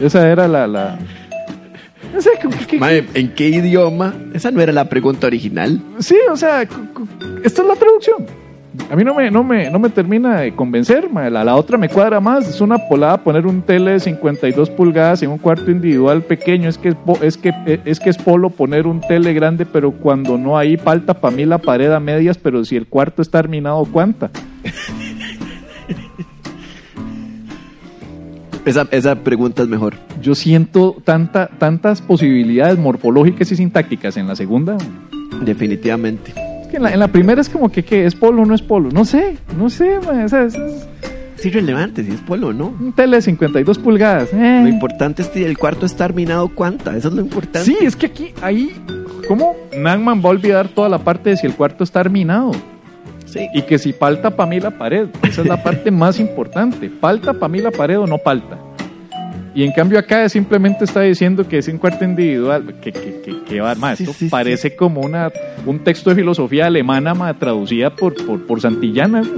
Esa 0.00 0.30
era 0.30 0.48
la... 0.48 0.66
la... 0.66 0.98
No 2.12 2.20
sé, 2.20 2.30
¿qué- 2.40 2.66
qué- 2.66 2.78
Mae, 2.78 3.04
¿en 3.14 3.32
qué 3.34 3.48
idioma? 3.48 4.14
Esa 4.34 4.50
no 4.50 4.60
era 4.60 4.72
la 4.72 4.88
pregunta 4.88 5.26
original. 5.26 5.80
Sí, 6.00 6.16
o 6.30 6.36
sea, 6.36 6.62
esta 6.62 7.62
es 7.62 7.68
la 7.68 7.76
traducción. 7.76 8.26
A 8.88 8.94
mí 8.96 9.02
no 9.04 9.14
me, 9.14 9.30
no 9.32 9.42
me, 9.42 9.68
no 9.68 9.78
me 9.80 9.90
termina 9.90 10.40
de 10.40 10.54
convencer, 10.54 11.08
la, 11.12 11.44
la 11.44 11.56
otra 11.56 11.76
me 11.76 11.88
cuadra 11.88 12.20
más. 12.20 12.48
Es 12.48 12.60
una 12.60 12.78
polada 12.88 13.18
poner 13.22 13.44
un 13.46 13.62
tele 13.62 13.92
de 13.92 14.00
52 14.00 14.70
pulgadas 14.70 15.22
en 15.22 15.30
un 15.30 15.38
cuarto 15.38 15.70
individual 15.70 16.22
pequeño. 16.22 16.68
Es 16.68 16.78
que 16.78 16.90
es, 16.90 16.96
es 17.20 17.36
que 17.36 17.80
es 17.84 17.98
que 18.00 18.10
es 18.10 18.16
polo 18.16 18.48
poner 18.50 18.86
un 18.86 19.00
tele 19.00 19.32
grande, 19.34 19.66
pero 19.66 19.90
cuando 19.90 20.38
no 20.38 20.56
hay 20.56 20.76
falta 20.76 21.14
para 21.14 21.34
mí 21.34 21.44
la 21.44 21.58
pared 21.58 21.90
a 21.92 21.98
medias, 22.00 22.38
pero 22.38 22.64
si 22.64 22.76
el 22.76 22.86
cuarto 22.86 23.22
está 23.22 23.40
terminado, 23.42 23.84
¿cuánta? 23.90 24.30
Esa, 28.64 28.86
esa 28.90 29.14
pregunta 29.16 29.62
es 29.62 29.68
mejor. 29.68 29.94
Yo 30.20 30.34
siento 30.34 30.96
tanta, 31.04 31.46
tantas 31.58 32.02
posibilidades 32.02 32.78
morfológicas 32.78 33.50
y 33.52 33.56
sintácticas 33.56 34.16
en 34.16 34.26
la 34.26 34.36
segunda. 34.36 34.76
Definitivamente. 35.42 36.32
Es 36.62 36.68
que 36.68 36.76
en 36.76 36.82
la, 36.82 36.92
en 36.92 37.00
la 37.00 37.08
primera 37.08 37.40
es 37.40 37.48
como 37.48 37.70
que, 37.70 37.82
¿qué? 37.84 38.04
¿Es 38.04 38.14
polo 38.14 38.42
o 38.42 38.46
no 38.46 38.54
es 38.54 38.62
polo? 38.62 38.90
No 38.90 39.04
sé, 39.04 39.36
no 39.58 39.70
sé, 39.70 39.98
ma. 40.04 40.24
O 40.24 40.28
sea, 40.28 40.42
es- 40.44 40.54
es- 40.54 40.86
irrelevante 41.46 42.04
si 42.04 42.10
es 42.10 42.20
polo 42.20 42.48
o 42.48 42.52
no. 42.52 42.66
Un 42.78 42.92
tele 42.92 43.16
de 43.16 43.22
52 43.22 43.78
pulgadas. 43.78 44.28
eh. 44.34 44.60
Lo 44.62 44.68
importante 44.68 45.22
es 45.22 45.28
que 45.28 45.46
el 45.46 45.56
cuarto 45.56 45.86
está 45.86 46.04
arminado 46.04 46.48
cuánta. 46.54 46.94
Eso 46.94 47.08
es 47.08 47.14
lo 47.14 47.22
importante. 47.22 47.64
Sí, 47.64 47.78
es 47.80 47.96
que 47.96 48.06
aquí, 48.06 48.34
ahí, 48.42 48.72
¿cómo? 49.26 49.56
Nangman 49.74 50.18
va 50.20 50.24
a 50.28 50.32
olvidar 50.32 50.68
toda 50.68 50.90
la 50.90 50.98
parte 50.98 51.30
de 51.30 51.38
si 51.38 51.46
el 51.46 51.54
cuarto 51.54 51.82
está 51.82 52.00
arminado. 52.00 52.50
Sí. 53.32 53.48
Y 53.54 53.62
que 53.62 53.78
si 53.78 53.92
palta 53.92 54.30
para 54.34 54.48
mí 54.48 54.58
la 54.60 54.70
pared. 54.70 55.06
Esa 55.22 55.42
es 55.42 55.46
la 55.48 55.62
parte 55.62 55.90
más 55.92 56.18
importante. 56.20 56.88
¿Palta 56.90 57.32
para 57.34 57.48
mí 57.48 57.60
la 57.60 57.70
pared 57.70 57.98
o 57.98 58.06
no 58.06 58.18
palta? 58.18 58.58
Y 59.54 59.64
en 59.64 59.72
cambio 59.72 59.98
acá 59.98 60.28
simplemente 60.28 60.84
está 60.84 61.00
diciendo 61.00 61.46
que 61.48 61.58
es 61.58 61.68
un 61.68 61.78
cuarto 61.78 62.04
individual. 62.04 62.74
Que, 62.80 62.92
que, 62.92 63.20
que, 63.20 63.42
que 63.42 63.60
va, 63.60 63.74
ma, 63.74 63.96
Sí, 63.96 64.04
esto 64.04 64.14
sí, 64.16 64.28
parece 64.28 64.76
como 64.76 65.00
una, 65.00 65.30
un 65.66 65.80
texto 65.80 66.10
de 66.10 66.16
filosofía 66.16 66.66
alemana 66.66 67.14
ma, 67.14 67.36
traducida 67.38 67.90
por, 67.90 68.14
por, 68.26 68.46
por 68.46 68.60
Santillana. 68.60 69.22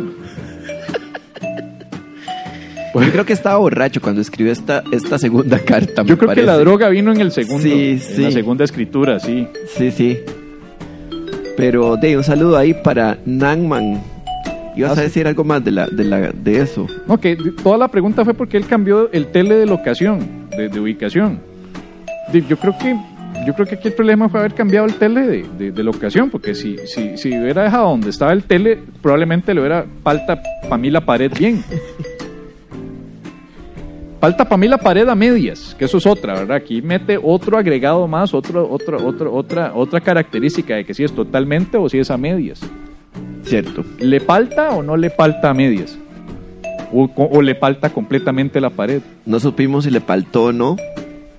Yo 2.94 3.10
creo 3.10 3.24
que 3.24 3.32
estaba 3.32 3.56
borracho 3.56 4.02
cuando 4.02 4.20
escribió 4.20 4.52
esta, 4.52 4.84
esta 4.92 5.18
segunda 5.18 5.58
carta. 5.60 6.02
me 6.02 6.10
Yo 6.10 6.18
creo 6.18 6.34
que 6.34 6.42
la 6.42 6.58
droga 6.58 6.90
vino 6.90 7.10
en 7.10 7.22
el 7.22 7.32
segundo, 7.32 7.62
Sí, 7.62 7.92
en 7.92 8.00
sí. 8.00 8.22
la 8.22 8.30
segunda 8.30 8.64
escritura, 8.64 9.18
sí. 9.18 9.48
Sí, 9.78 9.90
sí. 9.90 10.20
Pero 11.56 11.96
de 11.96 12.16
un 12.16 12.24
saludo 12.24 12.56
ahí 12.56 12.74
para 12.74 13.18
Nangman. 13.26 14.00
Ibas 14.74 14.90
Ah, 14.90 14.94
a 14.94 14.96
sí. 14.96 15.02
decir 15.02 15.26
algo 15.26 15.44
más 15.44 15.62
de 15.62 15.70
la, 15.70 15.86
de 15.86 16.04
la, 16.04 16.18
de 16.32 16.60
eso. 16.60 16.86
No, 17.06 17.18
que 17.20 17.36
toda 17.62 17.76
la 17.76 17.88
pregunta 17.88 18.24
fue 18.24 18.32
porque 18.34 18.56
él 18.56 18.66
cambió 18.66 19.10
el 19.12 19.26
tele 19.26 19.54
de 19.56 19.66
locación, 19.66 20.48
de, 20.56 20.68
de 20.70 20.80
ubicación. 20.80 21.40
Yo 22.48 22.56
creo 22.56 22.74
que 22.78 22.96
yo 23.46 23.54
creo 23.54 23.66
que 23.66 23.74
aquí 23.74 23.88
el 23.88 23.94
problema 23.94 24.28
fue 24.28 24.40
haber 24.40 24.54
cambiado 24.54 24.86
el 24.86 24.94
tele 24.94 25.22
de, 25.22 25.44
de- 25.58 25.72
de 25.72 25.82
locación, 25.82 26.30
porque 26.30 26.54
si, 26.54 26.76
si, 26.86 27.16
si 27.18 27.28
hubiera 27.36 27.64
dejado 27.64 27.88
donde 27.90 28.10
estaba 28.10 28.32
el 28.32 28.44
tele, 28.44 28.78
probablemente 29.02 29.52
le 29.52 29.60
hubiera 29.60 29.84
falta 30.02 30.40
para 30.62 30.78
mí 30.78 30.90
la 30.90 31.00
pared 31.00 31.30
bien. 31.36 31.62
Falta 34.22 34.44
para 34.44 34.56
mí 34.56 34.68
la 34.68 34.78
pared 34.78 35.08
a 35.08 35.16
medias, 35.16 35.74
que 35.76 35.84
eso 35.84 35.98
es 35.98 36.06
otra, 36.06 36.34
¿verdad? 36.34 36.58
Aquí 36.58 36.80
mete 36.80 37.18
otro 37.20 37.58
agregado 37.58 38.06
más, 38.06 38.32
otro, 38.32 38.70
otro, 38.70 39.04
otro, 39.04 39.34
otra, 39.34 39.72
otra 39.74 40.00
característica 40.00 40.76
de 40.76 40.84
que 40.84 40.94
si 40.94 41.02
es 41.02 41.12
totalmente 41.12 41.76
o 41.76 41.88
si 41.88 41.98
es 41.98 42.08
a 42.08 42.16
medias. 42.16 42.60
Cierto. 43.42 43.84
¿Le 43.98 44.20
falta 44.20 44.70
o 44.70 44.82
no 44.84 44.96
le 44.96 45.10
falta 45.10 45.50
a 45.50 45.54
medias? 45.54 45.98
O, 46.92 47.10
o 47.16 47.42
le 47.42 47.56
falta 47.56 47.90
completamente 47.90 48.60
la 48.60 48.70
pared. 48.70 49.02
No 49.26 49.40
supimos 49.40 49.86
si 49.86 49.90
le 49.90 49.98
faltó 49.98 50.44
o 50.44 50.52
no. 50.52 50.76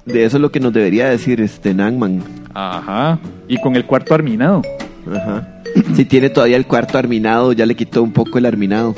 De 0.06 0.26
eso 0.26 0.36
es 0.36 0.42
lo 0.42 0.52
que 0.52 0.60
nos 0.60 0.74
debería 0.74 1.08
decir 1.08 1.40
este 1.40 1.74
Nangman. 1.74 2.22
Ajá. 2.54 3.18
Y 3.48 3.62
con 3.62 3.78
el 3.78 3.86
cuarto 3.86 4.14
arminado. 4.14 4.62
Ajá. 5.10 5.62
Si 5.96 6.04
tiene 6.04 6.30
todavía 6.30 6.58
el 6.58 6.68
cuarto 6.68 6.98
arminado, 6.98 7.54
ya 7.54 7.66
le 7.66 7.76
quitó 7.76 8.04
un 8.04 8.12
poco 8.12 8.40
el 8.40 8.46
arminado. 8.46 8.94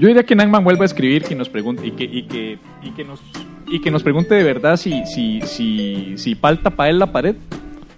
Yo 0.00 0.06
diría 0.06 0.22
que 0.22 0.36
Nangman 0.36 0.62
vuelva 0.62 0.82
a 0.82 0.86
escribir 0.86 1.24
que 1.24 1.34
nos 1.34 1.48
pregunte 1.48 1.86
y 1.88 1.90
que, 1.90 2.04
y 2.04 2.22
que, 2.22 2.58
y 2.84 2.90
que 2.92 3.04
nos 3.04 3.20
y 3.66 3.80
que 3.80 3.90
nos 3.90 4.04
pregunte 4.04 4.34
de 4.36 4.44
verdad 4.44 4.76
si 4.76 5.04
si 5.06 5.40
si 5.42 6.14
si 6.16 6.34
falta 6.36 6.70
para 6.70 6.90
él 6.90 6.98
la 7.00 7.10
pared. 7.10 7.34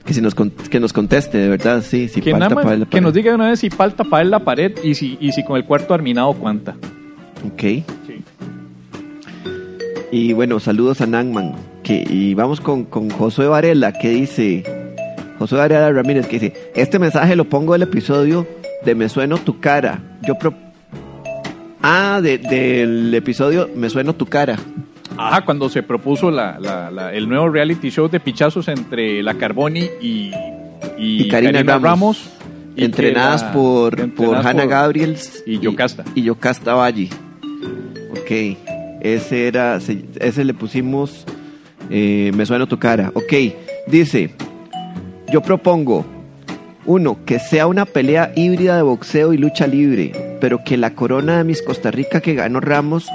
Que, 0.05 0.15
si 0.15 0.23
nos, 0.23 0.35
con- 0.35 0.51
que 0.51 0.81
nos 0.81 0.95
conteste, 0.95 1.37
de 1.37 1.49
verdad, 1.51 1.83
sí. 1.83 2.09
Si 2.09 2.23
que, 2.23 2.31
falta 2.33 2.49
para 2.55 2.73
él 2.73 2.81
la 2.81 2.87
que 2.87 2.93
pared. 2.93 3.03
nos 3.03 3.13
diga 3.13 3.31
de 3.31 3.35
una 3.37 3.51
vez 3.51 3.61
si 3.61 3.69
falta 3.69 4.03
para 4.05 4.23
él 4.23 4.31
la 4.31 4.41
pared 4.41 4.73
y 4.83 4.95
si 4.95 5.19
y 5.21 5.33
si 5.33 5.45
con 5.45 5.57
el 5.59 5.65
cuarto 5.67 5.93
arminado 5.93 6.33
cuánta. 6.33 6.75
Ok. 7.47 7.85
Y 10.11 10.33
bueno, 10.33 10.59
saludos 10.59 11.01
a 11.03 11.07
Nangman. 11.07 11.55
Que, 11.83 12.05
y 12.09 12.35
vamos 12.35 12.61
con, 12.61 12.85
con 12.85 13.11
Josué 13.11 13.47
Varela, 13.47 13.93
que 13.93 14.09
dice... 14.11 14.65
Josué 15.39 15.59
Varela 15.59 15.93
Ramírez, 15.93 16.27
que 16.27 16.39
dice... 16.41 16.53
Este 16.75 16.99
mensaje 16.99 17.37
lo 17.37 17.45
pongo 17.45 17.75
del 17.75 17.83
episodio 17.83 18.47
de 18.85 18.95
Me 18.97 19.09
Sueno 19.09 19.39
Tu 19.39 19.61
Cara. 19.61 20.01
Yo 20.27 20.35
pro... 20.37 20.53
Ah, 21.83 22.21
de- 22.23 22.39
del 22.39 23.15
episodio 23.15 23.69
Me 23.75 23.89
Sueno 23.89 24.15
Tu 24.15 24.27
Cara. 24.27 24.57
Ajá, 25.17 25.45
cuando 25.45 25.69
se 25.69 25.83
propuso 25.83 26.31
la, 26.31 26.59
la- 26.61 26.91
la- 26.91 27.13
el 27.15 27.29
nuevo 27.29 27.49
reality 27.49 27.91
show 27.91 28.09
de 28.09 28.21
pichazos 28.21 28.69
entre 28.69 29.23
la 29.23 29.35
Carboni 29.35 29.87
y, 30.01 30.31
y, 30.99 31.23
Y 31.25 31.29
Karina 31.29 31.63
Ramos. 31.79 32.31
y 32.77 32.85
entrenadas 32.85 33.45
por, 33.45 33.97
por 33.97 34.05
entrenadas 34.05 34.47
Hannah 34.47 34.63
por- 34.63 34.71
Gabriels 34.71 35.43
y 35.47 35.59
Yocasta. 35.59 36.05
Y, 36.15 36.23
Yocasta 36.23 36.75
Valle. 36.75 37.09
Ok. 38.13 38.57
Ese 39.03 39.49
era. 39.49 39.81
se- 39.81 40.05
ese 40.21 40.45
le 40.45 40.55
pusimos. 40.55 41.25
eh, 41.91 42.31
me 42.35 42.47
suena 42.47 42.67
tu 42.67 42.79
cara. 42.79 43.11
Ok. 43.15 43.33
Dice. 43.89 44.31
Yo 45.33 45.41
propongo. 45.43 46.05
Uno, 46.91 47.25
que 47.25 47.39
sea 47.39 47.69
una 47.69 47.85
pelea 47.85 48.33
híbrida 48.35 48.75
de 48.75 48.83
boxeo 48.83 49.33
y 49.33 49.39
lucha 49.39 49.69
libre, 49.69 50.11
pero 50.41 50.65
que 50.65 50.77
la 50.77 50.97
corona 50.97 51.39
de 51.39 51.45
Miss 51.45 51.63
Costa 51.63 51.93
Rica 51.93 52.21
que 52.21 52.35
ganó 52.35 52.59
Ramos 52.59 53.07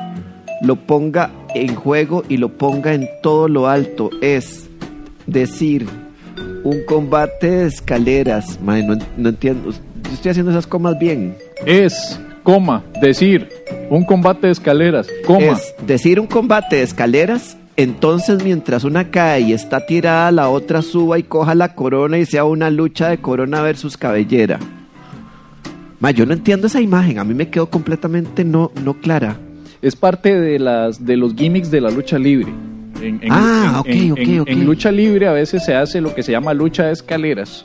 lo 0.61 0.77
ponga 0.77 1.31
en 1.53 1.75
juego 1.75 2.23
y 2.29 2.37
lo 2.37 2.57
ponga 2.57 2.93
en 2.93 3.09
todo 3.21 3.49
lo 3.49 3.67
alto. 3.67 4.11
Es 4.21 4.69
decir, 5.27 5.87
un 6.63 6.85
combate 6.85 7.51
de 7.51 7.65
escaleras. 7.65 8.61
Madre, 8.61 8.83
no, 8.83 8.97
no 9.17 9.27
entiendo. 9.27 9.71
Yo 9.71 10.13
estoy 10.13 10.31
haciendo 10.31 10.51
esas 10.51 10.67
comas 10.67 10.97
bien. 10.97 11.35
Es, 11.65 12.17
coma, 12.43 12.81
decir, 13.01 13.49
un 13.89 14.05
combate 14.05 14.47
de 14.47 14.53
escaleras, 14.53 15.09
coma. 15.27 15.51
Es 15.51 15.75
decir, 15.85 16.21
un 16.21 16.27
combate 16.27 16.77
de 16.77 16.83
escaleras. 16.83 17.57
Entonces, 17.77 18.41
mientras 18.43 18.83
una 18.85 19.09
cae 19.11 19.41
y 19.41 19.53
está 19.53 19.85
tirada, 19.85 20.31
la 20.31 20.49
otra 20.49 20.81
suba 20.81 21.19
y 21.19 21.23
coja 21.23 21.55
la 21.55 21.75
corona 21.75 22.17
y 22.17 22.25
sea 22.25 22.45
una 22.45 22.69
lucha 22.69 23.09
de 23.09 23.17
corona 23.17 23.61
versus 23.61 23.97
cabellera. 23.97 24.59
Ma, 25.99 26.11
yo 26.11 26.25
no 26.25 26.33
entiendo 26.33 26.67
esa 26.67 26.79
imagen. 26.81 27.19
A 27.19 27.23
mí 27.25 27.33
me 27.33 27.49
quedó 27.49 27.69
completamente 27.69 28.45
no, 28.45 28.71
no 28.83 28.93
clara. 28.95 29.37
Es 29.81 29.95
parte 29.95 30.39
de 30.39 30.57
las 30.59 31.05
de 31.05 31.17
los 31.17 31.35
gimmicks 31.35 31.69
de 31.69 31.81
la 31.81 31.89
lucha 31.91 32.17
libre. 32.17 32.47
En, 33.01 33.19
en- 33.21 33.29
Ah, 33.29 33.83
en- 33.85 33.97
en- 33.97 34.11
ok, 34.13 34.17
ok, 34.21 34.27
en- 34.29 34.39
ok. 34.41 34.47
en 34.49 34.65
lucha 34.65 34.91
libre 34.91 35.27
a 35.27 35.33
veces 35.33 35.65
se 35.65 35.75
hace 35.75 35.99
lo 35.99 36.15
que 36.15 36.23
se 36.23 36.31
llama 36.31 36.53
lucha 36.53 36.85
de 36.85 36.93
escaleras, 36.93 37.61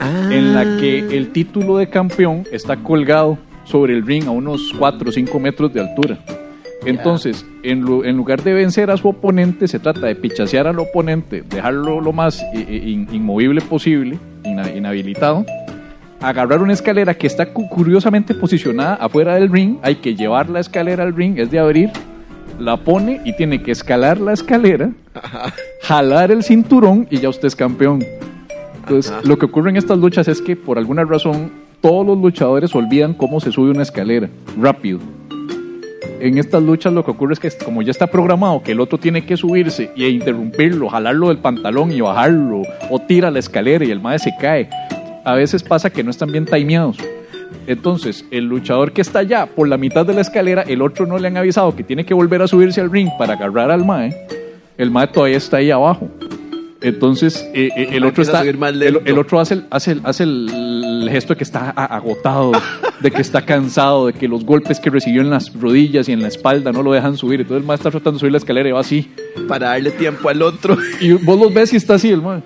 Ah. 0.00 0.28
en 0.32 0.54
la 0.54 0.64
que 0.80 1.16
el 1.16 1.30
título 1.30 1.76
de 1.78 1.88
campeón 1.88 2.44
está 2.50 2.76
colgado 2.76 3.38
sobre 3.64 3.94
el 3.94 4.04
ring 4.04 4.26
a 4.26 4.30
unos 4.32 4.72
4 4.76 5.08
o 5.08 5.12
5 5.12 5.38
metros 5.38 5.72
de 5.72 5.80
altura. 5.80 6.18
Entonces, 6.84 7.44
en, 7.62 7.80
lu- 7.80 8.04
en 8.04 8.16
lugar 8.16 8.42
de 8.42 8.52
vencer 8.54 8.90
a 8.90 8.96
su 8.96 9.08
oponente, 9.08 9.68
se 9.68 9.78
trata 9.78 10.06
de 10.06 10.14
pichasear 10.16 10.66
al 10.66 10.78
oponente, 10.78 11.42
dejarlo 11.48 12.00
lo 12.00 12.12
más 12.12 12.42
i- 12.54 12.58
i- 12.60 12.92
in- 12.92 13.08
inmovible 13.12 13.60
posible, 13.60 14.18
inhabilitado, 14.44 15.44
agarrar 16.20 16.60
una 16.62 16.72
escalera 16.72 17.14
que 17.14 17.26
está 17.26 17.52
cu- 17.52 17.68
curiosamente 17.68 18.34
posicionada 18.34 18.94
afuera 18.94 19.34
del 19.34 19.48
ring, 19.50 19.76
hay 19.82 19.96
que 19.96 20.14
llevar 20.14 20.48
la 20.50 20.60
escalera 20.60 21.02
al 21.04 21.14
ring, 21.14 21.38
es 21.38 21.50
de 21.50 21.58
abrir, 21.58 21.90
la 22.58 22.76
pone 22.76 23.20
y 23.24 23.32
tiene 23.36 23.62
que 23.62 23.70
escalar 23.72 24.20
la 24.20 24.32
escalera, 24.32 24.90
jalar 25.82 26.30
el 26.30 26.42
cinturón 26.42 27.06
y 27.10 27.18
ya 27.18 27.28
usted 27.28 27.46
es 27.48 27.56
campeón. 27.56 28.04
Entonces, 28.80 29.12
lo 29.24 29.38
que 29.38 29.46
ocurre 29.46 29.70
en 29.70 29.76
estas 29.76 29.98
luchas 29.98 30.26
es 30.28 30.40
que 30.42 30.56
por 30.56 30.78
alguna 30.78 31.04
razón 31.04 31.50
todos 31.80 32.06
los 32.06 32.18
luchadores 32.18 32.74
olvidan 32.74 33.14
cómo 33.14 33.40
se 33.40 33.50
sube 33.52 33.70
una 33.70 33.82
escalera 33.82 34.28
rápido. 34.60 34.98
En 36.20 36.38
estas 36.38 36.62
luchas 36.62 36.92
lo 36.92 37.04
que 37.04 37.10
ocurre 37.10 37.34
es 37.34 37.40
que 37.40 37.50
como 37.64 37.82
ya 37.82 37.90
está 37.90 38.06
programado 38.06 38.62
que 38.62 38.72
el 38.72 38.80
otro 38.80 38.98
tiene 38.98 39.24
que 39.24 39.36
subirse 39.36 39.90
y 39.96 40.06
interrumpirlo, 40.06 40.88
jalarlo 40.88 41.28
del 41.28 41.38
pantalón 41.38 41.92
y 41.92 42.00
bajarlo, 42.00 42.62
o 42.90 42.98
tira 43.00 43.30
la 43.30 43.38
escalera 43.38 43.84
y 43.84 43.90
el 43.90 44.00
madre 44.00 44.20
se 44.20 44.34
cae, 44.40 44.68
a 45.24 45.34
veces 45.34 45.62
pasa 45.62 45.90
que 45.90 46.02
no 46.02 46.10
están 46.10 46.32
bien 46.32 46.46
timeados. 46.46 46.98
Entonces, 47.66 48.24
el 48.30 48.44
luchador 48.46 48.92
que 48.92 49.02
está 49.02 49.20
allá 49.20 49.46
por 49.46 49.68
la 49.68 49.76
mitad 49.76 50.04
de 50.04 50.14
la 50.14 50.20
escalera, 50.20 50.62
el 50.62 50.82
otro 50.82 51.06
no 51.06 51.18
le 51.18 51.28
han 51.28 51.36
avisado 51.36 51.76
que 51.76 51.84
tiene 51.84 52.04
que 52.04 52.14
volver 52.14 52.42
a 52.42 52.48
subirse 52.48 52.80
al 52.80 52.90
ring 52.90 53.08
para 53.18 53.34
agarrar 53.34 53.70
al 53.70 53.84
mae. 53.84 54.26
El 54.78 54.90
mae 54.90 55.06
todavía 55.06 55.36
está 55.36 55.58
ahí 55.58 55.70
abajo. 55.70 56.08
Entonces, 56.82 57.48
eh, 57.54 57.70
eh, 57.76 57.88
el 57.92 58.04
otro 58.04 58.22
está. 58.22 58.44
más 58.54 58.72
El, 58.74 59.18
otro 59.18 59.40
hace 59.40 59.54
el, 59.54 59.66
hace, 59.70 59.92
el, 59.92 60.00
hace 60.04 60.24
el 60.24 61.08
gesto 61.10 61.34
de 61.34 61.38
que 61.38 61.44
está 61.44 61.70
agotado, 61.70 62.52
de 63.00 63.10
que 63.10 63.22
está 63.22 63.42
cansado, 63.42 64.06
de 64.06 64.12
que 64.12 64.28
los 64.28 64.44
golpes 64.44 64.80
que 64.80 64.90
recibió 64.90 65.20
en 65.20 65.30
las 65.30 65.52
rodillas 65.54 66.08
y 66.08 66.12
en 66.12 66.22
la 66.22 66.28
espalda 66.28 66.72
no 66.72 66.82
lo 66.82 66.92
dejan 66.92 67.16
subir. 67.16 67.40
Entonces, 67.40 67.62
el 67.62 67.66
mae 67.66 67.76
está 67.76 67.90
tratando 67.90 68.12
de 68.12 68.20
subir 68.20 68.32
la 68.32 68.38
escalera 68.38 68.68
y 68.68 68.72
va 68.72 68.80
así. 68.80 69.10
Para 69.48 69.68
darle 69.68 69.90
tiempo 69.92 70.28
al 70.28 70.42
otro. 70.42 70.76
Y 71.00 71.12
vos 71.12 71.38
los 71.38 71.52
ves 71.52 71.72
y 71.72 71.76
está 71.76 71.94
así 71.94 72.10
el 72.10 72.22
mae. 72.22 72.42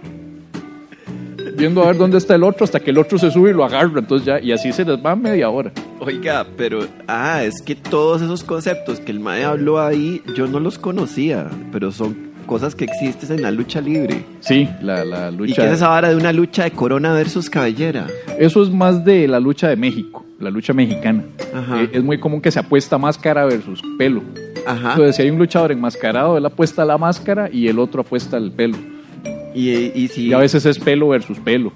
Viendo 1.56 1.82
a 1.82 1.86
ver 1.86 1.96
dónde 1.96 2.18
está 2.18 2.34
el 2.34 2.42
otro 2.42 2.64
hasta 2.64 2.80
que 2.80 2.90
el 2.90 2.98
otro 2.98 3.18
se 3.18 3.30
sube 3.30 3.50
y 3.50 3.54
lo 3.54 3.64
agarra. 3.64 4.00
Entonces 4.00 4.26
ya, 4.26 4.40
y 4.40 4.52
así 4.52 4.72
se 4.72 4.84
les 4.84 4.98
va 4.98 5.16
media 5.16 5.48
hora. 5.48 5.72
Oiga, 6.00 6.46
pero, 6.56 6.86
ah, 7.06 7.42
es 7.42 7.62
que 7.62 7.74
todos 7.74 8.20
esos 8.20 8.44
conceptos 8.44 9.00
que 9.00 9.10
el 9.10 9.20
Mae 9.20 9.44
habló 9.44 9.80
ahí, 9.80 10.22
yo 10.34 10.46
no 10.46 10.60
los 10.60 10.78
conocía, 10.78 11.48
pero 11.72 11.90
son 11.90 12.25
cosas 12.46 12.74
que 12.74 12.84
existen 12.84 13.32
en 13.36 13.42
la 13.42 13.50
lucha 13.50 13.80
libre. 13.80 14.24
Sí, 14.40 14.68
la, 14.82 15.04
la 15.04 15.30
¿Y 15.30 15.36
lucha. 15.36 15.62
qué 15.62 15.68
es 15.68 15.74
esa 15.74 15.88
vara 15.88 16.08
de 16.10 16.16
una 16.16 16.32
lucha 16.32 16.64
de 16.64 16.70
corona 16.70 17.12
versus 17.12 17.50
cabellera? 17.50 18.06
Eso 18.38 18.62
es 18.62 18.70
más 18.70 19.04
de 19.04 19.28
la 19.28 19.40
lucha 19.40 19.68
de 19.68 19.76
México, 19.76 20.24
la 20.40 20.50
lucha 20.50 20.72
mexicana. 20.72 21.24
Ajá. 21.54 21.82
Eh, 21.82 21.90
es 21.92 22.02
muy 22.02 22.18
común 22.18 22.40
que 22.40 22.50
se 22.50 22.58
apuesta 22.60 22.96
máscara 22.98 23.44
versus 23.44 23.82
pelo. 23.98 24.22
Ajá. 24.66 24.90
Entonces, 24.92 25.16
si 25.16 25.22
hay 25.22 25.30
un 25.30 25.38
luchador 25.38 25.72
enmascarado, 25.72 26.38
él 26.38 26.46
apuesta 26.46 26.84
la 26.84 26.96
máscara 26.98 27.48
y 27.52 27.68
el 27.68 27.78
otro 27.78 28.00
apuesta 28.00 28.36
el 28.36 28.50
pelo. 28.52 28.76
Y, 29.54 29.70
y 29.70 30.08
si, 30.08 30.26
Y 30.28 30.32
a 30.32 30.38
veces 30.38 30.66
es 30.66 30.78
pelo 30.78 31.08
versus 31.08 31.38
pelo. 31.38 31.72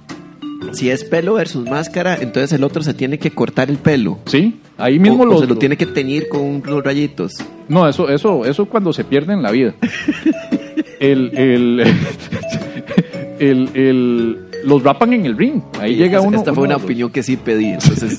si 0.72 0.90
es 0.90 1.04
pelo 1.04 1.34
versus 1.34 1.64
máscara, 1.68 2.16
entonces 2.20 2.52
el 2.52 2.62
otro 2.64 2.82
se 2.82 2.92
tiene 2.94 3.18
que 3.18 3.30
cortar 3.30 3.70
el 3.70 3.78
pelo. 3.78 4.18
¿Sí? 4.26 4.58
Ahí 4.76 4.98
mismo 4.98 5.22
o, 5.22 5.26
lo, 5.26 5.36
o 5.36 5.40
se 5.40 5.46
lo 5.46 5.56
tiene 5.56 5.76
que 5.76 5.86
teñir 5.86 6.28
con 6.28 6.40
unos 6.42 6.82
rayitos. 6.84 7.34
No, 7.68 7.88
eso, 7.88 8.08
eso, 8.10 8.44
eso 8.44 8.66
cuando 8.66 8.92
se 8.92 9.04
pierde 9.04 9.32
en 9.32 9.42
la 9.42 9.50
vida. 9.50 9.74
el, 11.00 11.30
el, 11.36 11.80
el, 13.38 13.68
el- 13.74 14.38
los 14.64 14.82
rapan 14.82 15.14
en 15.14 15.24
el 15.24 15.36
ring. 15.38 15.62
Ahí 15.80 15.96
llega 15.96 16.20
uno. 16.20 16.36
Esta 16.36 16.52
fue 16.52 16.64
uno 16.64 16.76
una 16.76 16.84
opinión 16.84 17.10
que 17.10 17.22
sí 17.22 17.36
pedí, 17.36 17.66
entonces 17.70 18.18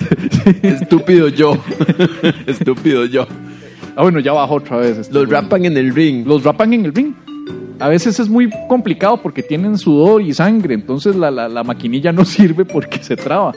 estúpido 0.63 1.27
yo. 1.27 1.57
estúpido 2.47 3.05
yo. 3.05 3.27
Ah, 3.95 4.01
bueno, 4.03 4.19
ya 4.19 4.33
bajó 4.33 4.55
otra 4.55 4.77
vez. 4.77 4.97
este 4.97 5.13
Los 5.13 5.29
rapan 5.29 5.65
en 5.65 5.77
el 5.77 5.93
ring. 5.93 6.25
los 6.25 6.43
rapan 6.43 6.73
en 6.73 6.85
el 6.85 6.93
ring. 6.93 7.13
A 7.79 7.89
veces 7.89 8.19
es 8.19 8.29
muy 8.29 8.49
complicado 8.69 9.17
porque 9.21 9.41
tienen 9.43 9.77
sudor 9.77 10.21
y 10.21 10.33
sangre, 10.33 10.75
entonces 10.75 11.15
la, 11.15 11.31
la, 11.31 11.49
la 11.49 11.63
maquinilla 11.63 12.11
no 12.11 12.25
sirve 12.25 12.63
porque 12.65 13.03
se 13.03 13.15
traba. 13.15 13.53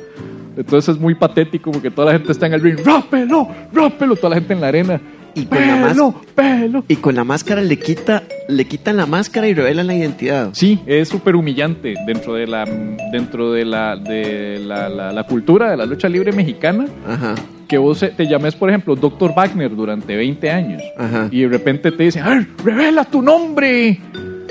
Entonces 0.56 0.94
es 0.94 1.00
muy 1.00 1.14
patético 1.14 1.70
porque 1.72 1.90
toda 1.90 2.06
la 2.12 2.18
gente 2.18 2.32
está 2.32 2.46
en 2.46 2.54
el 2.54 2.60
ring, 2.62 2.78
rápelo, 2.84 3.48
rápelo, 3.72 4.16
toda 4.16 4.30
la 4.30 4.36
gente 4.36 4.52
en 4.54 4.60
la 4.60 4.68
arena. 4.68 5.00
Y 5.34 5.46
con 5.46 5.66
la 5.66 5.88
pelo, 5.88 6.14
pelo. 6.34 6.84
Y 6.88 6.96
con 6.96 7.14
la 7.14 7.24
máscara 7.24 7.60
le 7.60 7.78
quita, 7.78 8.22
le 8.48 8.64
quitan 8.66 8.96
la 8.96 9.06
máscara 9.06 9.48
y 9.48 9.54
revelan 9.54 9.86
la 9.86 9.94
identidad. 9.94 10.50
Sí, 10.52 10.78
es 10.86 11.08
súper 11.08 11.34
humillante 11.36 11.94
dentro 12.06 12.34
de 12.34 12.46
la 12.46 12.64
dentro 13.12 13.52
de 13.52 13.64
la 13.64 13.96
de 13.96 14.60
la, 14.64 14.88
la- 14.88 15.12
la 15.12 15.22
cultura 15.24 15.70
de 15.70 15.76
la 15.76 15.86
lucha 15.86 16.08
libre 16.08 16.32
mexicana 16.32 16.86
Ajá. 17.08 17.34
que 17.68 17.78
vos 17.78 17.98
te 18.16 18.26
llames, 18.26 18.54
por 18.54 18.68
ejemplo, 18.68 18.94
Dr. 18.94 19.32
Wagner 19.34 19.74
durante 19.74 20.14
20 20.16 20.50
años 20.50 20.82
Ajá. 20.96 21.28
y 21.30 21.40
de 21.42 21.48
repente 21.48 21.90
te 21.90 22.02
dicen, 22.04 22.22
¡ay, 22.24 22.46
revela 22.64 23.04
tu 23.04 23.20
nombre! 23.22 23.98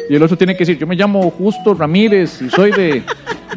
Y 0.09 0.15
el 0.15 0.21
otro 0.23 0.37
tiene 0.37 0.53
que 0.53 0.59
decir, 0.65 0.77
yo 0.77 0.85
me 0.85 0.95
llamo 0.97 1.29
Justo 1.31 1.73
Ramírez 1.73 2.41
y 2.41 2.49
soy 2.49 2.71
de, 2.71 3.03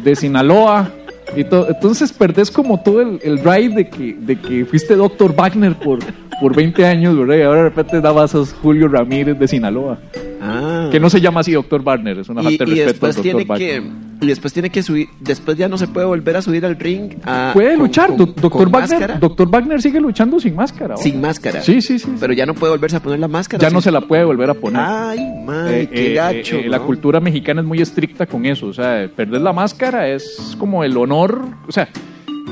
de 0.01 0.15
Sinaloa. 0.15 0.89
Y 1.35 1.43
to- 1.43 1.67
entonces 1.69 2.11
perdés 2.13 2.49
como 2.51 2.81
todo 2.81 3.01
el, 3.01 3.19
el 3.23 3.43
de 3.75 3.89
que, 3.89 4.15
de 4.19 4.39
que 4.39 4.65
fuiste 4.65 4.95
Dr. 4.95 5.35
Wagner 5.35 5.75
por, 5.75 5.99
por 6.41 6.55
20 6.55 6.85
años, 6.85 7.17
¿verdad? 7.17 7.37
Y 7.37 7.41
ahora 7.41 7.63
de 7.63 7.69
repente 7.69 8.01
dabas 8.01 8.33
a 8.35 8.45
Julio 8.45 8.87
Ramírez 8.87 9.37
de 9.37 9.47
Sinaloa. 9.47 9.97
Ah. 10.41 10.89
Que 10.91 10.99
no 10.99 11.09
se 11.09 11.19
llama 11.21 11.39
así 11.41 11.51
Dr. 11.53 11.81
Wagner, 11.83 12.19
es 12.19 12.29
una 12.29 12.43
falta 12.43 12.65
de 12.65 12.71
y 12.71 12.75
respeto 12.75 12.83
al 12.83 12.91
después 12.93 13.15
Dr. 13.15 13.23
tiene 13.23 13.43
Wagner. 13.45 13.81
que 13.81 14.07
y 14.19 14.25
después 14.27 14.51
tiene 14.51 14.69
que 14.71 14.81
subir 14.81 15.07
después 15.19 15.55
ya 15.57 15.67
no 15.69 15.77
se 15.77 15.87
puede 15.87 16.07
volver 16.07 16.37
a 16.37 16.41
subir 16.41 16.65
al 16.65 16.75
ring 16.79 17.13
a- 17.23 17.51
Puede 17.53 17.71
con- 17.75 17.79
luchar, 17.79 18.07
con- 18.09 18.17
Do- 18.17 18.25
Dr. 18.25 18.51
con 18.51 18.71
Wagner, 18.71 19.19
Dr. 19.19 19.47
Wagner 19.49 19.81
sigue 19.81 19.99
luchando 20.01 20.39
sin 20.39 20.55
máscara. 20.55 20.97
sin 20.97 21.21
máscara 21.21 21.61
Sí, 21.61 21.81
sí, 21.81 21.99
sí. 21.99 22.07
pero 22.19 22.33
ya 22.33 22.45
no 22.47 22.55
puede 22.55 22.71
volverse 22.71 22.97
a 22.97 22.99
poner 22.99 23.19
la 23.19 23.27
máscara 23.27 23.61
ya 23.61 23.69
no 23.69 23.79
se 23.81 23.91
la 23.91 24.01
puede 24.01 24.23
volver 24.23 24.49
a 24.49 24.53
poner. 24.55 24.81
ay 24.83 25.19
madre 25.45 25.81
Eh, 25.83 25.89
qué 25.89 26.11
eh, 26.11 26.13
gacho 26.15 26.55
eh, 26.57 26.67
la 26.67 26.79
¿no? 26.79 26.85
cultura 26.87 27.19
mexicana 27.19 27.61
es 27.61 27.67
muy 27.67 27.79
estricta 27.81 28.25
con 28.25 28.45
eso. 28.47 28.67
O 28.67 28.73
sea, 28.73 29.07
perder 29.15 29.41
la 29.41 29.53
máscara 29.53 30.07
es 30.09 30.55
como 30.59 30.83
el 30.83 30.97
honor. 30.97 31.41
O 31.67 31.71
sea, 31.71 31.87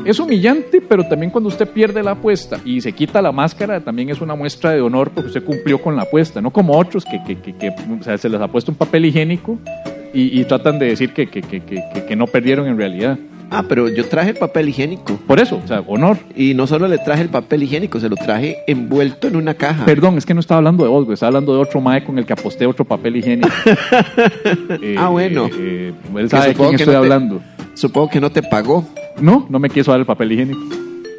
es 0.03 0.19
humillante, 0.19 0.81
pero 0.81 1.07
también 1.07 1.31
cuando 1.31 1.47
usted 1.49 1.67
pierde 1.67 2.03
la 2.03 2.11
apuesta 2.11 2.59
y 2.65 2.81
se 2.81 2.91
quita 2.91 3.21
la 3.21 3.31
máscara, 3.31 3.79
también 3.79 4.09
es 4.09 4.21
una 4.21 4.35
muestra 4.35 4.71
de 4.71 4.81
honor 4.81 5.11
porque 5.11 5.27
usted 5.27 5.43
cumplió 5.43 5.79
con 5.81 5.95
la 5.95 6.03
apuesta. 6.03 6.41
No 6.41 6.51
como 6.51 6.77
otros 6.77 7.05
que, 7.05 7.23
que, 7.23 7.37
que- 7.41 7.53
que, 7.55 7.69
o 7.69 8.03
sea, 8.03 8.17
se 8.17 8.29
les 8.29 8.41
ha 8.41 8.47
puesto 8.47 8.71
un 8.71 8.77
papel 8.77 9.05
higiénico 9.05 9.57
y, 10.13 10.39
y 10.39 10.43
tratan 10.45 10.79
de 10.79 10.87
decir 10.87 11.13
que, 11.13 11.27
que, 11.27 11.41
que, 11.41 11.61
que, 11.61 11.81
que- 11.93 12.05
que 12.05 12.15
no 12.15 12.27
perdieron 12.27 12.67
en 12.67 12.77
realidad. 12.77 13.17
ah 13.51 13.63
pero 13.67 13.89
yo 13.89 14.05
traje 14.05 14.31
el 14.31 14.37
papel 14.37 14.69
higiénico 14.69 15.17
Por 15.27 15.39
eso, 15.39 15.59
o 15.63 15.67
sea, 15.67 15.81
honor. 15.87 16.17
y 16.35 16.53
no 16.55 16.65
solo 16.67 16.87
le 16.87 16.97
traje 16.97 17.21
el 17.21 17.29
papel 17.29 17.63
higiénico 17.63 17.99
se 17.99 18.09
lo 18.09 18.15
traje 18.15 18.57
envuelto 18.67 19.27
en 19.27 19.35
una 19.35 19.53
caja 19.53 19.85
Perdón, 19.85 20.17
es 20.17 20.25
que 20.25 20.33
no 20.33 20.39
estaba 20.39 20.57
hablando 20.59 20.83
de 20.83 20.89
vos, 20.89 21.05
güey, 21.05 21.13
estaba 21.13 21.27
hablando 21.29 21.53
de 21.53 21.59
otro 21.61 21.79
mae 21.81 22.03
con 22.03 22.17
el 22.17 22.25
que 22.25 22.33
aposté 22.33 22.65
otro 22.65 22.85
papel 22.85 23.17
higiénico. 23.17 23.49
Eh, 24.81 24.95
Ah, 24.97 25.09
bueno. 25.09 25.49
eh, 25.57 25.93
él 26.17 26.29
sabe 26.29 26.49
de 26.49 26.53
quién 26.55 26.69
que 26.71 26.75
estoy 26.77 26.87
no 26.87 26.91
te- 26.91 26.97
hablando. 26.97 27.41
Supongo 27.75 28.09
que 28.09 28.19
no 28.19 28.31
te 28.31 28.41
pagó 28.43 28.85
No, 29.21 29.45
no 29.49 29.59
me 29.59 29.69
quiso 29.69 29.91
dar 29.91 29.99
el 29.99 30.05
papel 30.05 30.31
higiénico. 30.33 30.59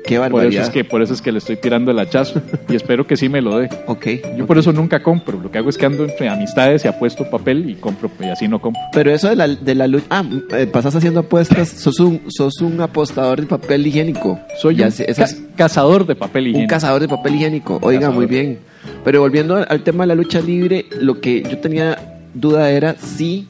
qué 0.04 0.16
Por 0.18 0.26
eso, 0.26 0.34
barbaridad 0.34 0.62
es 0.64 0.70
que, 0.70 0.84
por 0.84 1.02
eso 1.02 1.14
es 1.14 1.20
que 1.22 1.32
le 1.32 1.38
estoy 1.38 1.57
tirando 1.57 1.90
el 1.90 1.98
hachazo 1.98 2.40
y 2.68 2.76
espero 2.76 3.07
que 3.07 3.16
sí 3.16 3.28
me 3.28 3.40
lo 3.40 3.59
dé. 3.59 3.68
Ok. 3.86 4.07
Yo 4.36 4.46
por 4.46 4.57
eso 4.59 4.72
nunca 4.72 5.02
compro. 5.02 5.40
Lo 5.40 5.50
que 5.50 5.59
hago 5.59 5.68
es 5.68 5.76
que 5.78 5.86
ando 5.86 6.04
entre 6.04 6.28
amistades 6.28 6.84
y 6.84 6.88
apuesto 6.88 7.28
papel 7.30 7.68
y 7.70 7.74
compro 7.74 8.09
y 8.20 8.24
así 8.26 8.46
no 8.48 8.61
compro. 8.61 8.80
Pero 8.92 9.11
eso 9.12 9.28
de 9.28 9.34
la, 9.36 9.48
de 9.48 9.74
la 9.74 9.86
lucha. 9.88 10.07
Ah, 10.11 10.22
eh, 10.52 10.66
pasas 10.68 10.94
haciendo 10.94 11.20
apuestas. 11.20 11.68
Sos 11.68 11.98
un, 12.00 12.20
sos 12.28 12.61
un 12.61 12.80
apostador 12.80 13.40
de 13.40 13.46
papel 13.48 13.86
higiénico. 13.86 14.38
Soy 14.61 14.76
Ya 14.76 14.86
un 14.86 14.92
ca- 14.92 15.04
es 15.04 15.42
cazador 15.57 16.07
de 16.07 16.14
papel 16.14 16.44
un 16.44 16.50
higiénico. 16.50 16.70
cazador 16.70 17.00
de 17.02 17.09
papel 17.09 17.34
higiénico. 17.34 17.78
Oiga, 17.82 18.00
Cazador. 18.00 18.16
muy 18.16 18.26
bien. 18.26 18.59
Pero 19.04 19.20
volviendo 19.20 19.57
al, 19.57 19.66
al 19.68 19.82
tema 19.82 20.04
de 20.04 20.09
la 20.09 20.14
lucha 20.14 20.40
libre, 20.40 20.86
lo 21.00 21.20
que 21.20 21.42
yo 21.42 21.59
tenía 21.59 22.20
duda 22.34 22.70
era 22.70 22.94
si 22.94 23.48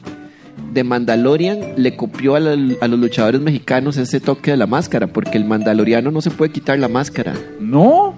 de 0.73 0.83
Mandalorian 0.83 1.59
le 1.77 1.95
copió 1.95 2.35
a, 2.35 2.39
la- 2.39 2.57
a 2.81 2.87
los 2.87 2.99
luchadores 2.99 3.41
mexicanos 3.41 3.97
ese 3.97 4.19
toque 4.19 4.51
de 4.51 4.57
la 4.57 4.67
máscara, 4.67 5.07
porque 5.07 5.37
el 5.37 5.45
mandaloriano 5.45 6.11
no 6.11 6.21
se 6.21 6.29
puede 6.31 6.51
quitar 6.51 6.77
la 6.79 6.87
máscara. 6.87 7.33
No, 7.59 8.13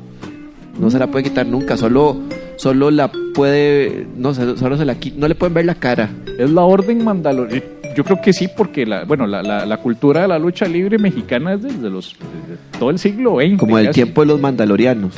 No 0.79 0.89
se 0.89 0.97
la 0.99 1.07
puede 1.07 1.23
quitar 1.25 1.45
nunca. 1.45 1.75
Solo, 1.77 2.17
solo 2.55 2.89
la 2.91 3.11
puede. 3.33 4.07
No 4.17 4.33
sé, 4.33 4.55
solo 4.57 4.77
se 4.77 4.85
la 4.85 4.95
No 5.17 5.27
le 5.27 5.35
pueden 5.35 5.53
ver 5.53 5.65
la 5.65 5.75
cara. 5.75 6.09
es 6.37 6.49
la 6.49 6.61
orden 6.63 7.03
mandaloriana. 7.03 7.65
Yo 7.97 8.03
creo 8.05 8.21
que 8.21 8.31
sí, 8.33 8.47
porque 8.55 8.85
la, 8.85 9.03
bueno, 9.03 9.27
la, 9.27 9.41
la- 9.43 9.65
la 9.65 9.77
cultura 9.77 10.21
de 10.21 10.27
la 10.29 10.39
lucha 10.39 10.65
libre 10.67 10.97
mexicana 10.97 11.53
es 11.55 11.63
desde 11.63 11.89
los 11.89 12.15
desde 12.17 12.61
todo 12.79 12.91
el 12.91 12.99
siglo 12.99 13.37
XX. 13.41 13.57
Como 13.59 13.75
del 13.77 13.87
casi. 13.87 14.03
tiempo 14.03 14.21
de 14.21 14.27
los 14.27 14.39
mandalorianos. 14.39 15.17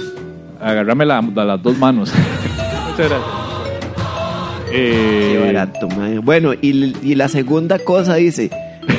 Agárrame 0.59 1.05
la- 1.05 1.21
las 1.21 1.61
dos 1.61 1.77
manos. 1.77 2.11
Muchas 2.89 3.09
gracias. 3.09 3.50
Eh, 4.71 5.31
Qué 5.33 5.39
barato, 5.45 5.87
mae. 5.89 6.19
Bueno, 6.19 6.53
y, 6.53 6.93
y 7.03 7.15
la 7.15 7.27
segunda 7.27 7.79
cosa 7.79 8.15
dice, 8.15 8.49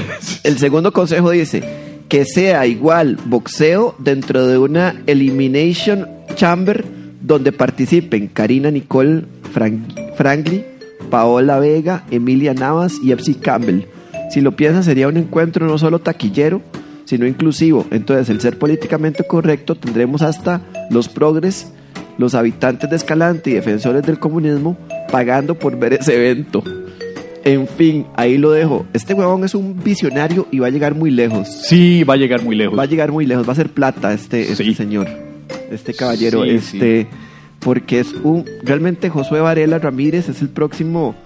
el 0.44 0.58
segundo 0.58 0.92
consejo 0.92 1.30
dice, 1.30 1.62
que 2.08 2.24
sea 2.24 2.66
igual 2.66 3.18
boxeo 3.24 3.94
dentro 3.98 4.46
de 4.46 4.58
una 4.58 4.94
Elimination 5.06 6.06
Chamber 6.34 6.84
donde 7.20 7.52
participen 7.52 8.28
Karina 8.28 8.70
Nicole 8.70 9.24
Fran- 9.54 9.86
Franklin, 10.16 10.64
Paola 11.10 11.58
Vega, 11.58 12.04
Emilia 12.10 12.52
Navas 12.52 12.94
y 13.02 13.12
Epsi 13.12 13.34
Campbell. 13.34 13.84
Si 14.30 14.40
lo 14.40 14.52
piensas, 14.52 14.84
sería 14.84 15.08
un 15.08 15.16
encuentro 15.16 15.66
no 15.66 15.78
solo 15.78 15.98
taquillero, 16.00 16.60
sino 17.04 17.26
inclusivo. 17.26 17.86
Entonces, 17.90 18.28
el 18.30 18.40
ser 18.40 18.58
políticamente 18.58 19.24
correcto, 19.24 19.74
tendremos 19.74 20.22
hasta 20.22 20.62
los 20.90 21.08
progres, 21.08 21.70
los 22.18 22.34
habitantes 22.34 22.88
de 22.90 22.96
Escalante 22.96 23.50
y 23.50 23.54
defensores 23.54 24.02
del 24.04 24.18
comunismo 24.18 24.76
pagando 25.12 25.54
por 25.56 25.78
ver 25.78 25.92
ese 25.92 26.16
evento. 26.16 26.64
En 27.44 27.66
fin, 27.68 28.06
ahí 28.16 28.38
lo 28.38 28.50
dejo. 28.52 28.86
Este 28.92 29.14
huevón 29.14 29.44
es 29.44 29.54
un 29.54 29.80
visionario 29.82 30.46
y 30.50 30.58
va 30.60 30.68
a 30.68 30.70
llegar 30.70 30.94
muy 30.94 31.10
lejos. 31.10 31.48
Sí, 31.48 32.02
va 32.04 32.14
a 32.14 32.16
llegar 32.16 32.42
muy 32.42 32.56
lejos. 32.56 32.76
Va 32.78 32.84
a 32.84 32.86
llegar 32.86 33.12
muy 33.12 33.26
lejos, 33.26 33.46
va 33.48 33.52
a 33.52 33.56
ser 33.56 33.68
plata 33.68 34.12
este, 34.12 34.42
este 34.50 34.64
Sí. 34.64 34.74
señor, 34.74 35.08
este 35.70 35.92
caballero, 35.94 36.44
Sí, 36.44 36.50
este, 36.50 37.06
porque 37.60 38.00
es 38.00 38.12
un, 38.22 38.44
realmente 38.64 39.08
Josué 39.10 39.40
Varela 39.40 39.78
Ramírez 39.80 40.28
es 40.28 40.40
el 40.40 40.48
próximo, 40.50 41.16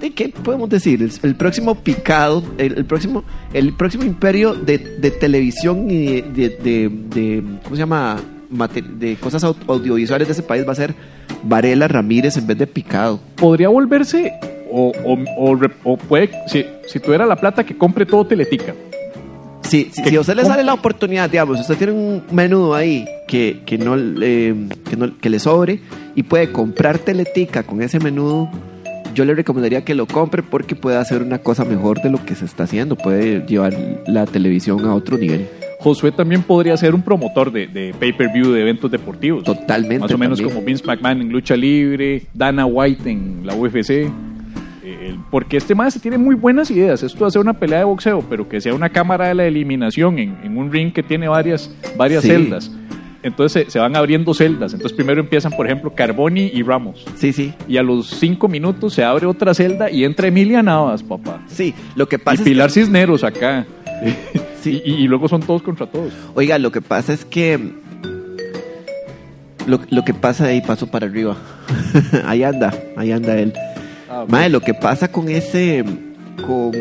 ¿de 0.00 0.10
qué 0.12 0.28
podemos 0.30 0.68
decir? 0.68 1.00
El, 1.02 1.12
el 1.22 1.36
próximo 1.36 1.76
picado, 1.76 2.42
el, 2.58 2.78
el 2.78 2.84
próximo, 2.84 3.22
el 3.52 3.72
próximo 3.72 4.02
imperio 4.04 4.54
de, 4.54 4.78
de 4.78 5.10
televisión 5.12 5.88
y 5.90 6.22
de- 6.22 6.58
de- 6.62 7.42
¿cómo 7.62 7.76
se 7.76 7.80
llama? 7.80 8.20
De 8.50 9.16
cosas 9.16 9.42
au- 9.44 9.56
audiovisuales 9.68 10.28
de 10.28 10.32
ese 10.32 10.42
país 10.42 10.66
va 10.66 10.72
a 10.72 10.76
ser 10.76 10.94
Varela 11.42 11.88
Ramírez 11.88 12.36
en 12.36 12.46
vez 12.46 12.56
de 12.58 12.66
picado. 12.66 13.20
Podría 13.36 13.68
volverse, 13.68 14.32
o, 14.70 14.92
o, 15.04 15.58
o 15.84 15.96
puede, 15.96 16.30
si, 16.46 16.64
si 16.86 17.00
tuviera 17.00 17.26
la 17.26 17.36
plata, 17.36 17.64
que 17.64 17.76
compre 17.76 18.06
todo 18.06 18.26
Teletica. 18.26 18.74
Sí, 19.62 19.90
sí, 19.92 20.02
si 20.04 20.14
a 20.14 20.20
usted 20.20 20.36
le 20.36 20.44
sale 20.44 20.62
la 20.62 20.74
oportunidad, 20.74 21.28
digamos, 21.28 21.58
usted 21.58 21.76
tiene 21.76 21.92
un 21.92 22.22
menudo 22.30 22.72
ahí 22.74 23.04
que, 23.26 23.62
que, 23.66 23.78
no, 23.78 23.96
le- 23.96 24.54
que, 24.88 24.96
no- 24.96 25.18
que 25.18 25.28
le 25.28 25.40
sobre 25.40 25.80
y 26.14 26.22
puede 26.22 26.52
comprar 26.52 26.98
teletica 27.00 27.64
con 27.64 27.82
ese 27.82 27.98
menudo, 27.98 28.48
yo 29.12 29.24
le 29.24 29.34
recomendaría 29.34 29.84
que 29.84 29.96
lo 29.96 30.06
compre 30.06 30.44
porque 30.44 30.76
puede 30.76 30.98
hacer 30.98 31.20
una 31.22 31.38
cosa 31.38 31.64
mejor 31.64 32.00
de 32.00 32.10
lo 32.10 32.24
que 32.24 32.36
se 32.36 32.44
está 32.44 32.62
haciendo, 32.64 32.94
puede 32.96 33.44
llevar 33.46 33.74
la 34.06 34.24
televisión 34.26 34.84
a 34.84 34.94
otro 34.94 35.18
nivel. 35.18 35.48
Josué 35.78 36.10
también 36.12 36.42
podría 36.42 36.76
ser 36.76 36.94
un 36.94 37.02
promotor 37.02 37.52
de, 37.52 37.66
de 37.66 37.94
pay-per-view 37.98 38.50
de 38.52 38.62
eventos 38.62 38.90
deportivos. 38.90 39.44
Totalmente. 39.44 40.00
Más 40.00 40.10
o 40.12 40.18
menos 40.18 40.38
también. 40.38 40.54
como 40.54 40.66
Vince 40.66 40.84
McMahon 40.84 41.20
en 41.20 41.28
lucha 41.30 41.56
libre, 41.56 42.22
Dana 42.34 42.66
White 42.66 43.10
en 43.10 43.42
la 43.44 43.54
UFC. 43.54 43.90
eh, 43.90 45.16
porque 45.30 45.56
este 45.58 45.74
más 45.74 46.00
tiene 46.00 46.16
muy 46.18 46.34
buenas 46.34 46.70
ideas. 46.70 47.02
Esto 47.02 47.20
de 47.24 47.28
hacer 47.28 47.40
una 47.42 47.52
pelea 47.54 47.80
de 47.80 47.84
boxeo, 47.84 48.24
pero 48.28 48.48
que 48.48 48.60
sea 48.60 48.72
una 48.74 48.88
cámara 48.88 49.28
de 49.28 49.34
la 49.34 49.44
eliminación 49.46 50.18
en, 50.18 50.36
en 50.44 50.56
un 50.56 50.72
ring 50.72 50.92
que 50.92 51.02
tiene 51.02 51.28
varias, 51.28 51.74
varias 51.96 52.22
Sí. 52.22 52.28
celdas. 52.30 52.70
Entonces 53.22 53.64
se, 53.64 53.70
se 53.72 53.78
van 53.80 53.96
abriendo 53.96 54.32
celdas. 54.34 54.72
Entonces 54.72 54.96
primero 54.96 55.20
empiezan, 55.20 55.50
por 55.52 55.66
ejemplo, 55.66 55.92
Carboni 55.92 56.50
y 56.54 56.62
Ramos. 56.62 57.04
Sí, 57.16 57.32
sí. 57.32 57.52
Y 57.66 57.76
a 57.76 57.82
los 57.82 58.06
cinco 58.06 58.46
minutos 58.46 58.94
se 58.94 59.02
abre 59.02 59.26
otra 59.26 59.52
celda 59.52 59.90
y 59.90 60.04
entra 60.04 60.28
Emilia 60.28 60.62
Navas, 60.62 61.02
papá. 61.02 61.42
Sí, 61.46 61.74
lo 61.96 62.08
que 62.08 62.16
Y 62.16 62.18
pasa 62.20 62.42
es 62.42 62.48
Pilar 62.48 62.70
Cisneros 62.70 63.24
acá. 63.24 63.66
Sí. 64.62 64.82
y, 64.84 64.94
y 64.94 65.06
luego 65.08 65.28
son 65.28 65.40
todos 65.42 65.62
contra 65.62 65.86
todos. 65.86 66.12
oiga, 66.34 66.58
lo 66.58 66.72
que 66.72 66.80
pasa 66.82 67.12
es 67.12 67.24
que 67.24 67.58
lo, 69.66 69.80
lo 69.90 70.04
que 70.04 70.14
pasa 70.14 70.44
de 70.44 70.50
ahí 70.52 70.60
paso 70.60 70.86
para 70.88 71.06
arriba. 71.06 71.36
ahí 72.26 72.42
anda, 72.42 72.72
ahí 72.96 73.12
anda 73.12 73.36
él. 73.36 73.52
Ah, 74.10 74.24
Mae, 74.28 74.48
lo 74.48 74.60
que 74.60 74.74
pasa 74.74 75.08
con 75.10 75.28
ese 75.28 75.84
con, 76.46 76.72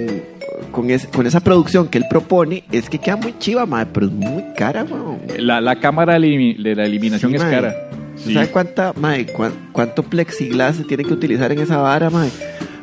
con, 0.72 0.90
ese- 0.90 1.08
con 1.10 1.26
esa 1.26 1.40
producción 1.40 1.88
que 1.88 1.98
él 1.98 2.06
propone 2.10 2.64
es 2.72 2.90
que 2.90 3.00
queda 3.00 3.16
muy 3.18 3.38
chiva, 3.40 3.66
mae, 3.66 3.86
pero 3.88 4.08
es 4.08 4.12
muy 4.12 4.44
cara, 4.56 4.84
weón. 4.84 5.20
La, 5.38 5.62
la 5.62 5.80
cámara 5.80 6.14
de 6.14 6.20
elimi- 6.20 6.58
de 6.62 6.76
la 6.76 6.86
eliminación 6.86 7.32
Sí, 7.32 7.36
es 7.38 7.44
mae. 7.44 7.52
cara. 7.52 7.76
¿Usted 8.16 8.28
Sí. 8.30 8.34
¿Sabe 8.34 8.48
cuánta, 8.48 8.94
cuán- 8.94 9.54
cuánto 9.74 10.04
plexiglas 10.04 10.78
se 10.78 10.84
tiene 10.86 11.04
que 11.04 11.14
utilizar 11.14 11.52
en 11.52 11.60
esa 11.60 11.78
vara, 11.78 12.10
mae? 12.10 12.30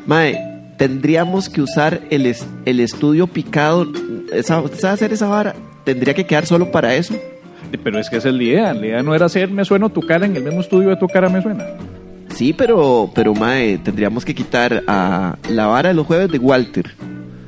Mae, 0.05 0.52
tendríamos 0.77 1.49
que 1.49 1.61
usar 1.61 2.01
el, 2.09 2.25
es- 2.25 2.45
el 2.65 2.79
estudio 2.79 3.27
picado. 3.27 3.87
Esa, 4.31 4.59
¿usted 4.61 4.79
¿Sabe 4.79 4.93
hacer 4.93 5.13
esa 5.13 5.27
vara? 5.27 5.55
Tendría 5.83 6.13
que 6.13 6.25
quedar 6.25 6.45
solo 6.45 6.71
para 6.71 6.95
eso. 6.95 7.15
Pero 7.83 7.99
es 7.99 8.09
que 8.09 8.17
esa 8.17 8.29
es 8.29 8.35
la 8.35 8.43
idea. 8.43 8.73
La 8.73 8.85
idea 8.85 9.03
no 9.03 9.15
era 9.15 9.25
hacer 9.25 9.49
Me 9.49 9.65
Sueno 9.65 9.89
tu 9.89 10.01
cara 10.01 10.25
en 10.25 10.35
el 10.35 10.43
mismo 10.43 10.61
estudio 10.61 10.89
de 10.89 10.97
Tu 10.97 11.07
cara 11.07 11.29
Me 11.29 11.41
Suena. 11.41 11.65
Sí, 12.35 12.53
pero, 12.53 13.11
pero 13.13 13.33
mae, 13.35 13.77
tendríamos 13.77 14.25
que 14.25 14.33
quitar 14.33 14.83
a 14.87 15.37
la 15.49 15.67
vara 15.67 15.89
de 15.89 15.95
los 15.95 16.05
jueves 16.07 16.29
de 16.31 16.37
Walter. 16.39 16.91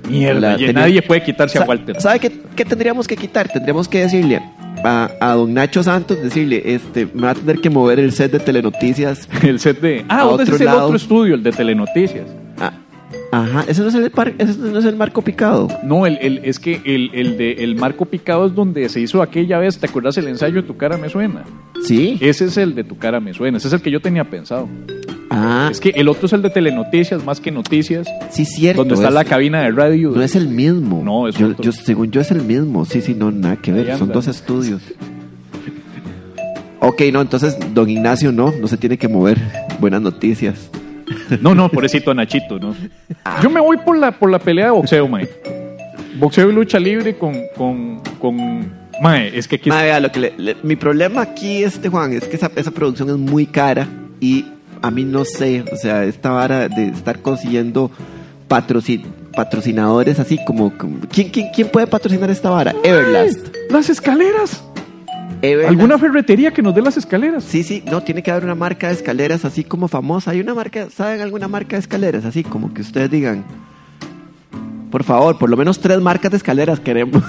Mierda, 0.09 0.57
La- 0.57 0.73
nadie 0.73 1.01
puede 1.01 1.23
quitarse 1.23 1.57
a 1.57 1.63
Walter. 1.63 1.99
¿Sabe 1.99 2.19
qué, 2.19 2.31
qué 2.55 2.63
tendríamos 2.65 3.07
que 3.07 3.15
quitar? 3.17 3.47
Tendríamos 3.51 3.87
que 3.87 4.01
decirle 4.01 4.41
a, 4.83 5.09
a 5.19 5.33
don 5.33 5.51
Nacho 5.55 5.81
Santos, 5.81 6.21
decirle, 6.21 6.61
este, 6.75 7.07
me 7.13 7.23
va 7.23 7.31
a 7.31 7.35
tener 7.35 7.59
que 7.59 7.71
mover 7.71 7.99
el 7.99 8.11
set 8.11 8.31
de 8.31 8.39
telenoticias. 8.39 9.27
El 9.41 9.59
set 9.59 9.81
de. 9.81 10.05
Ah, 10.07 10.21
¿dónde 10.23 10.43
es 10.43 10.59
lado. 10.61 10.83
otro 10.85 10.97
estudio? 10.97 11.33
El 11.33 11.41
de 11.41 11.51
Telenoticias. 11.51 12.27
Ah, 12.59 12.71
ajá, 13.43 13.65
ese 13.67 13.81
no 13.81 13.87
es 13.89 13.95
el, 13.95 14.11
par- 14.11 14.33
ese 14.37 14.57
no 14.57 14.77
es 14.79 14.85
el 14.85 14.95
marco 14.95 15.21
picado. 15.21 15.67
No, 15.83 16.05
el, 16.05 16.17
el- 16.21 16.41
es 16.43 16.59
que 16.59 16.81
el, 16.85 17.09
el 17.13 17.37
de 17.37 17.51
el 17.63 17.75
Marco 17.75 18.05
Picado 18.05 18.45
es 18.45 18.53
donde 18.55 18.87
se 18.89 18.99
hizo 19.01 19.21
aquella 19.21 19.57
vez. 19.59 19.77
¿Te 19.79 19.87
acuerdas 19.87 20.17
el 20.17 20.27
ensayo 20.27 20.55
de 20.61 20.63
Tu 20.63 20.77
cara 20.77 20.97
me 20.97 21.09
suena? 21.09 21.43
Sí. 21.83 22.17
Ese 22.21 22.45
es 22.45 22.57
el 22.57 22.75
de 22.75 22.83
Tu 22.83 22.97
cara 22.97 23.19
me 23.19 23.33
suena. 23.33 23.57
Ese 23.57 23.67
es 23.67 23.73
el 23.73 23.81
que 23.81 23.91
yo 23.91 23.99
tenía 23.99 24.23
pensado. 24.29 24.67
Ah, 25.29 25.67
Es 25.71 25.79
que 25.79 25.89
el 25.89 26.07
otro 26.07 26.27
es 26.27 26.33
el 26.33 26.41
de 26.43 26.49
Telenoticias, 26.51 27.23
más 27.25 27.39
que 27.41 27.51
noticias, 27.51 28.07
sí, 28.29 28.45
cierto. 28.45 28.81
donde 28.81 28.93
está 28.95 29.07
es- 29.07 29.13
la 29.13 29.25
cabina 29.25 29.61
de 29.61 29.71
radio. 29.71 30.11
No 30.11 30.21
es 30.21 30.35
el 30.35 30.47
mismo. 30.47 31.01
No, 31.03 31.27
es 31.27 31.35
yo, 31.35 31.47
otro. 31.47 31.63
yo- 31.63 31.71
Según 31.71 32.11
yo 32.11 32.21
es 32.21 32.31
el 32.31 32.43
mismo. 32.43 32.85
Sí, 32.85 33.01
sí, 33.01 33.15
no, 33.15 33.31
nada 33.31 33.55
que 33.57 33.71
ver. 33.71 33.97
Son 33.97 34.11
dos 34.11 34.27
estudios. 34.27 34.81
Ok, 36.79 37.01
no, 37.11 37.21
entonces 37.21 37.57
don 37.73 37.89
Ignacio 37.89 38.31
no, 38.31 38.53
no 38.61 38.67
se 38.67 38.77
tiene 38.77 38.97
que 38.97 39.07
mover. 39.07 39.39
Buenas 39.79 40.01
noticias. 40.01 40.69
No, 41.41 41.55
no, 41.55 41.69
pobrecito 41.69 42.13
Nachito, 42.13 42.59
¿no? 42.59 42.75
Yo 43.41 43.49
me 43.49 43.59
voy 43.59 43.77
por 43.77 43.97
la, 43.97 44.11
por 44.11 44.29
la 44.29 44.39
pelea 44.39 44.65
de 44.65 44.71
boxeo, 44.71 45.07
mae. 45.07 45.29
Boxeo 46.17 46.49
y 46.49 46.53
lucha 46.53 46.79
libre 46.79 47.17
con, 47.17 47.35
con, 47.57 47.99
con... 48.19 48.37
Mae, 49.01 49.37
es 49.37 49.47
que 49.47 49.57
aquí... 49.57 49.69
Ma, 49.69 49.81
vea, 49.83 49.99
lo 49.99 50.11
que 50.11 50.19
le- 50.19 50.33
le- 50.37 50.55
mi 50.63 50.75
problema 50.75 51.21
aquí, 51.21 51.63
este 51.63 51.89
Juan, 51.89 52.13
es 52.13 52.23
que 52.25 52.35
esa, 52.37 52.49
esa 52.55 52.71
producción 52.71 53.09
es 53.09 53.17
muy 53.17 53.45
cara 53.45 53.87
y 54.21 54.45
a 54.81 54.89
mí 54.91 55.03
no 55.03 55.25
sé, 55.25 55.63
o 55.71 55.75
sea, 55.75 56.03
esta 56.05 56.29
vara 56.29 56.69
de 56.69 56.87
estar 56.87 57.19
consiguiendo 57.19 57.91
patroci- 58.47 59.03
patrocinadores 59.35 60.19
así 60.19 60.39
como, 60.45 60.77
como- 60.77 60.99
¿quién, 61.11 61.29
quién, 61.29 61.47
quién 61.53 61.67
puede 61.67 61.87
patrocinar 61.87 62.29
esta 62.31 62.49
vara? 62.49 62.73
Everlast. 62.83 63.47
Las 63.69 63.89
escaleras. 63.89 64.63
¿Alguna 65.67 65.97
ferretería 65.97 66.51
que 66.51 66.61
nos 66.61 66.73
dé 66.73 66.81
las 66.81 66.97
escaleras? 66.97 67.43
Sí, 67.43 67.63
sí, 67.63 67.83
no, 67.85 68.01
tiene 68.01 68.23
que 68.23 68.31
haber 68.31 68.43
una 68.43 68.55
marca 68.55 68.87
de 68.87 68.93
escaleras 68.93 69.45
así 69.45 69.63
como 69.63 69.87
famosa. 69.87 70.31
Hay 70.31 70.39
una 70.39 70.53
marca, 70.53 70.89
¿saben 70.89 71.21
alguna 71.21 71.47
marca 71.47 71.75
de 71.75 71.81
escaleras? 71.81 72.25
Así 72.25 72.43
como 72.43 72.73
que 72.73 72.81
ustedes 72.81 73.11
digan, 73.11 73.43
por 74.91 75.03
favor, 75.03 75.37
por 75.37 75.49
lo 75.49 75.57
menos 75.57 75.79
tres 75.79 75.99
marcas 76.01 76.31
de 76.31 76.37
escaleras 76.37 76.79
queremos. 76.79 77.23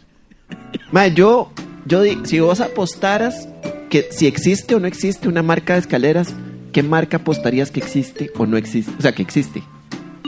Ma, 0.92 1.08
yo, 1.08 1.50
yo, 1.84 2.02
si 2.24 2.40
vos 2.40 2.60
apostaras 2.60 3.48
que 3.90 4.06
si 4.10 4.26
existe 4.26 4.74
o 4.74 4.80
no 4.80 4.86
existe 4.86 5.28
una 5.28 5.42
marca 5.42 5.72
de 5.74 5.80
escaleras, 5.80 6.34
¿qué 6.72 6.82
marca 6.82 7.18
apostarías 7.18 7.70
que 7.70 7.80
existe 7.80 8.30
o 8.36 8.46
no 8.46 8.56
existe? 8.56 8.92
O 8.98 9.02
sea, 9.02 9.12
que 9.12 9.22
existe. 9.22 9.62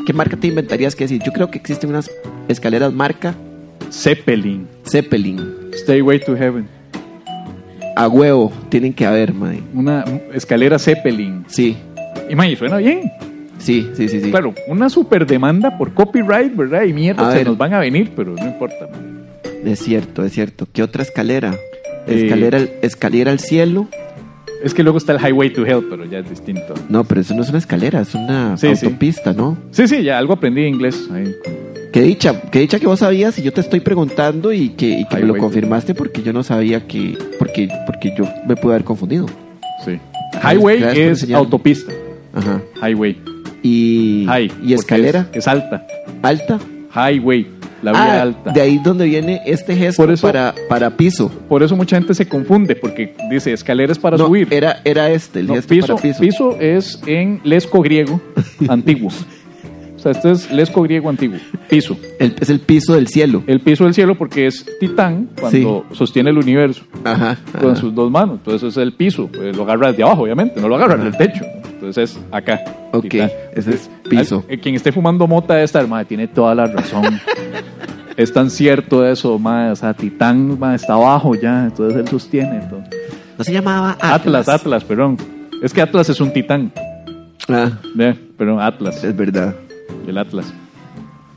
¿Qué 0.06 0.12
marca 0.12 0.36
te 0.36 0.46
inventarías 0.46 0.96
que 0.96 1.04
decir? 1.04 1.22
Yo 1.22 1.32
creo 1.32 1.50
que 1.50 1.58
existen 1.58 1.90
unas 1.90 2.10
escaleras 2.48 2.92
marca 2.92 3.34
Zeppelin. 3.90 4.68
Zeppelin. 4.84 5.70
Stairway 5.72 6.20
to 6.20 6.34
Heaven. 6.34 6.77
A 8.00 8.06
huevo, 8.08 8.52
tienen 8.68 8.92
que 8.92 9.04
haber, 9.04 9.34
mae. 9.34 9.60
Una 9.74 10.04
escalera 10.32 10.78
Zeppelin. 10.78 11.44
Sí, 11.48 11.76
Y 12.30 12.34
mae, 12.36 12.54
suena 12.54 12.76
bien. 12.76 13.10
sí, 13.58 13.88
sí, 13.94 14.08
sí, 14.08 14.20
sí. 14.20 14.30
Claro, 14.30 14.54
una 14.68 14.88
super 14.88 15.26
demanda 15.26 15.76
por 15.76 15.92
copyright, 15.94 16.54
¿verdad? 16.54 16.84
Y 16.84 16.92
mierda, 16.92 17.26
A 17.28 17.32
se 17.32 17.38
ver. 17.38 17.46
nos 17.48 17.58
van 17.58 17.74
a 17.74 17.80
venir, 17.80 18.12
pero 18.14 18.34
no 18.34 18.44
importa. 18.46 18.86
mae. 18.90 19.72
Es 19.72 19.80
cierto, 19.80 20.24
es 20.24 20.32
cierto. 20.32 20.68
¿Qué 20.72 20.82
otra 20.84 21.02
escalera? 21.02 21.54
Eh. 22.06 22.22
Escalera, 22.24 22.58
al- 22.58 22.70
escalera 22.82 23.32
al 23.32 23.40
cielo. 23.40 23.88
Es 24.64 24.74
que 24.74 24.82
luego 24.82 24.98
está 24.98 25.12
el 25.12 25.20
Highway 25.20 25.52
to 25.52 25.64
Hell, 25.64 25.84
pero 25.88 26.04
ya 26.04 26.18
es 26.18 26.28
distinto. 26.28 26.74
No, 26.88 27.04
pero 27.04 27.20
eso 27.20 27.34
no 27.34 27.42
es 27.42 27.48
una 27.48 27.58
escalera, 27.58 28.00
es 28.00 28.14
una 28.14 28.56
Sí, 28.56 28.74
sí. 28.74 28.86
autopista, 28.86 29.32
¿no? 29.32 29.56
Sí, 29.70 29.86
sí, 29.86 30.02
ya 30.02 30.18
algo 30.18 30.32
aprendí 30.34 30.62
de 30.62 30.68
inglés. 30.68 31.08
ahí. 31.12 31.32
Qué 31.92 32.02
dicha, 32.02 32.40
qué 32.50 32.60
dicha 32.60 32.78
que 32.78 32.86
vos 32.86 32.98
sabías 32.98 33.38
y 33.38 33.42
yo 33.42 33.52
te 33.52 33.60
estoy 33.60 33.80
preguntando 33.80 34.52
y 34.52 34.70
que, 34.70 34.86
y 35.00 35.04
que 35.06 35.16
me 35.16 35.26
lo 35.26 35.36
confirmaste 35.38 35.94
porque 35.94 36.22
yo 36.22 36.32
no 36.32 36.42
sabía 36.42 36.86
que, 36.86 37.16
porque, 37.38 37.68
porque 37.86 38.12
yo 38.16 38.24
me 38.46 38.56
pude 38.56 38.74
haber 38.74 38.84
confundido. 38.84 39.26
Sí. 39.84 39.98
Highway 40.42 40.82
es 40.82 41.30
autopista. 41.32 41.92
Ajá. 42.34 42.60
Highway. 42.86 43.16
Y, 43.62 44.24
High. 44.28 44.52
y 44.64 44.72
escalera 44.74 45.28
Es, 45.32 45.38
es 45.38 45.48
alta. 45.48 45.86
alta. 46.22 46.58
Highway. 46.94 47.46
La 47.80 47.92
vía 47.92 48.02
Ah, 48.02 48.22
alta. 48.22 48.50
de 48.50 48.60
ahí 48.60 48.80
donde 48.82 49.04
viene 49.04 49.40
este 49.46 49.76
gesto 49.76 50.02
Por 50.02 50.10
eso- 50.12 50.26
para, 50.26 50.52
para 50.68 50.90
piso. 50.90 51.30
Por 51.48 51.62
eso 51.62 51.76
mucha 51.76 51.96
gente 51.96 52.12
se 52.12 52.26
confunde, 52.26 52.74
porque 52.74 53.14
dice 53.30 53.52
escaleras 53.52 53.98
para 54.00 54.16
no, 54.16 54.26
subir. 54.26 54.48
Era, 54.50 54.80
era 54.84 55.08
este, 55.10 55.38
el 55.40 55.46
No, 55.46 55.54
gesto 55.54 55.68
piso, 55.68 55.86
para 55.94 56.02
piso. 56.02 56.18
piso 56.18 56.56
es 56.58 57.00
en 57.06 57.40
lesco 57.44 57.80
griego 57.80 58.20
antiguo. 58.68 59.10
Sea, 60.12 60.12
este 60.12 60.30
es 60.32 60.50
lesco 60.52 60.82
griego 60.82 61.08
antiguo. 61.08 61.38
Piso. 61.68 61.96
El- 62.18 62.34
es 62.40 62.50
el 62.50 62.60
piso 62.60 62.94
del 62.94 63.08
cielo. 63.08 63.42
El 63.46 63.60
piso 63.60 63.84
del 63.84 63.94
cielo 63.94 64.16
porque 64.16 64.46
es 64.46 64.64
titán 64.80 65.28
cuando 65.38 65.84
sostiene 65.92 66.30
el 66.30 66.38
universo 66.38 66.82
Ajá. 67.04 67.36
con 67.58 67.70
ajá. 67.72 67.80
sus 67.80 67.94
dos 67.94 68.10
manos. 68.10 68.36
Entonces 68.38 68.70
es 68.70 68.76
el 68.76 68.92
piso. 68.92 69.28
Pues 69.28 69.56
lo 69.56 69.62
agarras 69.64 69.96
de 69.96 70.02
abajo, 70.02 70.22
obviamente. 70.22 70.60
No 70.60 70.68
lo 70.68 70.76
agarras 70.76 71.02
del 71.04 71.16
techo. 71.16 71.44
Entonces 71.74 72.10
es 72.16 72.20
acá. 72.32 72.60
Ok, 72.92 73.02
Titán. 73.08 73.30
ese 73.54 73.74
es 73.74 73.90
piso. 74.08 74.44
Al- 74.48 74.54
eh, 74.54 74.58
quien 74.58 74.74
esté 74.74 74.90
fumando 74.92 75.26
mota 75.26 75.62
esta, 75.62 75.86
mae, 75.86 76.04
tiene 76.04 76.26
toda 76.26 76.54
la 76.54 76.66
razón. 76.66 77.20
es 78.16 78.32
tan 78.32 78.50
cierto 78.50 79.06
eso, 79.06 79.38
mae. 79.38 79.70
O 79.70 79.76
sea, 79.76 79.94
Titán 79.94 80.58
mae, 80.58 80.76
está 80.76 80.94
abajo 80.94 81.34
ya, 81.34 81.64
entonces 81.64 81.98
él 82.00 82.08
sostiene. 82.08 82.60
todo. 82.68 82.82
No 83.36 83.44
se 83.44 83.52
llamaba 83.52 83.96
Atlas, 84.00 84.48
Atlas, 84.48 84.82
perdón. 84.84 85.16
Es 85.62 85.72
que 85.72 85.80
Atlas 85.82 86.08
es 86.08 86.20
un 86.20 86.32
titán. 86.32 86.72
Ah, 87.48 87.70
¿ve? 87.94 88.14
Perdón, 88.36 88.60
Atlas. 88.60 89.02
es 89.04 89.16
verdad. 89.16 89.54
El 90.08 90.18
Atlas. 90.18 90.52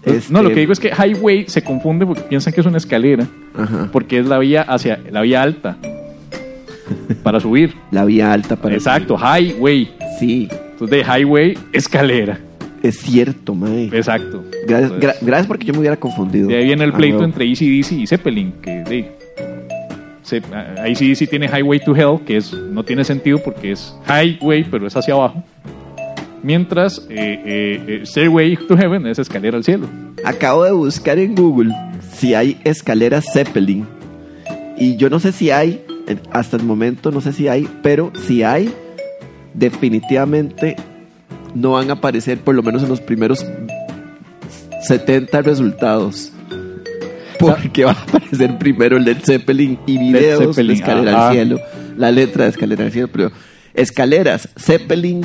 Este- 0.04 0.34
No, 0.34 0.42
lo 0.42 0.50
que 0.50 0.62
digo 0.62 0.74
es 0.74 0.80
que 0.80 0.90
highway 0.90 1.46
se 1.48 1.64
confunde 1.64 2.06
porque 2.06 2.24
piensan 2.24 2.54
que 2.54 2.62
es 2.62 2.66
una 2.68 2.78
escalera, 2.78 3.28
Ajá. 3.56 3.90
porque 3.92 4.18
es 4.20 4.26
la 4.26 4.40
vía 4.40 4.64
hacia 4.64 5.00
la 5.12 5.22
vía 5.22 5.42
alta 5.44 5.78
para 7.24 7.40
subir. 7.40 7.74
La 7.92 8.06
vía 8.06 8.32
alta 8.34 8.56
para... 8.56 8.74
Exacto, 8.76 9.16
highway. 9.18 9.92
Sí, 10.20 10.48
Entonces 10.72 10.90
de 10.90 11.04
highway, 11.20 11.58
escalera. 11.74 12.40
es 12.84 12.98
cierto, 13.00 13.54
mae. 13.54 13.86
Exacto. 13.94 14.44
Gracias, 14.68 14.92
gra- 14.94 15.16
gracias 15.22 15.48
porque 15.48 15.66
yo 15.66 15.74
me 15.74 15.80
hubiera 15.80 15.98
confundido. 15.98 16.48
de 16.48 16.58
ahí 16.58 16.66
viene 16.66 16.84
el 16.84 16.94
pleito 16.94 17.24
entre 17.24 17.46
ACDC 17.52 17.92
y 17.94 18.08
Zeppelin, 18.08 18.54
que 18.62 18.72
de, 18.84 19.12
se- 20.24 20.42
a- 20.54 20.84
ACDC 20.84 21.30
tiene 21.30 21.48
Highway 21.48 21.80
to 21.84 21.96
Hell, 21.96 22.20
que 22.26 22.38
es 22.38 22.54
no 22.54 22.84
tiene 22.84 23.04
sentido 23.04 23.40
porque 23.44 23.72
es 23.74 23.96
highway, 24.08 24.64
pero 24.64 24.88
es 24.88 24.96
hacia 24.96 25.14
abajo. 25.14 25.44
Mientras 26.44 27.06
eh, 27.10 27.40
eh, 27.46 27.84
eh, 27.88 28.02
Stairway 28.06 28.58
to 28.68 28.76
Heaven 28.76 29.06
es 29.08 29.20
escalera 29.20 29.58
al 29.58 29.64
cielo. 29.64 29.88
Acabo 30.24 30.64
de 30.64 30.72
buscar 30.72 31.20
en 31.20 31.36
Google 31.36 31.74
si 32.14 32.34
hay 32.34 32.60
escaleras 32.64 33.26
Zeppelin. 33.32 33.88
Y 34.78 34.96
yo 34.98 35.10
no 35.10 35.20
sé 35.20 35.32
si 35.32 35.52
hay, 35.52 35.84
hasta 36.32 36.58
el 36.58 36.64
momento 36.64 37.12
no 37.12 37.22
sé 37.22 37.34
si 37.34 37.48
hay, 37.48 37.68
pero 37.84 38.12
si 38.26 38.42
hay, 38.42 38.74
definitivamente 39.54 40.76
no 41.54 41.74
van 41.74 41.90
a 41.90 41.94
aparecer 41.94 42.40
por 42.40 42.56
lo 42.56 42.64
menos 42.64 42.82
en 42.82 42.90
los 42.90 43.02
primeros 43.02 43.46
70 44.88 45.42
resultados. 45.44 46.32
Porque 47.38 47.86
va 47.86 47.92
a 47.92 48.02
aparecer 48.02 48.58
primero 48.58 48.98
Led 48.98 49.18
Zeppelin 49.24 49.80
y 49.86 49.98
videos 49.98 50.56
Zeppelin, 50.56 50.68
de 50.68 50.74
Escalera 50.74 51.12
ajá. 51.12 51.28
al 51.28 51.34
Cielo, 51.34 51.60
la 51.98 52.12
letra 52.12 52.46
de 52.46 52.50
Escalera 52.52 52.86
al 52.86 52.92
Cielo, 52.92 53.10
pero 53.12 53.32
escaleras 53.74 54.50
Zeppelin 54.60 55.22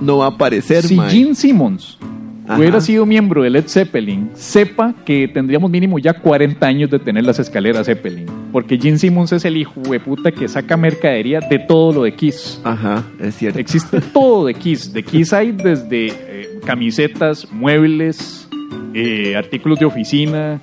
no 0.00 0.18
va 0.18 0.26
a 0.26 0.28
aparecer, 0.28 0.82
Si 0.82 0.94
mae. 0.94 1.10
Gene 1.10 1.34
Simmons 1.34 1.98
Ajá. 2.46 2.58
hubiera 2.58 2.80
sido 2.80 3.04
miembro 3.04 3.42
de 3.42 3.50
Led 3.50 3.66
Zeppelin, 3.66 4.30
sepa 4.34 4.94
que 5.04 5.28
tendríamos 5.28 5.70
mínimo 5.70 5.98
ya 5.98 6.14
40 6.14 6.66
años 6.66 6.90
de 6.90 6.98
tener 6.98 7.24
las 7.24 7.38
escaleras 7.38 7.86
Zeppelin. 7.86 8.26
Porque 8.52 8.78
Gene 8.78 8.98
Simmons 8.98 9.32
es 9.32 9.44
el 9.44 9.58
hijo 9.58 9.80
de 9.82 10.00
puta 10.00 10.32
que 10.32 10.48
saca 10.48 10.76
mercadería 10.76 11.40
de 11.40 11.58
todo 11.58 11.92
lo 11.92 12.02
de 12.04 12.14
Kiss. 12.14 12.60
Ajá, 12.64 13.04
es 13.20 13.34
cierto. 13.34 13.58
Existe 13.58 14.00
todo 14.00 14.46
de 14.46 14.54
Kiss. 14.54 14.92
De 14.92 15.02
Kiss 15.02 15.34
hay 15.34 15.52
desde 15.52 16.06
eh, 16.06 16.60
camisetas, 16.64 17.46
muebles, 17.52 18.48
eh, 18.94 19.36
artículos 19.36 19.78
de 19.78 19.84
oficina, 19.84 20.60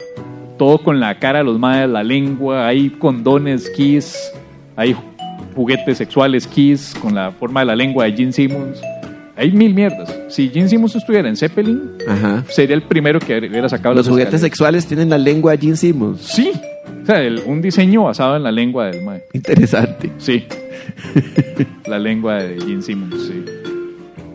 todo 0.57 0.79
con 0.79 0.99
la 0.99 1.19
cara 1.19 1.39
de 1.39 1.45
los 1.45 1.59
madres, 1.59 1.89
la 1.89 2.03
lengua, 2.03 2.67
hay 2.67 2.89
condones 2.89 3.69
Kiss, 3.69 4.17
hay 4.75 4.95
juguetes 5.55 5.99
sexuales 5.99 6.47
Kiss 6.47 6.95
con 6.99 7.13
la 7.13 7.31
forma 7.31 7.59
de 7.59 7.67
la 7.67 7.75
lengua 7.75 8.05
de 8.05 8.13
Gene 8.13 8.31
Simmons. 8.31 8.81
Hay 9.38 9.51
mil 9.51 9.73
mierdas. 9.73 10.13
Si 10.29 10.49
Gene 10.49 10.69
Simmons 10.69 10.95
estuviera 10.95 11.27
en 11.27 11.36
Zeppelin, 11.36 11.81
Ajá. 12.07 12.43
sería 12.49 12.75
el 12.75 12.83
primero 12.83 13.19
que 13.19 13.38
hubiera 13.38 13.67
sacado 13.67 13.93
Los 13.95 14.05
las 14.05 14.11
juguetes 14.11 14.33
escaleras. 14.36 14.41
sexuales 14.51 14.86
tienen 14.88 15.09
la 15.09 15.17
lengua 15.17 15.51
de 15.51 15.57
Gene 15.57 15.75
Simmons. 15.75 16.21
Sí. 16.21 16.51
O 17.03 17.05
sea, 17.05 17.21
el- 17.21 17.41
un 17.45 17.61
diseño 17.61 18.03
basado 18.05 18.38
en 18.38 18.43
la 18.43 18.51
lengua 18.51 18.86
del 18.88 19.03
mae. 19.03 19.23
Interesante. 19.33 20.09
Sí. 20.17 20.45
la 21.88 21.99
lengua 21.99 22.36
de 22.43 22.59
Gene 22.61 22.81
Simmons, 22.81 23.27
sí. 23.27 23.43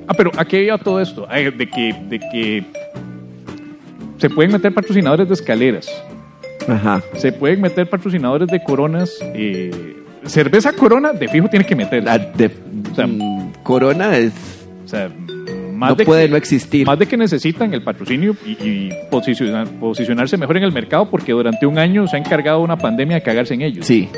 Ah, 0.07 0.13
pero 0.17 0.31
¿a 0.37 0.45
qué 0.45 0.65
iba 0.65 0.77
todo 0.79 1.01
esto? 1.01 1.27
Ah, 1.31 1.39
De 1.39 1.69
que, 1.69 1.95
de 2.09 2.19
que 2.19 2.65
se 4.19 4.29
pueden 4.29 4.53
meter 4.53 4.75
patrocinadores 4.75 5.29
de 5.29 5.35
escaleras, 5.35 5.89
Ajá. 6.69 7.03
se 7.17 7.33
pueden 7.33 7.61
meter 7.61 7.89
patrocinadores 7.89 8.49
de 8.49 8.63
coronas. 8.63 9.11
eh, 9.35 9.97
cerveza 10.27 10.73
corona, 10.75 11.13
de 11.13 11.27
fijo 11.29 11.49
tiene 11.49 11.65
que 11.65 11.75
meter. 11.75 12.05
La 12.05 12.19
de- 12.19 12.51
O 12.93 12.95
sea, 12.95 13.07
mm, 13.07 13.53
Corona 13.63 14.17
es, 14.19 14.33
sea, 14.91 15.11
más 15.75 15.91
no 15.91 15.97
de 15.97 16.05
puede 16.05 16.25
que- 16.25 16.31
no 16.31 16.37
existir. 16.37 16.87
Más 16.87 16.99
de 16.99 17.07
que 17.07 17.17
necesitan 17.17 17.73
el 17.73 17.83
patrocinio 17.83 18.37
y, 18.45 18.51
y 18.51 18.91
posicionar- 19.11 19.67
posicionarse 19.81 20.37
mejor 20.37 20.57
en 20.59 20.65
el 20.65 20.73
mercado 20.73 21.09
porque 21.09 21.33
durante 21.33 21.65
un 21.67 21.79
año 21.79 22.07
se 22.07 22.17
ha 22.17 22.19
encargado 22.19 22.61
una 22.61 22.77
pandemia 22.77 23.17
de 23.17 23.23
cagarse 23.23 23.55
en 23.55 23.63
ellos. 23.63 23.87
Sí. 23.87 24.09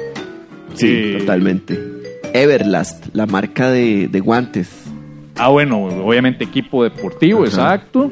Sí, 0.74 0.86
Eh, 0.88 1.16
totalmente. 1.20 1.78
Everlast, 2.32 3.14
la 3.14 3.26
marca 3.26 3.70
de, 3.70 4.08
de 4.08 4.20
guantes. 4.20 4.70
Ah, 5.36 5.48
bueno, 5.48 5.84
obviamente 5.84 6.44
equipo 6.44 6.82
deportivo, 6.84 7.40
Ajá. 7.40 7.48
exacto. 7.48 8.10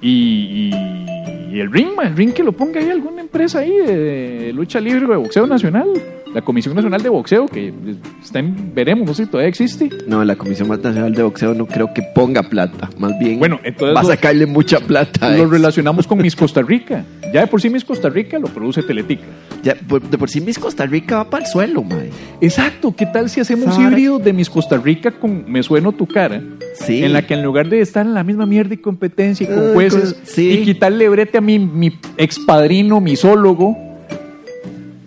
Y, 0.00 0.70
y- 0.72 1.06
y 1.52 1.60
el 1.60 1.70
ring, 1.72 1.88
ma, 1.96 2.04
el 2.04 2.16
ring 2.16 2.32
que 2.32 2.42
lo 2.42 2.52
ponga 2.52 2.80
ahí 2.80 2.88
alguna 2.90 3.20
empresa 3.22 3.60
ahí 3.60 3.70
de, 3.74 3.96
de 3.96 4.52
lucha 4.52 4.80
libre 4.80 5.06
o 5.06 5.10
de 5.10 5.16
boxeo 5.16 5.46
nacional. 5.46 5.88
La 6.32 6.42
Comisión 6.42 6.76
Nacional 6.76 7.02
de 7.02 7.08
Boxeo, 7.08 7.48
que 7.48 7.74
está 8.22 8.38
en, 8.38 8.72
veremos, 8.72 9.04
no 9.04 9.14
sé 9.14 9.24
si 9.24 9.30
todavía 9.32 9.48
existe. 9.48 9.88
No, 10.06 10.24
la 10.24 10.36
Comisión 10.36 10.68
Nacional 10.68 11.12
de 11.12 11.24
Boxeo 11.24 11.54
no 11.54 11.66
creo 11.66 11.92
que 11.92 12.02
ponga 12.14 12.44
plata. 12.44 12.88
Más 12.98 13.18
bien 13.18 13.40
Bueno, 13.40 13.58
entonces 13.64 13.96
va 13.96 14.02
a 14.02 14.04
sacarle 14.04 14.46
mucha 14.46 14.78
plata. 14.78 15.36
Lo 15.36 15.46
relacionamos 15.48 16.06
con 16.06 16.18
Miss 16.22 16.36
Costa 16.36 16.62
Rica. 16.62 17.04
Ya 17.34 17.40
de 17.40 17.46
por 17.48 17.60
sí 17.60 17.68
Miss 17.68 17.84
Costa 17.84 18.08
Rica 18.10 18.38
lo 18.38 18.46
produce 18.46 18.84
Teletica. 18.84 19.24
Ya, 19.64 19.74
de 19.74 20.18
por 20.18 20.30
sí 20.30 20.40
Miss 20.40 20.56
Costa 20.60 20.86
Rica 20.86 21.16
va 21.16 21.30
para 21.30 21.44
el 21.44 21.50
suelo, 21.50 21.82
mae. 21.82 22.10
Exacto, 22.40 22.94
¿qué 22.96 23.06
tal 23.06 23.28
si 23.28 23.40
hacemos 23.40 23.74
Sara- 23.74 23.88
híbridos 23.88 24.22
de 24.22 24.32
Miss 24.32 24.48
Costa 24.50 24.76
Rica 24.78 25.10
con 25.10 25.50
Me 25.50 25.64
Sueno 25.64 25.90
Tu 25.90 26.06
Cara? 26.06 26.40
Sí. 26.74 27.02
En 27.04 27.12
la 27.12 27.26
que 27.26 27.34
en 27.34 27.42
lugar 27.42 27.68
de 27.68 27.80
estar 27.80 28.06
en 28.06 28.14
la 28.14 28.22
misma 28.22 28.46
mierda 28.46 28.72
y 28.74 28.76
competencia 28.76 29.44
y 29.44 29.52
con 29.52 29.72
jueces 29.74 30.16
sí. 30.22 30.50
y 30.52 30.64
quitarle 30.64 31.08
brete 31.08 31.38
a 31.38 31.39
mi, 31.40 31.58
mi 31.58 31.92
expadrino, 32.16 33.00
misólogo, 33.00 33.76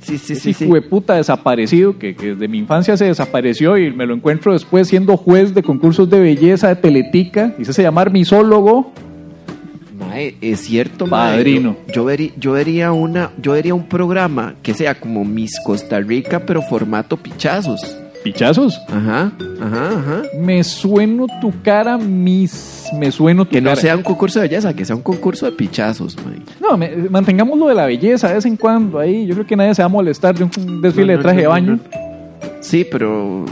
Sí, 0.03 0.17
sí, 0.17 0.33
ese 0.33 0.53
sí. 0.53 0.69
puta 0.89 1.15
desaparecido 1.15 1.97
que, 1.97 2.15
que 2.15 2.33
desde 2.33 2.47
mi 2.47 2.57
infancia 2.57 2.97
se 2.97 3.05
desapareció 3.05 3.77
y 3.77 3.91
me 3.91 4.05
lo 4.05 4.13
encuentro 4.13 4.51
después 4.51 4.87
siendo 4.89 5.15
juez 5.15 5.53
de 5.53 5.63
concursos 5.63 6.09
de 6.09 6.19
belleza 6.19 6.67
de 6.67 6.75
Teletica. 6.75 7.53
Dice 7.57 7.71
se 7.71 7.83
llamar 7.83 8.11
misólogo. 8.11 8.91
Mae, 9.97 10.35
es 10.41 10.61
cierto, 10.61 11.07
mae. 11.07 11.37
Padrino. 11.37 11.77
Yo, 11.87 11.93
yo 11.93 12.05
vería, 12.05 12.31
yo 12.37 12.51
vería 12.51 12.91
una, 12.91 13.31
yo 13.41 13.53
vería 13.53 13.73
un 13.73 13.87
programa 13.87 14.55
que 14.61 14.73
sea 14.73 14.99
como 14.99 15.23
Miss 15.23 15.53
Costa 15.65 15.99
Rica, 16.01 16.45
pero 16.45 16.61
formato 16.61 17.15
pichazos. 17.15 17.97
Pichazos. 18.23 18.79
Ajá, 18.89 19.31
ajá, 19.61 19.87
ajá. 19.89 20.21
Me 20.39 20.63
sueno 20.63 21.25
tu 21.41 21.53
cara, 21.61 21.97
mis. 21.97 22.85
Me 22.97 23.11
sueno 23.11 23.45
tu 23.45 23.51
Que 23.51 23.61
no 23.61 23.75
sea 23.75 23.95
un 23.97 24.03
concurso 24.03 24.39
de 24.39 24.47
belleza, 24.47 24.73
que 24.73 24.85
sea 24.85 24.95
un 24.95 25.01
concurso 25.01 25.45
de 25.45 25.51
pichazos, 25.51 26.15
mae. 26.25 26.37
No, 26.61 26.77
me- 26.77 26.95
mantengamos 27.09 27.57
lo 27.59 27.67
de 27.67 27.75
la 27.75 27.85
belleza 27.85 28.29
de 28.29 28.35
vez 28.35 28.45
en 28.45 28.55
cuando 28.57 28.99
ahí. 28.99 29.25
Yo 29.25 29.33
creo 29.35 29.45
que 29.47 29.55
nadie 29.55 29.75
se 29.75 29.81
va 29.81 29.87
a 29.87 29.89
molestar 29.89 30.35
de 30.37 30.43
un 30.45 30.81
desfile 30.81 31.05
No, 31.07 31.11
de 31.11 31.17
no, 31.17 31.21
traje 31.23 31.41
de 31.41 31.47
baño. 31.47 31.71
no. 31.73 31.79
Sí, 32.61 32.85
pero 32.89 33.45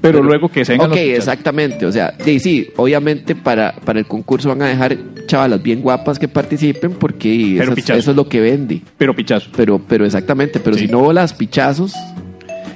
Pero, 0.00 0.22
luego 0.22 0.48
que 0.50 0.64
se 0.64 0.74
Ok, 0.74 0.78
los 0.80 0.88
pichazos. 0.90 1.08
exactamente. 1.18 1.86
O 1.86 1.92
sea, 1.92 2.14
sí, 2.24 2.38
sí, 2.38 2.68
obviamente 2.76 3.34
para, 3.34 3.74
para 3.84 3.98
el 3.98 4.06
concurso 4.06 4.50
van 4.50 4.62
a 4.62 4.66
dejar 4.68 4.96
chavalas 5.26 5.62
bien 5.62 5.80
guapas 5.80 6.18
que 6.18 6.28
participen 6.28 6.92
porque 6.92 7.58
eso, 7.62 7.72
es- 7.72 7.90
eso 7.90 8.10
es 8.10 8.16
lo 8.16 8.28
que 8.28 8.40
vende. 8.40 8.82
Pero 8.98 9.14
pichazo. 9.14 9.50
Pero, 9.56 9.80
pero 9.86 10.04
exactamente, 10.04 10.60
pero 10.60 10.76
Sí. 10.76 10.86
si 10.86 10.92
no 10.92 11.10
las 11.12 11.32
pichazos, 11.32 11.94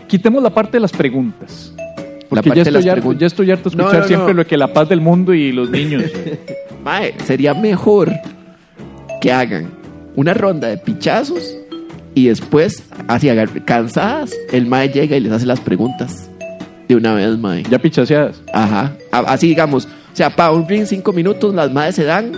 Quitemos 0.08 0.42
la 0.42 0.50
parte 0.50 0.72
de 0.72 0.80
las 0.80 0.92
preguntas. 0.92 1.72
Porque 2.28 2.50
ya 2.50 2.62
estoy, 2.62 2.72
las 2.74 2.84
harto, 2.86 2.94
preguntas. 2.96 3.20
ya 3.20 3.26
estoy 3.26 3.50
harto 3.50 3.70
de 3.70 3.76
No, 3.76 3.82
escuchar 3.84 4.02
no, 4.02 4.08
siempre 4.08 4.34
no. 4.34 4.42
lo 4.42 4.46
que 4.46 4.56
la 4.56 4.72
paz 4.72 4.88
del 4.88 5.00
mundo 5.00 5.32
y 5.32 5.52
los 5.52 5.70
niños. 5.70 6.04
mae, 6.84 7.14
sería 7.24 7.54
mejor 7.54 8.10
que 9.20 9.32
hagan 9.32 9.70
una 10.16 10.34
ronda 10.34 10.68
de 10.68 10.76
pichazos 10.76 11.56
y 12.14 12.26
después, 12.26 12.84
así 13.06 13.28
cansadas, 13.64 14.32
el 14.52 14.66
mae 14.66 14.88
llega 14.88 15.16
y 15.16 15.20
les 15.20 15.32
hace 15.32 15.46
las 15.46 15.60
preguntas 15.60 16.28
de 16.88 16.96
una 16.96 17.14
vez, 17.14 17.38
mae. 17.38 17.62
ya 17.70 17.78
pichaseadas. 17.78 18.42
Ajá. 18.52 18.92
Así 19.10 19.48
digamos, 19.48 19.86
o 19.86 20.16
sea, 20.16 20.34
para 20.34 20.50
un 20.52 20.68
ring 20.68 20.84
cinco 20.86 21.12
minutos, 21.12 21.54
las 21.54 21.70
madres 21.70 21.94
se 21.94 22.04
dan, 22.04 22.32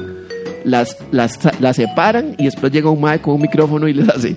las, 0.64 0.98
las, 1.10 1.38
las 1.60 1.76
separan 1.76 2.34
y 2.38 2.44
después 2.44 2.70
llega 2.72 2.90
un 2.90 3.00
mae 3.00 3.20
con 3.20 3.34
un 3.34 3.42
micrófono 3.42 3.88
y 3.88 3.94
les 3.94 4.08
hace, 4.08 4.36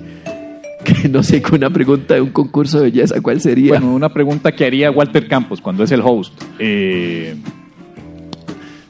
que 0.83 1.09
no 1.09 1.23
sé, 1.23 1.41
con 1.41 1.55
una 1.55 1.69
pregunta 1.69 2.13
de 2.15 2.21
un 2.21 2.29
concurso 2.29 2.79
de 2.79 2.91
belleza, 2.91 3.19
¿cuál 3.21 3.39
sería? 3.41 3.69
Bueno, 3.73 3.93
una 3.93 4.09
pregunta 4.13 4.51
que 4.51 4.65
haría 4.65 4.91
Walter 4.91 5.27
Campos 5.27 5.61
cuando 5.61 5.83
es 5.83 5.91
el 5.91 6.01
host. 6.03 6.33
Eh, 6.59 7.35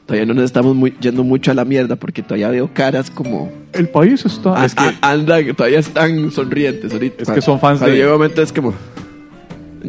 Todavía 0.06 0.26
no 0.26 0.34
nos 0.34 0.44
estamos 0.44 0.76
muy- 0.76 0.94
yendo 1.00 1.24
mucho 1.24 1.52
a 1.52 1.54
la 1.54 1.64
mierda 1.64 1.96
porque 1.96 2.22
todavía 2.22 2.50
veo 2.50 2.70
caras 2.74 3.10
como... 3.10 3.50
el 3.72 3.88
país 3.88 4.26
está. 4.26 4.62
Ah, 4.62 4.66
es 4.66 4.76
que, 4.76 4.84
ah, 4.84 4.94
andan, 5.02 5.56
todavía 5.56 5.80
están 5.80 6.30
sonrientes 6.30 6.92
ahorita. 6.92 7.24
Es 7.24 7.30
que 7.30 7.42
son 7.42 7.58
fans 7.60 7.80
de- 7.80 7.92
llega 7.92 8.08
un 8.08 8.14
momento 8.14 8.42
es 8.42 8.52
como... 8.52 8.74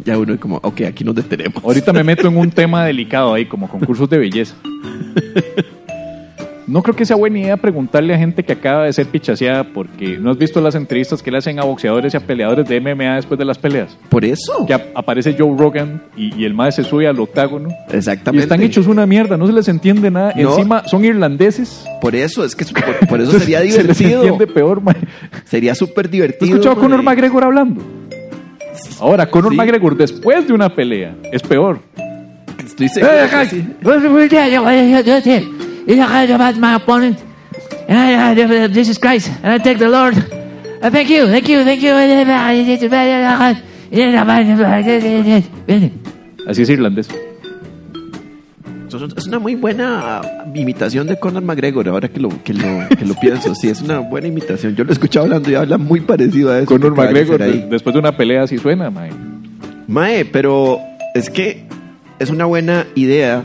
Ya 0.05 0.17
uno 0.17 0.33
es 0.33 0.39
como, 0.39 0.57
ok, 0.63 0.81
aquí 0.87 1.03
nos 1.03 1.15
detenemos. 1.15 1.61
ahorita 1.63 1.91
me 1.93 2.03
meto 2.03 2.27
en 2.29 2.37
un 2.37 2.49
tema 2.51 2.85
delicado 2.85 3.33
ahí, 3.33 3.45
como 3.45 3.67
concursos 3.69 4.09
de 4.09 4.17
belleza. 4.17 4.55
no 6.67 6.81
creo 6.81 6.95
que 6.95 7.05
sea 7.05 7.15
buena 7.15 7.39
idea 7.39 7.57
preguntarle 7.57 8.13
a 8.13 8.17
gente 8.17 8.43
que 8.43 8.53
acaba 8.53 8.85
de 8.85 8.93
ser 8.93 9.05
pichaseada 9.07 9.63
porque 9.65 10.17
no 10.17 10.31
has 10.31 10.37
visto 10.37 10.59
las 10.61 10.75
entrevistas 10.75 11.21
que 11.21 11.29
le 11.31 11.37
hacen 11.37 11.59
a 11.59 11.63
boxeadores 11.63 12.13
y 12.13 12.17
a 12.17 12.19
peleadores 12.19 12.67
de 12.67 12.79
MMA 12.81 13.15
después 13.15 13.37
de 13.37 13.45
las 13.45 13.57
peleas. 13.57 13.97
Por 14.09 14.25
eso. 14.25 14.65
Que 14.65 14.73
ap- 14.73 14.87
aparece 14.95 15.35
Joe 15.37 15.55
Rogan 15.57 16.01
y, 16.17 16.33
y 16.35 16.45
el 16.45 16.53
mae 16.53 16.71
se 16.71 16.83
sube 16.83 17.07
al 17.07 17.19
octágono. 17.19 17.69
Y 17.91 17.95
Exactamente. 17.97 18.43
están 18.43 18.61
hechos 18.63 18.87
una 18.87 19.05
mierda, 19.05 19.37
no 19.37 19.45
se 19.47 19.53
les 19.53 19.67
entiende 19.67 20.09
nada. 20.11 20.33
No. 20.35 20.49
Encima 20.51 20.87
son 20.87 21.05
irlandeses. 21.05 21.85
Por 22.01 22.15
eso, 22.15 22.43
es 22.43 22.55
que 22.55 22.65
por, 22.65 23.07
por 23.07 23.21
eso 23.21 23.39
sería 23.39 23.59
Se 23.59 23.65
les 23.83 23.97
divertido. 23.97 24.21
entiende 24.23 24.47
peor, 24.47 24.81
mae. 24.81 24.95
Sería 25.45 25.75
súper 25.75 26.05
¿Has 26.05 26.11
divertido. 26.11 26.45
escuchado 26.55 26.75
a 26.75 26.79
Conor. 26.79 27.03
McGregor 27.03 27.43
hablando? 27.43 27.81
Ahora, 28.99 29.29
Conor 29.29 29.51
Sí. 29.51 29.57
McGregor 29.57 29.95
después 29.97 30.47
de 30.47 30.53
una 30.53 30.69
pelea 30.73 31.15
es 31.31 31.41
peor. 31.41 31.79
Estoy 32.65 32.89
seguro 32.89 33.13
que 33.39 33.45
sí. 33.45 33.65
Is 35.87 36.57
my 36.57 36.75
opponent. 36.75 37.23
And 37.87 37.97
I, 37.97 38.33
I, 38.33 38.79
is 38.79 38.97
Christ. 38.97 39.29
And 39.43 39.53
I 39.53 39.59
thank 39.59 39.79
the 39.79 39.89
Lord. 39.89 40.17
Uh, 40.81 40.89
thank 40.89 41.09
you, 41.09 41.27
thank 41.27 41.47
you, 41.47 41.63
thank 41.63 41.81
you. 41.81 41.91
Así 46.47 46.61
es 46.61 46.69
irlandés. 46.69 47.07
Es 49.17 49.27
una 49.27 49.39
muy 49.39 49.55
buena 49.55 50.21
imitación 50.53 51.07
de 51.07 51.19
Conor 51.19 51.43
McGregor, 51.43 51.87
ahora 51.89 52.07
que 52.07 52.19
lo, 52.19 52.29
que 52.43 52.53
lo, 52.53 52.87
que 52.87 53.05
lo 53.05 53.13
pienso. 53.15 53.53
Sí, 53.55 53.67
es 53.67 53.81
una 53.81 53.99
buena 53.99 54.27
imitación. 54.27 54.75
Yo 54.75 54.83
lo 54.83 54.91
he 54.91 54.93
escuchado 54.93 55.25
hablando 55.25 55.49
y 55.49 55.55
habla 55.55 55.77
muy 55.77 56.01
parecido 56.01 56.51
a 56.51 56.59
eso. 56.59 56.67
Conor 56.67 56.95
McGregor 56.95 57.39
después 57.69 57.93
de 57.93 57.99
una 57.99 58.15
pelea 58.15 58.43
así 58.43 58.57
suena, 58.57 58.89
mae. 58.89 59.11
Mae, 59.87 60.25
pero 60.25 60.79
es 61.13 61.29
que 61.29 61.65
es 62.19 62.29
una 62.29 62.45
buena 62.45 62.87
idea 62.95 63.43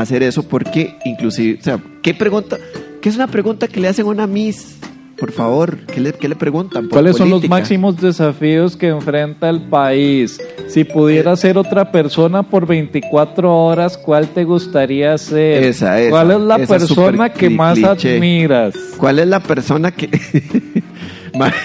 hacer 0.00 0.22
eso 0.22 0.42
porque 0.42 0.96
inclusive, 1.04 1.58
o 1.60 1.62
sea, 1.62 1.80
¿qué 2.02 2.14
pregunta? 2.14 2.58
¿Qué 3.00 3.08
es 3.08 3.16
una 3.16 3.26
pregunta 3.26 3.68
que 3.68 3.80
le 3.80 3.88
hacen 3.88 4.06
a 4.06 4.08
una 4.08 4.26
Miss? 4.26 4.78
Por 5.18 5.32
favor, 5.32 5.78
¿qué 5.78 6.00
le, 6.00 6.12
qué 6.12 6.28
le 6.28 6.36
preguntan? 6.36 6.84
Por 6.84 6.90
¿Cuáles 6.90 7.16
son 7.16 7.28
los 7.28 7.48
máximos 7.48 8.00
desafíos 8.00 8.76
que 8.76 8.88
enfrenta 8.88 9.48
el 9.48 9.62
país? 9.62 10.40
Si 10.68 10.84
pudiera 10.84 11.34
ser 11.34 11.58
otra 11.58 11.90
persona 11.90 12.44
por 12.44 12.66
24 12.66 13.64
horas, 13.64 13.98
¿cuál 13.98 14.28
te 14.28 14.44
gustaría 14.44 15.18
ser? 15.18 15.64
Esa, 15.64 16.00
esa, 16.00 16.10
¿Cuál 16.10 16.30
es 16.30 16.40
la 16.40 16.56
esa 16.56 16.78
persona 16.78 17.32
que 17.32 17.50
más 17.50 17.78
cliché. 17.78 18.16
admiras? 18.16 18.74
¿Cuál 18.96 19.18
es 19.18 19.26
la 19.26 19.40
persona 19.40 19.90
que... 19.90 20.08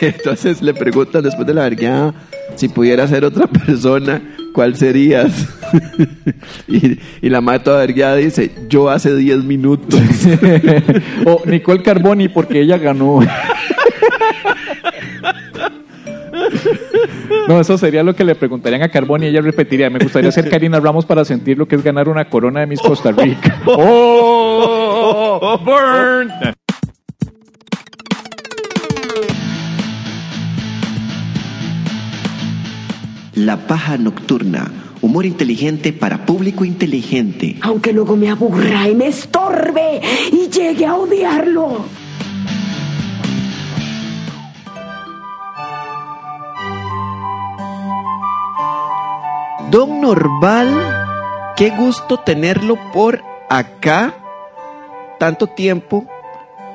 Entonces 0.02 0.62
le 0.62 0.74
preguntan 0.74 1.22
después 1.22 1.46
de 1.46 1.54
la 1.54 1.64
vergüenza, 1.64 2.14
si 2.56 2.70
pudiera 2.70 3.08
ser 3.08 3.26
otra 3.26 3.48
persona, 3.48 4.22
¿cuál 4.54 4.76
serías? 4.76 5.48
y, 6.68 7.00
y 7.22 7.30
la 7.30 7.42
madre 7.42 7.60
toda 7.60 7.80
vergüenza 7.80 8.16
dice, 8.16 8.52
yo 8.70 8.90
hace 8.90 9.16
10 9.16 9.44
minutos. 9.44 10.00
o 11.26 11.42
Nicole 11.46 11.84
Carboni, 11.84 12.30
porque 12.30 12.62
ella 12.62 12.78
ganó. 12.78 13.20
No, 17.48 17.60
eso 17.60 17.78
sería 17.78 18.04
lo 18.04 18.16
que 18.16 18.24
le 18.24 18.36
preguntarían 18.36 18.84
a 18.84 18.90
Carboni 18.90 19.26
y 19.26 19.30
ella 19.30 19.42
repetiría, 19.42 19.90
me 19.90 20.00
gustaría 20.00 20.32
ser 20.32 20.50
Karina 20.50 20.80
Ramos 20.80 21.06
para 21.06 21.26
sentir 21.26 21.58
lo 21.58 21.68
que 21.68 21.76
es 21.76 21.84
ganar 21.84 22.08
una 22.08 22.30
corona 22.30 22.62
de 22.62 22.68
Miss 22.68 22.80
Costa 22.80 23.12
Rica. 23.12 23.62
¡Oh! 23.66 25.60
¡Burn! 25.66 26.54
La 33.36 33.58
paja 33.66 33.98
nocturna, 33.98 34.72
humor 35.02 35.26
inteligente 35.26 35.92
para 35.92 36.24
público 36.24 36.66
inteligente. 36.66 37.58
aunque 37.62 37.92
luego 37.92 38.16
me 38.16 38.30
aburra 38.30 38.88
y 38.88 38.94
me 38.94 39.08
estorbe 39.08 40.02
y 40.32 40.50
llegue 40.50 40.86
a 40.86 40.94
odiarlo. 40.94 41.84
Don 49.72 50.00
Norval, 50.00 50.70
qué 51.56 51.72
gusto 51.72 52.18
tenerlo 52.20 52.78
por 52.94 53.24
acá. 53.50 54.14
Tanto 55.18 55.48
tiempo. 55.48 56.06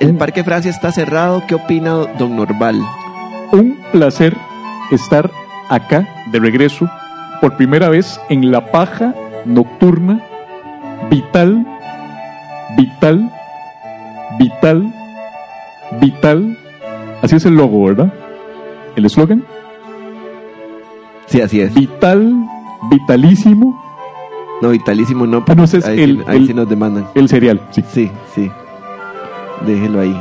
El 0.00 0.16
Parque 0.16 0.42
Francia 0.42 0.72
está 0.72 0.90
cerrado. 0.90 1.44
¿Qué 1.46 1.54
opina 1.54 1.94
Don 2.18 2.34
Norval? 2.34 2.84
Un 3.52 3.78
placer 3.92 4.36
estar 4.90 5.30
acá 5.68 6.17
de 6.32 6.38
regreso 6.38 6.88
por 7.40 7.56
primera 7.56 7.88
vez 7.88 8.20
en 8.28 8.50
la 8.50 8.70
paja 8.70 9.14
nocturna 9.44 10.20
vital, 11.10 11.66
vital, 12.76 13.30
vital, 14.38 14.92
vital. 16.00 16.58
Así 17.22 17.36
es 17.36 17.44
el 17.46 17.54
logo, 17.56 17.84
¿verdad? 17.86 18.12
El 18.96 19.06
eslogan. 19.06 19.44
Sí, 21.26 21.40
así 21.40 21.60
es. 21.60 21.74
Vital, 21.74 22.32
vitalísimo, 22.90 23.84
No, 24.60 24.70
vitalísimo 24.70 25.24
no. 25.26 25.44
No, 25.56 25.64
ese 25.64 25.78
es 25.78 25.86
ahí, 25.86 26.00
el- 26.00 26.16
sí, 26.18 26.24
ahí 26.26 26.36
el- 26.38 26.46
sí 26.48 26.54
nos 26.54 26.68
demandan. 26.68 27.06
el 27.14 27.28
cereal. 27.28 27.60
Sí. 27.70 27.84
Sí, 27.92 28.10
sí. 28.34 28.50
Déjelo 29.66 30.00
ahí. 30.00 30.20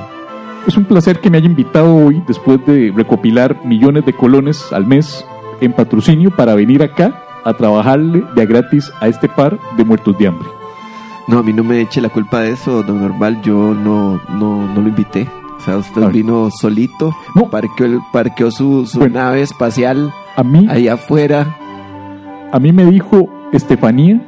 Es 0.68 0.78
un 0.78 0.86
placer 0.86 1.20
que 1.22 1.30
me 1.32 1.38
haya 1.38 1.48
invitado 1.48 1.96
hoy, 1.96 2.22
después 2.28 2.64
de 2.68 2.92
recopilar 2.96 3.58
millones 3.66 4.06
de 4.06 4.14
colones 4.14 4.72
al 4.74 4.86
mes 4.86 5.26
en 5.62 5.74
patrocinio, 5.74 6.32
para 6.32 6.56
venir 6.56 6.84
acá 6.84 7.24
a 7.44 7.54
trabajarle 7.54 8.24
de 8.36 8.42
a 8.42 8.46
gratis 8.46 8.92
a 9.00 9.08
este 9.08 9.28
par 9.30 9.58
de 9.78 9.84
muertos 9.86 10.18
de 10.18 10.28
hambre. 10.28 10.48
No, 11.28 11.40
a 11.40 11.44
mí 11.44 11.52
no 11.54 11.64
me 11.64 11.82
eche 11.82 12.00
la 12.02 12.10
culpa 12.10 12.40
de 12.42 12.52
eso, 12.52 12.84
don 12.84 13.02
Norval. 13.02 13.42
Yo 13.42 13.74
no, 13.74 14.22
no, 14.30 14.68
no 14.74 14.82
lo 14.82 14.88
invité. 14.88 15.28
O 15.58 15.60
sea, 15.62 15.78
usted 15.78 16.08
vino 16.10 16.50
solito. 16.52 17.14
No. 17.36 17.50
Parqueó, 17.50 18.02
parqueó 18.14 18.52
su, 18.52 18.86
su 18.86 19.00
Bueno. 19.00 19.16
nave 19.20 19.42
espacial 19.42 20.14
A 20.38 20.44
mí, 20.44 20.68
ahí 20.70 20.88
afuera. 20.88 21.56
a 22.52 22.60
mí 22.60 22.72
me 22.72 22.86
dijo 22.86 23.28
Estefanía 23.52 24.22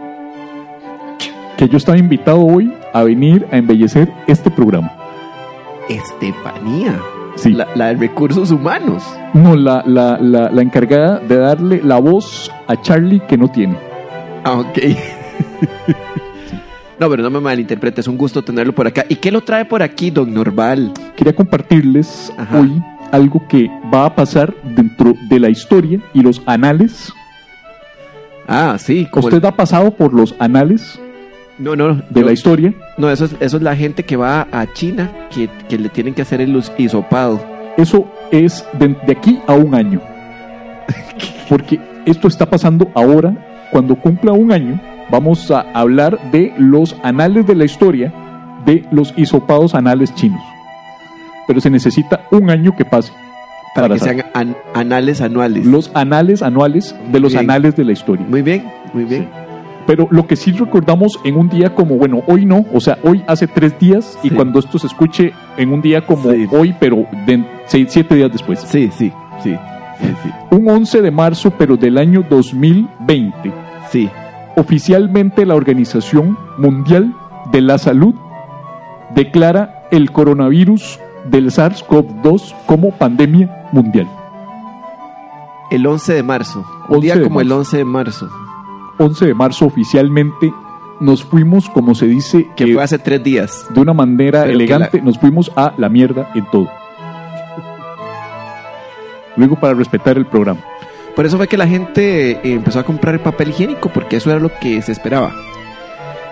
que 1.57 1.67
yo 1.69 1.77
estaba 1.77 1.97
invitado 1.97 2.39
hoy 2.45 2.73
a 2.93 3.03
venir 3.03 3.45
a 3.51 3.57
embellecer 3.57 4.11
este 4.27 4.49
programa. 4.49 4.91
Estefanía. 5.89 6.99
Sí. 7.39 7.53
La, 7.53 7.67
la 7.75 7.87
de 7.87 7.95
recursos 7.95 8.51
humanos. 8.51 9.03
No, 9.33 9.55
la, 9.55 9.83
la, 9.85 10.17
la, 10.19 10.49
la 10.51 10.61
encargada 10.61 11.19
de 11.19 11.37
darle 11.37 11.81
la 11.83 11.99
voz 11.99 12.51
a 12.67 12.81
Charlie 12.81 13.21
que 13.21 13.37
no 13.37 13.49
tiene. 13.49 13.77
Ah, 14.43 14.59
ok. 14.59 14.77
no, 16.99 17.09
pero 17.09 17.23
no 17.23 17.29
me 17.29 17.39
malinterprete, 17.39 18.01
es 18.01 18.07
un 18.07 18.17
gusto 18.17 18.43
tenerlo 18.43 18.73
por 18.73 18.87
acá. 18.87 19.05
¿Y 19.07 19.15
qué 19.15 19.31
lo 19.31 19.41
trae 19.41 19.65
por 19.65 19.83
aquí, 19.83 20.11
don 20.11 20.33
Norval? 20.33 20.91
Quería 21.15 21.33
compartirles 21.33 22.33
Ajá. 22.37 22.59
hoy 22.59 22.81
algo 23.11 23.47
que 23.47 23.69
va 23.93 24.05
a 24.05 24.15
pasar 24.15 24.53
dentro 24.75 25.13
de 25.29 25.39
la 25.39 25.49
historia 25.49 25.99
y 26.13 26.21
los 26.21 26.41
anales. 26.45 27.13
Ah, 28.47 28.77
sí. 28.79 29.07
¿Usted 29.13 29.43
ha 29.45 29.55
pasado 29.55 29.91
por 29.91 30.13
los 30.13 30.35
anales 30.39 30.99
No, 31.59 31.75
no. 31.75 31.95
de 31.95 32.21
yo- 32.21 32.25
la 32.25 32.31
historia? 32.31 32.73
No, 32.97 33.09
eso 33.11 33.25
es, 33.25 33.35
eso 33.39 33.57
es 33.57 33.63
la 33.63 33.75
gente 33.75 34.03
que 34.03 34.15
va 34.15 34.47
a 34.51 34.65
China, 34.73 35.11
que, 35.33 35.49
que 35.67 35.77
le 35.77 35.89
tienen 35.89 36.13
que 36.13 36.21
hacer 36.23 36.41
el 36.41 36.59
hisopado. 36.77 37.39
Eso 37.77 38.07
es 38.31 38.65
de, 38.79 38.89
de 39.05 39.11
aquí 39.11 39.39
a 39.47 39.53
un 39.53 39.75
año. 39.75 40.01
Porque 41.47 41.79
esto 42.05 42.27
está 42.27 42.45
pasando 42.45 42.89
ahora. 42.95 43.33
Cuando 43.71 43.95
cumpla 43.95 44.31
un 44.31 44.51
año, 44.51 44.79
vamos 45.11 45.49
a 45.51 45.61
hablar 45.73 46.17
de 46.31 46.53
los 46.57 46.95
anales 47.03 47.45
de 47.45 47.55
la 47.55 47.65
historia 47.65 48.11
de 48.65 48.83
los 48.91 49.13
hisopados 49.15 49.75
anales 49.75 50.13
chinos. 50.15 50.41
Pero 51.47 51.61
se 51.61 51.69
necesita 51.69 52.21
un 52.31 52.49
año 52.49 52.75
que 52.75 52.85
pase. 52.85 53.11
Para, 53.75 53.89
que 53.93 53.99
sean 53.99 54.23
an- 54.33 54.55
anales 54.73 55.21
anuales. 55.21 55.65
los 55.65 55.91
anales 55.93 56.41
anuales 56.41 56.95
de 57.11 57.19
los 57.19 57.33
Bien. 57.33 57.43
anales 57.45 57.75
de 57.75 57.85
la 57.85 57.91
historia. 57.91 58.25
Muy 58.27 58.41
bien, 58.41 58.63
muy 58.93 59.03
bien. 59.03 59.29
Pero 59.89 60.07
lo 60.11 60.27
que 60.27 60.35
sí 60.35 60.51
recordamos 60.51 61.19
en 61.23 61.35
un 61.35 61.49
día 61.49 61.73
como, 61.73 61.95
bueno, 61.97 62.21
hoy 62.27 62.45
no, 62.45 62.63
o 62.71 62.79
sea, 62.79 62.99
hoy 63.03 63.23
hace 63.25 63.47
tres 63.47 63.79
días 63.79 64.19
y 64.21 64.29
cuando 64.29 64.59
esto 64.59 64.77
se 64.77 64.85
escuche 64.85 65.33
en 65.57 65.73
un 65.73 65.81
día 65.81 66.05
como 66.05 66.29
Sí. 66.29 66.45
hoy, 66.51 66.75
pero 66.79 67.07
de 67.25 67.43
seis, 67.65 67.87
siete 67.89 68.13
días 68.13 68.31
después. 68.31 68.59
Sí, 68.59 68.91
sí, 68.95 69.11
sí. 69.41 69.55
Un 70.51 70.69
11 70.69 71.01
de 71.01 71.09
marzo, 71.09 71.49
pero 71.57 71.75
del 71.75 71.97
año 71.97 72.23
2020, 72.29 73.51
sí. 73.89 74.07
oficialmente 74.55 75.43
la 75.43 75.55
Organización 75.55 76.37
Mundial 76.59 77.11
de 77.51 77.61
la 77.61 77.79
Salud 77.79 78.13
declara 79.15 79.87
el 79.89 80.11
coronavirus 80.11 80.99
del 81.31 81.47
SARS-CoV-2 81.49 82.53
como 82.67 82.91
pandemia 82.91 83.65
mundial. 83.71 84.07
El 85.71 85.87
11 85.87 86.13
de 86.13 86.21
marzo. 86.21 86.63
Un 86.89 86.97
11 86.97 87.01
día 87.01 87.23
como 87.23 87.41
el 87.41 87.47
marzo. 87.47 87.59
11 87.61 87.77
de 87.77 87.85
marzo. 87.85 88.29
11 88.99 89.25
de 89.25 89.33
marzo 89.33 89.65
oficialmente 89.65 90.51
nos 90.99 91.23
fuimos, 91.23 91.69
como 91.69 91.95
se 91.95 92.07
dice, 92.07 92.49
Que 92.55 92.65
eh, 92.65 92.73
fue 92.73 92.83
hace 92.83 92.99
tres 92.99 93.23
días. 93.23 93.67
de 93.69 93.79
una 93.79 93.93
manera 93.93 94.41
Pero 94.41 94.53
elegante, 94.53 95.01
nos 95.01 95.17
fuimos 95.17 95.51
a 95.55 95.73
la 95.77 95.89
mierda 95.89 96.29
en 96.35 96.45
todo. 96.51 96.69
Luego 99.37 99.55
para 99.55 99.73
respetar 99.73 100.17
el 100.17 100.25
programa. 100.25 100.59
Por 101.15 101.25
eso 101.25 101.37
fue 101.37 101.47
que 101.47 101.57
la 101.57 101.67
gente 101.67 102.31
eh, 102.31 102.41
empezó 102.43 102.79
a 102.79 102.83
comprar 102.83 103.15
el 103.15 103.21
papel 103.21 103.49
higiénico, 103.49 103.89
porque 103.89 104.17
eso 104.17 104.29
era 104.29 104.39
lo 104.39 104.51
que 104.59 104.81
se 104.81 104.91
esperaba. 104.91 105.33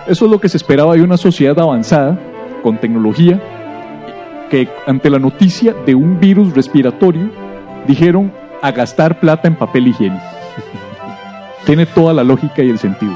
Eso 0.06 0.26
es 0.26 0.30
lo 0.30 0.40
que 0.40 0.48
se 0.48 0.56
esperaba 0.56 0.94
de 0.94 1.02
una 1.02 1.16
sociedad 1.16 1.58
avanzada 1.58 2.18
con 2.62 2.78
tecnología 2.78 3.40
que 4.50 4.68
ante 4.86 5.10
la 5.10 5.18
noticia 5.18 5.74
de 5.86 5.94
un 5.94 6.18
virus 6.20 6.54
respiratorio 6.54 7.30
dijeron 7.86 8.32
a 8.62 8.70
gastar 8.72 9.20
plata 9.20 9.48
en 9.48 9.56
papel 9.56 9.88
higiénico. 9.88 10.37
Tiene 11.68 11.84
toda 11.84 12.14
la 12.14 12.24
lógica 12.24 12.62
y 12.62 12.70
el 12.70 12.78
sentido. 12.78 13.12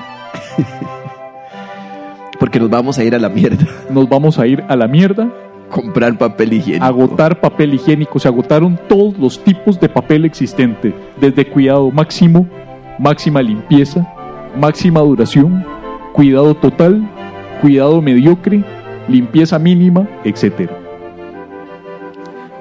Porque 2.38 2.60
nos 2.60 2.68
vamos 2.68 2.98
a 2.98 3.04
ir 3.04 3.14
a 3.14 3.18
la 3.18 3.30
mierda. 3.30 3.66
Nos 3.88 4.06
vamos 4.06 4.38
a 4.38 4.46
ir 4.46 4.62
a 4.68 4.76
la 4.76 4.86
mierda, 4.86 5.32
Comprar 5.70 6.18
papel 6.18 6.52
higiénico. 6.52 6.84
agotar 6.84 7.40
papel 7.40 7.72
higiénico. 7.72 8.18
Se 8.18 8.28
agotaron 8.28 8.78
todos 8.90 9.16
los 9.16 9.42
tipos 9.42 9.80
de 9.80 9.88
papel 9.88 10.26
existente, 10.26 10.94
desde 11.18 11.48
cuidado 11.48 11.90
máximo, 11.90 12.46
máxima 12.98 13.40
limpieza, 13.40 14.06
máxima 14.54 15.00
duración, 15.00 15.64
cuidado 16.12 16.54
total, 16.54 17.08
cuidado 17.62 18.02
mediocre, 18.02 18.62
limpieza 19.08 19.58
mínima, 19.58 20.06
etcétera. 20.24 20.78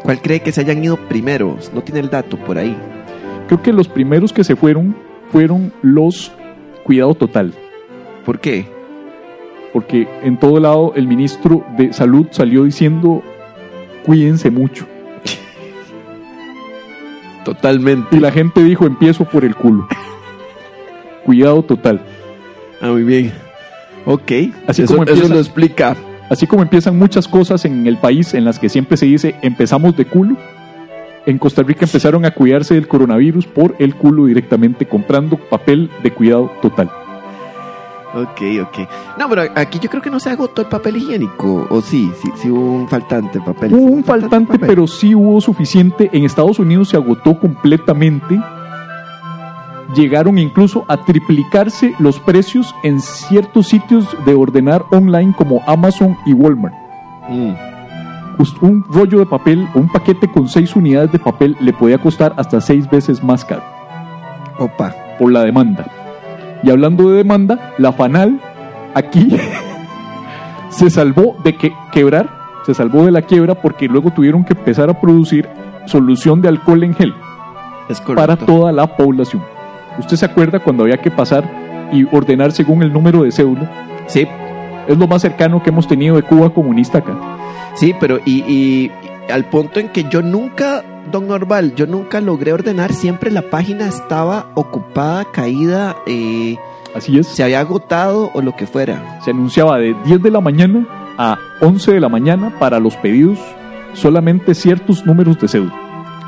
¿Cuál 0.03 0.21
cree 0.21 0.39
que 0.39 0.53
se 0.53 0.61
hayan 0.61 0.81
ido 0.81 0.95
primero? 0.95 1.57
No 1.73 1.81
tiene 1.81 1.99
el 1.99 2.09
dato 2.09 2.37
por 2.37 2.57
ahí. 2.57 2.77
Creo 3.47 3.61
que 3.61 3.73
los 3.73 3.89
primeros 3.89 4.31
que 4.31 4.45
se 4.45 4.55
fueron 4.55 5.10
fueron 5.31 5.71
los 5.81 6.31
cuidado 6.83 7.15
total, 7.15 7.53
¿Por 8.25 8.39
qué? 8.39 8.65
porque 9.73 10.07
en 10.23 10.37
todo 10.37 10.59
lado 10.59 10.93
el 10.95 11.07
ministro 11.07 11.63
de 11.77 11.93
salud 11.93 12.27
salió 12.31 12.65
diciendo 12.65 13.23
cuídense 14.05 14.51
mucho 14.51 14.85
Totalmente. 17.45 18.17
y 18.17 18.19
la 18.19 18.31
gente 18.31 18.63
dijo 18.63 18.85
empiezo 18.85 19.25
por 19.25 19.43
el 19.45 19.55
culo. 19.55 19.87
Cuidado 21.25 21.63
total. 21.63 22.01
Ah, 22.81 22.87
muy 22.87 23.03
bien. 23.03 23.31
Ok. 24.05 24.31
Así 24.67 24.83
eso, 24.83 24.93
como 24.93 25.03
eso 25.03 25.13
empieza- 25.13 25.33
lo 25.33 25.39
explica. 25.39 25.95
Así 26.29 26.47
como 26.47 26.61
empiezan 26.63 26.97
muchas 26.97 27.27
cosas 27.27 27.65
en 27.65 27.85
el 27.87 27.97
país 27.97 28.33
en 28.33 28.45
las 28.45 28.57
que 28.57 28.69
siempre 28.69 28.95
se 28.97 29.05
dice 29.05 29.35
empezamos 29.41 29.95
de 29.97 30.05
culo, 30.05 30.37
en 31.25 31.37
Costa 31.37 31.63
Rica 31.63 31.85
empezaron 31.85 32.25
a 32.25 32.31
cuidarse 32.31 32.73
del 32.73 32.87
coronavirus 32.87 33.45
por 33.47 33.75
el 33.79 33.95
culo 33.95 34.25
directamente 34.25 34.87
comprando 34.87 35.37
papel 35.37 35.89
de 36.03 36.11
cuidado 36.11 36.51
total. 36.61 36.89
Ok, 38.13 38.41
ok. 38.61 38.89
No, 39.17 39.29
pero 39.29 39.43
aquí 39.55 39.79
yo 39.79 39.89
creo 39.89 40.01
que 40.01 40.09
no 40.09 40.19
se 40.19 40.29
agotó 40.29 40.61
el 40.61 40.67
papel 40.67 40.97
higiénico. 40.97 41.67
O 41.69 41.81
sí, 41.81 42.11
sí, 42.21 42.29
sí 42.35 42.49
hubo 42.49 42.73
un 42.73 42.89
faltante 42.89 43.39
de 43.39 43.45
papel. 43.45 43.73
Hubo 43.73 43.91
un 43.91 44.03
faltante, 44.03 44.53
papel. 44.53 44.67
pero 44.67 44.87
sí 44.87 45.15
hubo 45.15 45.39
suficiente. 45.39 46.09
En 46.11 46.25
Estados 46.25 46.59
Unidos 46.59 46.89
se 46.89 46.97
agotó 46.97 47.39
completamente. 47.39 48.39
Llegaron 49.95 50.37
incluso 50.37 50.85
a 50.87 51.05
triplicarse 51.05 51.93
los 51.99 52.19
precios 52.19 52.73
en 52.83 52.99
ciertos 52.99 53.67
sitios 53.67 54.05
de 54.25 54.33
ordenar 54.33 54.83
online 54.91 55.33
como 55.37 55.61
Amazon 55.65 56.17
y 56.25 56.33
Walmart. 56.33 56.75
Mm. 57.29 57.70
Un 58.61 58.83
rollo 58.89 59.19
de 59.19 59.25
papel, 59.27 59.67
un 59.75 59.87
paquete 59.87 60.27
con 60.27 60.47
seis 60.47 60.75
unidades 60.75 61.11
de 61.11 61.19
papel 61.19 61.55
le 61.59 61.73
podía 61.73 61.99
costar 61.99 62.33
hasta 62.37 62.59
seis 62.59 62.89
veces 62.89 63.23
más 63.23 63.45
caro 63.45 63.61
Opa. 64.57 64.95
por 65.19 65.31
la 65.31 65.43
demanda. 65.43 65.85
Y 66.63 66.71
hablando 66.71 67.09
de 67.09 67.17
demanda, 67.17 67.73
la 67.77 67.91
FANAL 67.91 68.41
aquí 68.95 69.37
se 70.69 70.89
salvó 70.89 71.35
de 71.43 71.55
que 71.55 71.71
quebrar, 71.91 72.29
se 72.65 72.73
salvó 72.73 73.05
de 73.05 73.11
la 73.11 73.21
quiebra 73.21 73.53
porque 73.53 73.87
luego 73.87 74.09
tuvieron 74.09 74.43
que 74.43 74.53
empezar 74.53 74.89
a 74.89 74.99
producir 74.99 75.47
solución 75.85 76.41
de 76.41 76.47
alcohol 76.47 76.83
en 76.83 76.95
gel 76.95 77.13
Es 77.89 78.01
para 78.01 78.37
toda 78.37 78.71
la 78.71 78.95
población. 78.97 79.43
¿Usted 79.99 80.17
se 80.17 80.25
acuerda 80.25 80.59
cuando 80.59 80.83
había 80.83 80.97
que 80.97 81.11
pasar 81.11 81.89
y 81.91 82.05
ordenar 82.11 82.51
según 82.53 82.81
el 82.81 82.91
número 82.91 83.21
de 83.21 83.31
cédula? 83.31 83.69
Sí, 84.07 84.27
Es 84.87 84.97
lo 84.97 85.07
más 85.07 85.21
cercano 85.21 85.61
que 85.63 85.69
hemos 85.69 85.87
tenido 85.87 86.15
de 86.15 86.23
Cuba 86.23 86.53
comunista 86.53 86.99
acá. 86.99 87.15
sí, 87.75 87.93
pero 87.99 88.19
y, 88.25 88.41
y 88.51 88.91
al 89.31 89.45
punto 89.45 89.79
en 89.79 89.89
que 89.89 90.03
yo 90.09 90.21
nunca, 90.21 90.83
don 91.11 91.27
Norval, 91.27 91.73
yo 91.75 91.87
nunca 91.87 92.19
logré 92.21 92.51
ordenar. 92.53 92.91
Siempre 92.93 93.31
la 93.31 93.43
página 93.43 93.87
estaba 93.87 94.47
ocupada, 94.55 95.25
caída, 95.31 95.95
eh, 96.07 96.57
Así 96.95 97.17
es. 97.17 97.27
se 97.27 97.43
había 97.43 97.61
agotado 97.61 98.31
o 98.33 98.41
lo 98.41 98.55
que 98.55 98.67
fuera. 98.67 99.19
Se 99.23 99.31
anunciaba 99.31 99.77
de 99.77 99.95
10 100.05 100.21
de 100.21 100.31
la 100.31 100.41
mañana 100.41 100.85
a 101.17 101.37
11 101.61 101.93
de 101.93 101.99
la 102.01 102.09
mañana 102.09 102.53
para 102.59 102.79
los 102.79 102.97
pedidos 102.97 103.39
solamente 103.93 104.53
ciertos 104.55 105.05
números 105.05 105.39
de 105.39 105.47
cédula. 105.47 105.73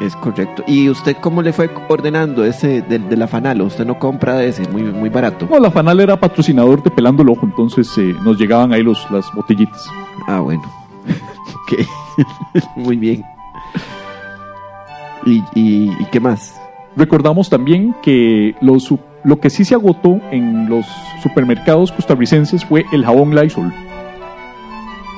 Es 0.04 0.18
correcto. 0.18 0.64
¿Y 0.68 0.90
usted 0.90 1.16
cómo 1.22 1.42
le 1.42 1.54
fue 1.54 1.70
ordenando 1.88 2.44
ese 2.44 2.82
de, 2.82 3.00
de 3.00 3.16
la 3.16 3.26
Fanalo? 3.26 3.64
Usted 3.66 3.86
no 3.86 3.98
compra 3.98 4.36
de 4.36 4.50
ese, 4.50 4.68
muy, 4.68 4.84
muy 4.84 5.08
barato. 5.08 5.48
No, 5.50 5.60
la 5.60 5.72
Fanal 5.72 6.02
era 6.02 6.20
patrocinador 6.20 6.84
de 6.84 6.92
Pelando 6.92 7.24
el 7.24 7.30
Ojo, 7.30 7.46
entonces 7.46 7.90
eh, 7.98 8.14
nos 8.22 8.38
llegaban 8.38 8.74
ahí 8.74 8.84
los, 8.84 9.10
las 9.12 9.32
botellitas. 9.34 9.88
Ah, 10.28 10.42
bueno. 10.42 10.62
ok. 11.64 11.88
Muy 12.76 12.98
bien. 12.98 13.24
¿Y, 15.26 15.38
y, 15.56 15.94
y 15.98 16.06
qué 16.12 16.20
más? 16.20 16.60
Recordamos 16.98 17.50
también 17.50 17.96
que 18.02 18.56
lo 18.60 19.40
que 19.40 19.50
sí 19.50 19.64
se 19.64 19.74
agotó 19.74 20.20
en 20.32 20.70
los 20.70 20.86
supermercados 21.24 21.94
costarricenses 21.94 22.66
fue 22.66 22.86
el 22.92 23.06
jabón 23.06 23.34
Lysol. 23.34 23.74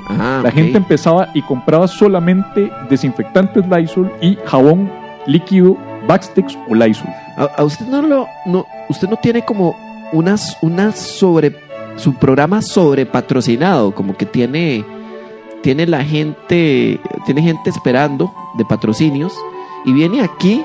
Ah, 0.08 0.42
La 0.44 0.52
gente 0.52 0.78
empezaba 0.78 1.30
y 1.34 1.42
compraba 1.42 1.88
solamente 1.88 2.72
desinfectantes 2.90 3.66
Lysol 3.68 4.12
y 4.22 4.38
jabón 4.46 4.92
líquido 5.26 5.76
Baxtex 6.08 6.58
o 6.70 6.76
Lysol. 6.76 7.08
¿A, 7.38 7.44
a 7.58 7.64
usted 7.64 7.86
no 7.88 8.02
lo, 8.02 8.28
no, 8.46 8.66
usted 8.90 9.10
no 9.10 9.18
tiene 9.18 9.44
como 9.44 9.76
unas, 10.14 10.58
unas 10.62 10.98
sobre, 11.00 11.56
su 11.96 12.14
programa 12.14 12.62
sobre 12.62 13.06
patrocinado, 13.06 13.94
como 13.96 14.16
que 14.16 14.26
tiene, 14.26 14.86
tiene 15.64 15.88
la 15.88 16.04
gente, 16.04 17.00
tiene 17.26 17.42
gente 17.42 17.70
esperando 17.72 18.32
de 18.58 18.66
patrocinios 18.66 19.34
y 19.86 19.94
viene 19.94 20.22
aquí 20.22 20.64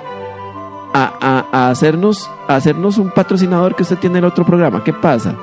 a, 0.92 1.12
a- 1.20 1.46
a 1.66 1.70
hacernos, 1.70 2.28
a 2.48 2.56
hacernos 2.56 2.98
un 2.98 3.10
patrocinador 3.10 3.74
que 3.74 3.82
usted 3.84 3.96
tiene 3.96 4.18
en 4.18 4.24
el 4.24 4.30
otro 4.30 4.44
programa. 4.44 4.84
¿Qué 4.84 4.92
pasa? 4.92 5.34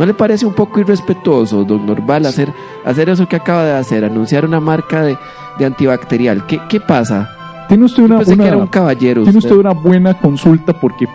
¿No 0.00 0.06
le 0.06 0.14
parece 0.14 0.46
un 0.46 0.54
poco 0.54 0.80
irrespetuoso, 0.80 1.62
don 1.62 1.84
Norval, 1.84 2.24
hacer, 2.24 2.48
hacer 2.86 3.10
eso 3.10 3.28
que 3.28 3.36
acaba 3.36 3.64
de 3.64 3.74
hacer, 3.74 4.02
anunciar 4.02 4.46
una 4.46 4.58
marca 4.58 5.02
de, 5.02 5.18
de 5.58 5.66
antibacterial? 5.66 6.46
¿Qué, 6.46 6.58
qué 6.70 6.80
pasa? 6.80 7.28
Tiene 7.68 7.84
usted 7.84 8.02
una, 8.02 8.16
pensé 8.16 8.32
una- 8.32 8.42
que 8.44 8.48
era 8.48 8.56
un 8.56 8.66
caballero. 8.66 9.22
tiene 9.24 9.38
usted. 9.38 9.50
usted 9.50 9.60
una 9.60 9.72
buena 9.74 10.14
consulta 10.14 10.72
porque 10.72 11.06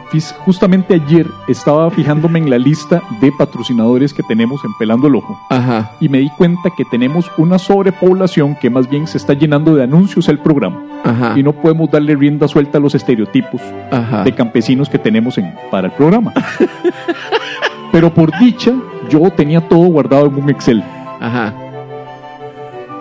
justamente 0.45 0.93
ayer 0.93 1.27
estaba 1.49 1.89
fijándome 1.91 2.37
en 2.39 2.49
la 2.49 2.57
lista 2.59 3.01
de 3.19 3.31
patrocinadores 3.37 4.13
que 4.13 4.23
tenemos 4.23 4.63
en 4.63 4.71
Pelando 4.79 5.07
el 5.07 5.15
Ojo. 5.15 5.37
Ajá. 5.49 5.91
y 5.99 6.07
me 6.07 6.19
di 6.19 6.29
cuenta 6.29 6.69
que 6.77 6.85
tenemos 6.85 7.29
una 7.37 7.57
sobrepoblación 7.59 8.55
que 8.55 8.69
más 8.69 8.87
bien 8.89 9.05
se 9.07 9.17
está 9.17 9.33
llenando 9.33 9.75
de 9.75 9.83
anuncios 9.83 10.29
el 10.29 10.39
programa 10.39 10.81
Ajá. 11.03 11.33
y 11.37 11.43
no 11.43 11.51
podemos 11.53 11.89
darle 11.91 12.15
rienda 12.15 12.47
suelta 12.47 12.77
a 12.77 12.81
los 12.81 12.93
estereotipos 12.95 13.59
Ajá. 13.91 14.23
de 14.23 14.33
campesinos 14.33 14.87
que 14.87 14.97
tenemos 14.99 15.37
en, 15.39 15.53
para 15.71 15.87
el 15.87 15.93
programa. 15.93 16.31
Pero 17.95 18.13
por 18.13 18.37
dicha, 18.39 18.73
yo 19.07 19.21
tenía 19.31 19.61
todo 19.61 19.85
guardado 19.85 20.25
en 20.25 20.35
un 20.35 20.49
Excel. 20.49 20.83
Ajá. 21.21 21.53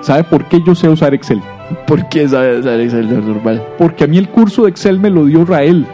¿Sabe 0.01 0.23
por 0.23 0.45
qué 0.45 0.63
yo 0.65 0.73
sé 0.77 0.89
usar 0.89 1.13
Excel? 1.15 1.43
¿Por 1.85 2.09
qué 2.09 2.29
sabe 2.29 2.61
usar 2.61 2.79
Excel 2.79 3.27
normal? 3.27 3.61
Porque 3.77 4.05
a 4.05 4.07
mí 4.07 4.19
el 4.19 4.29
curso 4.29 4.63
de 4.63 4.71
Excel 4.71 5.01
me 5.01 5.11
lo 5.11 5.25
dio 5.25 5.45
Rael. 5.45 5.85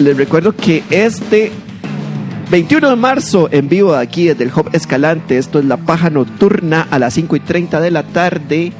Les 0.00 0.16
recuerdo 0.16 0.56
que 0.56 0.82
este 0.88 1.52
21 2.50 2.88
de 2.88 2.96
marzo 2.96 3.48
en 3.52 3.68
vivo 3.68 3.94
aquí 3.94 4.24
desde 4.26 4.44
el 4.44 4.50
Hub 4.50 4.70
Escalante, 4.72 5.36
esto 5.36 5.58
es 5.58 5.66
la 5.66 5.76
paja 5.76 6.08
nocturna 6.08 6.86
a 6.90 6.98
las 6.98 7.14
5 7.14 7.36
y 7.36 7.40
30 7.40 7.80
de 7.80 7.90
la 7.90 8.02
tarde, 8.02 8.72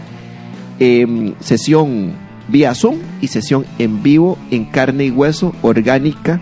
em, 0.79 1.35
sesión 1.41 2.13
vía 2.49 2.75
Zoom 2.75 2.97
y 3.21 3.29
sesión 3.29 3.67
en 3.79 4.03
vivo 4.03 4.39
en 4.51 4.65
carne 4.65 5.05
y 5.05 5.11
hueso 5.11 5.55
orgánica 5.63 6.41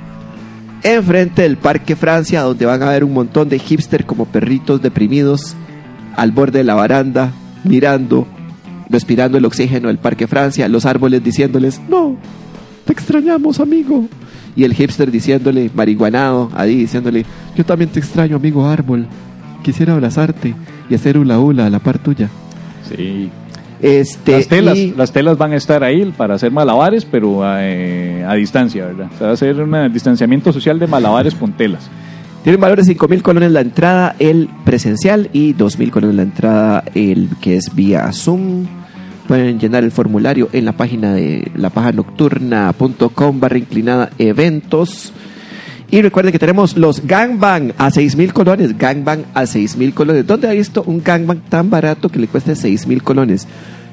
enfrente 0.84 1.42
del 1.42 1.56
Parque 1.56 1.96
Francia, 1.96 2.42
donde 2.42 2.64
van 2.64 2.82
a 2.84 2.90
ver 2.90 3.02
un 3.02 3.12
montón 3.12 3.48
de 3.48 3.58
hipster 3.58 4.06
como 4.06 4.26
perritos 4.26 4.80
deprimidos 4.80 5.56
al 6.14 6.30
borde 6.30 6.58
de 6.58 6.64
la 6.64 6.76
baranda, 6.76 7.32
mirando, 7.64 8.28
respirando 8.88 9.38
el 9.38 9.44
oxígeno 9.44 9.88
del 9.88 9.98
Parque 9.98 10.28
Francia, 10.28 10.68
los 10.68 10.86
árboles 10.86 11.22
diciéndoles, 11.24 11.80
no, 11.88 12.16
te 12.84 12.92
extrañamos, 12.92 13.58
amigo. 13.58 14.08
Y 14.58 14.64
el 14.64 14.74
hipster 14.74 15.10
diciéndole, 15.12 15.70
marihuanado, 15.72 16.50
ahí 16.54 16.74
diciéndole, 16.74 17.24
yo 17.56 17.64
también 17.64 17.90
te 17.90 18.00
extraño, 18.00 18.34
amigo 18.36 18.66
árbol. 18.66 19.06
Quisiera 19.62 19.92
abrazarte 19.92 20.52
y 20.90 20.94
hacer 20.96 21.16
hula 21.16 21.38
hula 21.38 21.66
a 21.66 21.70
la 21.70 21.78
par 21.78 21.98
tuya. 22.00 22.28
Sí. 22.88 23.30
Este, 23.80 24.32
Las 24.32 24.48
telas, 24.48 24.76
y- 24.76 24.94
las 24.96 25.12
telas 25.12 25.38
van 25.38 25.52
a 25.52 25.56
estar 25.56 25.84
ahí 25.84 26.04
para 26.16 26.34
hacer 26.34 26.50
malabares, 26.50 27.04
pero 27.04 27.42
eh, 27.44 28.24
a 28.28 28.34
distancia, 28.34 28.86
¿verdad? 28.86 29.08
O 29.14 29.18
sea, 29.18 29.26
va 29.28 29.32
a 29.34 29.36
ser 29.36 29.60
un 29.62 29.92
distanciamiento 29.92 30.52
social 30.52 30.80
de 30.80 30.88
malabares 30.88 31.36
con 31.36 31.52
telas. 31.52 31.88
Tienen 32.42 32.60
valor 32.60 32.78
de 32.78 32.84
5 32.84 33.06
mil 33.06 33.22
colones 33.22 33.52
la 33.52 33.60
entrada, 33.60 34.16
el 34.18 34.48
presencial, 34.64 35.30
y 35.32 35.52
2 35.52 35.78
mil 35.78 35.92
colones 35.92 36.16
la 36.16 36.22
entrada, 36.22 36.82
el 36.96 37.28
que 37.40 37.56
es 37.56 37.72
vía 37.74 38.12
Zoom. 38.12 38.66
Pueden 39.28 39.60
llenar 39.60 39.84
el 39.84 39.92
formulario 39.92 40.48
en 40.52 40.64
la 40.64 40.72
página 40.72 41.12
de 41.14 41.50
lapajanocturna.com 41.54 43.38
barra 43.40 43.58
inclinada 43.58 44.10
eventos. 44.18 45.12
Y 45.90 46.02
recuerden 46.02 46.32
que 46.32 46.38
tenemos 46.38 46.76
los 46.76 47.06
gangbang 47.06 47.72
a 47.78 47.90
6 47.90 48.16
mil 48.16 48.32
colones. 48.32 48.76
Gangbang 48.78 49.24
a 49.34 49.46
6 49.46 49.76
mil 49.76 49.94
colones. 49.94 50.26
¿Dónde 50.26 50.48
ha 50.48 50.52
visto 50.52 50.82
un 50.82 51.02
gangbang 51.02 51.40
tan 51.48 51.70
barato 51.70 52.08
que 52.08 52.18
le 52.18 52.26
cueste 52.26 52.54
6 52.56 52.86
mil 52.86 53.02
colones? 53.02 53.46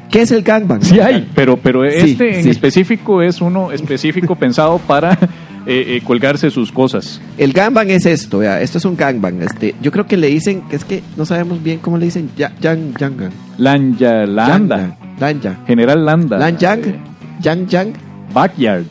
¿Qué 0.09 0.21
es 0.21 0.31
el 0.31 0.41
gangbang? 0.43 0.81
Sí 0.83 0.99
hay, 0.99 1.29
pero, 1.35 1.57
pero 1.57 1.83
Sí, 1.89 2.11
este 2.11 2.37
en 2.37 2.43
sí. 2.43 2.49
específico 2.49 3.21
es 3.21 3.41
uno 3.41 3.71
específico 3.71 4.35
pensado 4.39 4.77
para 4.79 5.17
eh, 5.65 5.97
eh, 5.97 6.01
colgarse 6.05 6.49
sus 6.51 6.71
cosas. 6.71 7.19
El 7.37 7.53
gangbang 7.53 7.89
es 7.89 8.05
esto, 8.05 8.39
vea, 8.39 8.61
esto 8.61 8.77
es 8.77 8.85
un 8.85 8.95
gangbang. 8.95 9.41
Este, 9.41 9.75
yo 9.81 9.91
creo 9.91 10.05
que 10.05 10.17
le 10.17 10.27
dicen, 10.27 10.61
que 10.69 10.75
es 10.75 10.85
que 10.85 11.01
no 11.17 11.25
sabemos 11.25 11.61
bien 11.63 11.79
cómo 11.79 11.97
le 11.97 12.05
dicen, 12.05 12.29
ya- 12.37 12.53
yang, 12.61 12.93
yangan. 12.97 13.31
Lanja, 13.57 14.25
Landa, 14.25 14.97
Lanja. 15.19 15.57
General 15.67 16.05
Landa, 16.05 16.37
Lan 16.37 16.57
Yang, 16.57 16.87
eh, 16.87 16.95
Yang 17.41 17.67
Yang, 17.69 17.93
Backyard, 18.33 18.85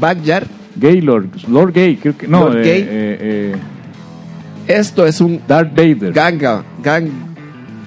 Backyard. 0.00 0.46
Gaylord, 0.80 1.28
Lord 1.48 1.72
Gay, 1.74 1.96
creo 1.96 2.16
que, 2.16 2.28
no, 2.28 2.44
Lord 2.48 2.58
eh, 2.64 3.56
Gay. 4.66 4.76
Esto 4.78 5.06
es 5.06 5.20
un 5.20 5.40
Darth 5.48 5.74
Vader, 5.74 6.12
ganga, 6.12 6.62
gang, 6.82 7.08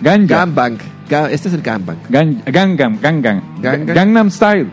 Ganja, 0.01 0.37
gangbang. 0.37 0.77
Ga- 1.09 1.29
este 1.29 1.47
es 1.49 1.53
el 1.53 1.61
gangbang. 1.61 1.97
Gan- 2.09 2.41
Gangnam, 2.45 2.97
Gangnam, 2.99 3.41
Gangnam. 3.61 3.93
Gangnam 3.95 4.31
Style. 4.31 4.67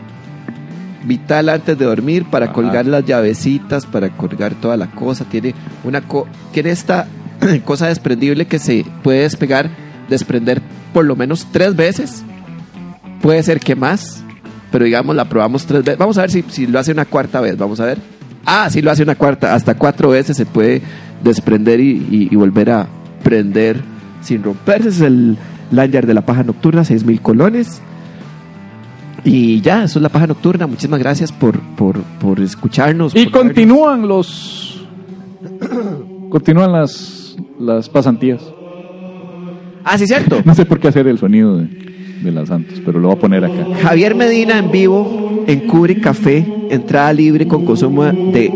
Vital 1.08 1.48
antes 1.48 1.76
de 1.78 1.84
dormir 1.86 2.24
para 2.26 2.44
Ajá. 2.46 2.54
colgar 2.54 2.86
las 2.86 3.04
llavecitas, 3.04 3.86
para 3.86 4.10
colgar 4.10 4.54
toda 4.54 4.76
la 4.76 4.86
cosa. 4.90 5.24
Tiene 5.24 5.54
una 5.84 6.02
co- 6.02 6.26
tiene 6.52 6.70
esta 6.70 7.06
cosa 7.64 7.86
desprendible 7.88 8.46
que 8.46 8.58
se 8.58 8.84
puede 9.02 9.20
despegar, 9.22 9.70
desprender 10.08 10.60
por 10.92 11.04
lo 11.06 11.16
menos 11.16 11.46
tres 11.50 11.74
veces. 11.74 12.22
Puede 13.22 13.42
ser 13.42 13.58
que 13.60 13.74
más, 13.74 14.22
pero 14.70 14.84
digamos 14.84 15.16
la 15.16 15.24
probamos 15.28 15.66
tres 15.66 15.82
veces. 15.82 15.98
Vamos 15.98 16.18
a 16.18 16.22
ver 16.22 16.30
si, 16.30 16.44
si 16.48 16.66
lo 16.66 16.78
hace 16.78 16.92
una 16.92 17.04
cuarta 17.04 17.40
vez. 17.40 17.56
Vamos 17.56 17.80
a 17.80 17.86
ver. 17.86 17.98
Ah, 18.46 18.68
si 18.70 18.80
lo 18.82 18.90
hace 18.90 19.02
una 19.02 19.14
cuarta, 19.16 19.54
hasta 19.54 19.74
cuatro 19.74 20.10
veces 20.10 20.36
se 20.36 20.46
puede 20.46 20.82
desprender 21.24 21.80
y, 21.80 21.90
y- 22.10 22.28
y 22.30 22.36
volver 22.36 22.70
a 22.70 22.86
prender 23.22 23.80
sin 24.22 24.42
romperse. 24.42 24.88
Es 24.90 25.00
el 25.00 25.36
lanyard 25.70 26.06
de 26.06 26.14
la 26.14 26.24
paja 26.24 26.42
nocturna, 26.44 26.84
6000 26.84 27.20
colones. 27.20 27.80
Y 29.24 29.60
ya, 29.60 29.84
eso 29.84 29.98
es 29.98 30.02
la 30.02 30.08
paja 30.08 30.26
nocturna. 30.26 30.66
Muchísimas 30.66 31.00
gracias 31.00 31.32
por, 31.32 31.58
por, 31.76 32.00
por 32.20 32.40
escucharnos. 32.40 33.14
Y 33.14 33.24
por 33.26 33.42
continúan 33.42 34.06
los. 34.06 34.86
Continúan 36.30 36.72
las, 36.72 37.36
las 37.58 37.88
pasantías. 37.88 38.42
Ah, 39.84 39.96
sí, 39.98 40.06
cierto. 40.06 40.42
No 40.44 40.54
sé 40.54 40.66
por 40.66 40.78
qué 40.78 40.88
hacer 40.88 41.06
el 41.08 41.18
sonido 41.18 41.56
de, 41.56 41.66
de 42.22 42.30
las 42.30 42.48
santas, 42.48 42.80
pero 42.84 42.98
lo 42.98 43.08
voy 43.08 43.16
a 43.16 43.20
poner 43.20 43.44
acá. 43.44 43.66
Javier 43.82 44.14
Medina 44.14 44.58
en 44.58 44.70
vivo 44.70 45.44
en 45.46 45.60
Cubre 45.66 45.98
Café, 46.00 46.46
entrada 46.70 47.12
libre 47.12 47.48
con 47.48 47.64
consumo 47.64 48.04
de 48.04 48.52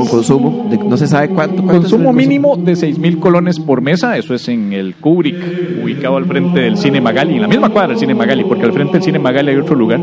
con 0.00 0.08
consumo 0.08 0.66
de 0.70 0.78
no 0.78 0.96
se 0.96 1.06
sabe 1.06 1.28
cuánto. 1.28 1.62
Consumo 1.62 2.12
mínimo 2.12 2.56
de 2.56 2.74
6 2.74 2.98
mil 2.98 3.18
colones 3.18 3.58
por 3.60 3.82
mesa, 3.82 4.16
eso 4.16 4.34
es 4.34 4.48
en 4.48 4.72
el 4.72 4.94
Kubrick, 4.94 5.36
ubicado 5.82 6.16
al 6.16 6.24
frente 6.24 6.60
del 6.60 6.76
Cine 6.76 7.00
Magali, 7.00 7.34
en 7.34 7.42
la 7.42 7.48
misma 7.48 7.68
cuadra 7.68 7.88
del 7.88 7.98
Cine 7.98 8.14
Magali, 8.14 8.44
porque 8.44 8.64
al 8.64 8.72
frente 8.72 8.94
del 8.94 9.02
Cine 9.02 9.18
Magali 9.18 9.50
hay 9.50 9.56
otro 9.56 9.74
lugar 9.74 10.00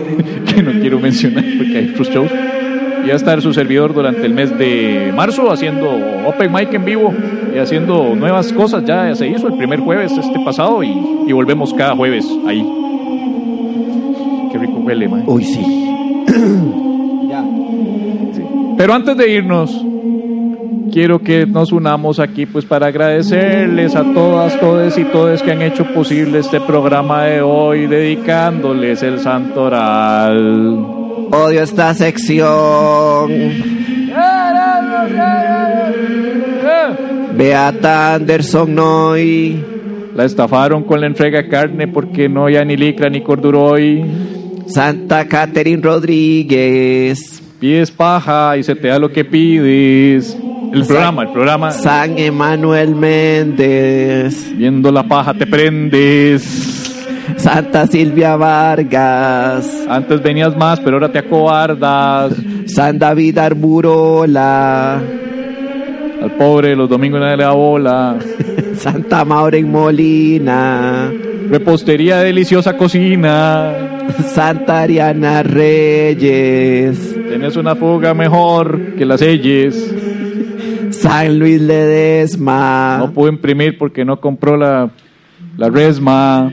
que 0.46 0.62
no 0.62 0.72
quiero 0.72 0.98
mencionar 1.00 1.44
porque 1.56 1.78
hay 1.78 1.88
otros 1.90 2.10
shows. 2.10 2.30
Y 3.02 3.06
va 3.06 3.14
a 3.14 3.16
estar 3.16 3.40
su 3.40 3.54
servidor 3.54 3.94
durante 3.94 4.26
el 4.26 4.34
mes 4.34 4.56
de 4.58 5.10
marzo 5.16 5.50
haciendo 5.50 5.88
Open 6.26 6.52
Mic 6.52 6.74
en 6.74 6.84
vivo 6.84 7.14
y 7.54 7.58
haciendo 7.58 8.14
nuevas 8.14 8.52
cosas. 8.52 8.84
Ya 8.84 9.14
se 9.14 9.26
hizo 9.26 9.48
el 9.48 9.54
primer 9.54 9.80
jueves 9.80 10.12
este 10.12 10.38
pasado 10.44 10.82
y, 10.82 10.94
y 11.26 11.32
volvemos 11.32 11.72
cada 11.72 11.96
jueves 11.96 12.28
ahí. 12.46 12.62
Qué 14.52 14.58
rico 14.58 14.82
huele, 14.84 15.08
man. 15.08 15.22
Uy, 15.26 15.44
sí. 15.44 15.86
Pero 18.80 18.94
antes 18.94 19.14
de 19.14 19.30
irnos, 19.30 19.78
quiero 20.90 21.18
que 21.18 21.44
nos 21.44 21.70
unamos 21.70 22.18
aquí 22.18 22.46
pues 22.46 22.64
para 22.64 22.86
agradecerles 22.86 23.94
a 23.94 24.02
todas, 24.14 24.58
todes 24.58 24.96
y 24.96 25.04
todes 25.04 25.42
que 25.42 25.52
han 25.52 25.60
hecho 25.60 25.84
posible 25.92 26.38
este 26.38 26.62
programa 26.62 27.24
de 27.24 27.42
hoy, 27.42 27.86
dedicándoles 27.86 29.02
el 29.02 29.20
santoral. 29.20 30.78
Odio 31.30 31.62
esta 31.62 31.92
sección. 31.92 33.30
Beata 37.36 38.14
Anderson 38.14 38.74
Noy. 38.74 39.62
La 40.16 40.24
estafaron 40.24 40.84
con 40.84 41.02
la 41.02 41.06
entrega 41.06 41.42
de 41.42 41.48
carne 41.50 41.86
porque 41.86 42.30
no 42.30 42.46
hay 42.46 42.64
ni 42.64 42.78
licra 42.78 43.10
ni 43.10 43.20
corduroy. 43.20 44.06
Santa 44.68 45.28
Catherine 45.28 45.82
Rodríguez. 45.82 47.49
Pides 47.60 47.90
paja 47.90 48.56
y 48.56 48.62
se 48.62 48.74
te 48.74 48.88
da 48.88 48.98
lo 48.98 49.12
que 49.12 49.22
pides. 49.22 50.34
El 50.72 50.86
programa, 50.86 51.24
el 51.24 51.28
programa. 51.28 51.70
San 51.72 52.18
Emanuel 52.18 52.94
Méndez. 52.94 54.56
Viendo 54.56 54.90
la 54.90 55.02
paja 55.02 55.34
te 55.34 55.46
prendes. 55.46 56.96
Santa 57.36 57.86
Silvia 57.86 58.36
Vargas. 58.36 59.86
Antes 59.90 60.22
venías 60.22 60.56
más, 60.56 60.80
pero 60.80 60.96
ahora 60.96 61.12
te 61.12 61.18
acobardas. 61.18 62.32
San 62.64 62.98
David 62.98 63.36
Arburola. 63.36 65.02
Al 66.22 66.30
pobre 66.38 66.74
los 66.74 66.88
domingos 66.88 67.20
nadie 67.20 67.36
le 67.36 67.44
da 67.44 67.52
bola. 67.52 68.16
Santa 68.76 69.22
Maureen 69.26 69.70
Molina. 69.70 71.12
Repostería 71.50 72.20
deliciosa 72.20 72.74
cocina. 72.78 73.99
Santa 74.32 74.82
Ariana 74.82 75.42
Reyes. 75.42 77.14
Tenés 77.28 77.56
una 77.56 77.74
fuga 77.74 78.14
mejor 78.14 78.94
que 78.96 79.04
las 79.04 79.20
selles. 79.20 79.94
San 80.90 81.38
Luis 81.38 81.60
Ledesma. 81.60 82.98
No 82.98 83.12
puedo 83.12 83.32
imprimir 83.32 83.78
porque 83.78 84.04
no 84.04 84.20
compró 84.20 84.56
la, 84.56 84.90
la 85.56 85.68
resma. 85.70 86.50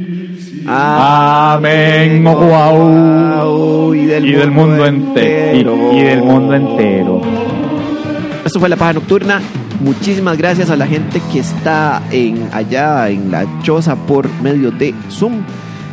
Amén. 0.66 2.26
Oh, 2.26 2.36
wow. 2.36 3.94
Y 3.94 4.06
del, 4.06 4.26
Y 4.26 4.32
del 4.34 4.52
mundo 4.52 4.86
entero. 4.86 5.92
Y, 5.94 5.98
y 5.98 6.02
del 6.04 6.22
mundo 6.22 6.54
entero. 6.54 7.22
Esto 8.46 8.60
fue 8.60 8.70
la 8.70 8.76
paja 8.76 8.94
nocturna. 8.94 9.42
Muchísimas 9.80 10.38
gracias 10.38 10.70
a 10.70 10.76
la 10.76 10.88
gente 10.88 11.22
que 11.32 11.40
está 11.40 12.02
en 12.12 12.50
allá 12.52 13.10
en 13.10 13.30
la 13.32 13.46
choza 13.62 13.96
por 13.96 14.28
medio 14.42 14.72
de 14.72 14.96
Zoom. 15.10 15.44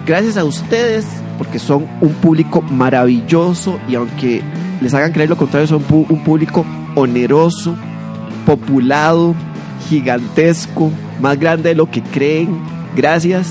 Gracias 0.07 0.37
a 0.37 0.45
ustedes 0.45 1.07
porque 1.39 1.59
son 1.59 1.87
un 2.01 2.13
público 2.15 2.63
maravilloso 2.63 3.79
y 3.89 3.95
aunque 3.95 4.43
les 4.81 4.95
hagan 4.95 5.13
creer 5.13 5.31
lo 5.31 5.37
contrario, 5.37 5.67
son 5.67 5.85
un 5.91 6.25
público 6.25 6.65
oneroso, 6.95 7.77
populado, 8.47 9.35
gigantesco, 9.89 10.91
más 11.21 11.39
grande 11.39 11.71
de 11.71 11.75
lo 11.75 11.91
que 11.91 12.03
creen. 12.03 12.59
Gracias. 12.97 13.49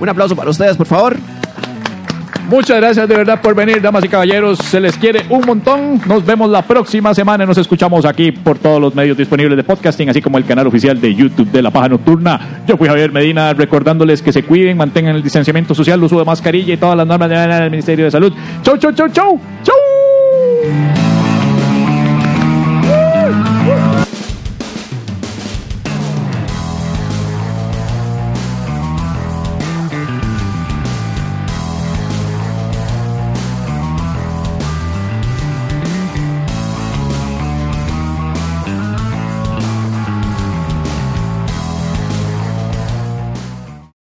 Un 0.00 0.08
aplauso 0.08 0.34
para 0.34 0.50
ustedes, 0.50 0.76
por 0.76 0.86
favor. 0.86 1.16
Muchas 2.48 2.76
gracias 2.78 3.08
de 3.08 3.16
verdad 3.16 3.40
por 3.40 3.54
venir, 3.54 3.80
damas 3.80 4.04
y 4.04 4.08
caballeros. 4.08 4.58
Se 4.58 4.80
les 4.80 4.96
quiere 4.96 5.24
un 5.30 5.44
montón. 5.46 6.00
Nos 6.06 6.24
vemos 6.24 6.50
la 6.50 6.62
próxima 6.62 7.14
semana. 7.14 7.46
Nos 7.46 7.58
escuchamos 7.58 8.04
aquí 8.04 8.32
por 8.32 8.58
todos 8.58 8.80
los 8.80 8.94
medios 8.94 9.16
disponibles 9.16 9.56
de 9.56 9.64
podcasting, 9.64 10.10
así 10.10 10.20
como 10.20 10.38
el 10.38 10.44
canal 10.44 10.66
oficial 10.66 11.00
de 11.00 11.14
YouTube 11.14 11.50
de 11.50 11.62
La 11.62 11.70
Paja 11.70 11.88
Nocturna. 11.88 12.62
Yo 12.66 12.76
fui 12.76 12.88
Javier 12.88 13.12
Medina, 13.12 13.54
recordándoles 13.54 14.22
que 14.22 14.32
se 14.32 14.42
cuiden, 14.42 14.76
mantengan 14.76 15.16
el 15.16 15.22
distanciamiento 15.22 15.74
social, 15.74 15.98
el 15.98 16.04
uso 16.04 16.18
de 16.18 16.24
mascarilla 16.24 16.74
y 16.74 16.76
todas 16.76 16.96
las 16.96 17.06
normas 17.06 17.30
del 17.30 17.70
Ministerio 17.70 18.04
de 18.04 18.10
Salud. 18.10 18.32
Chau, 18.62 18.76
chau, 18.76 18.92
chau, 18.92 19.08
chau. 19.08 19.40
Chau. 19.62 21.01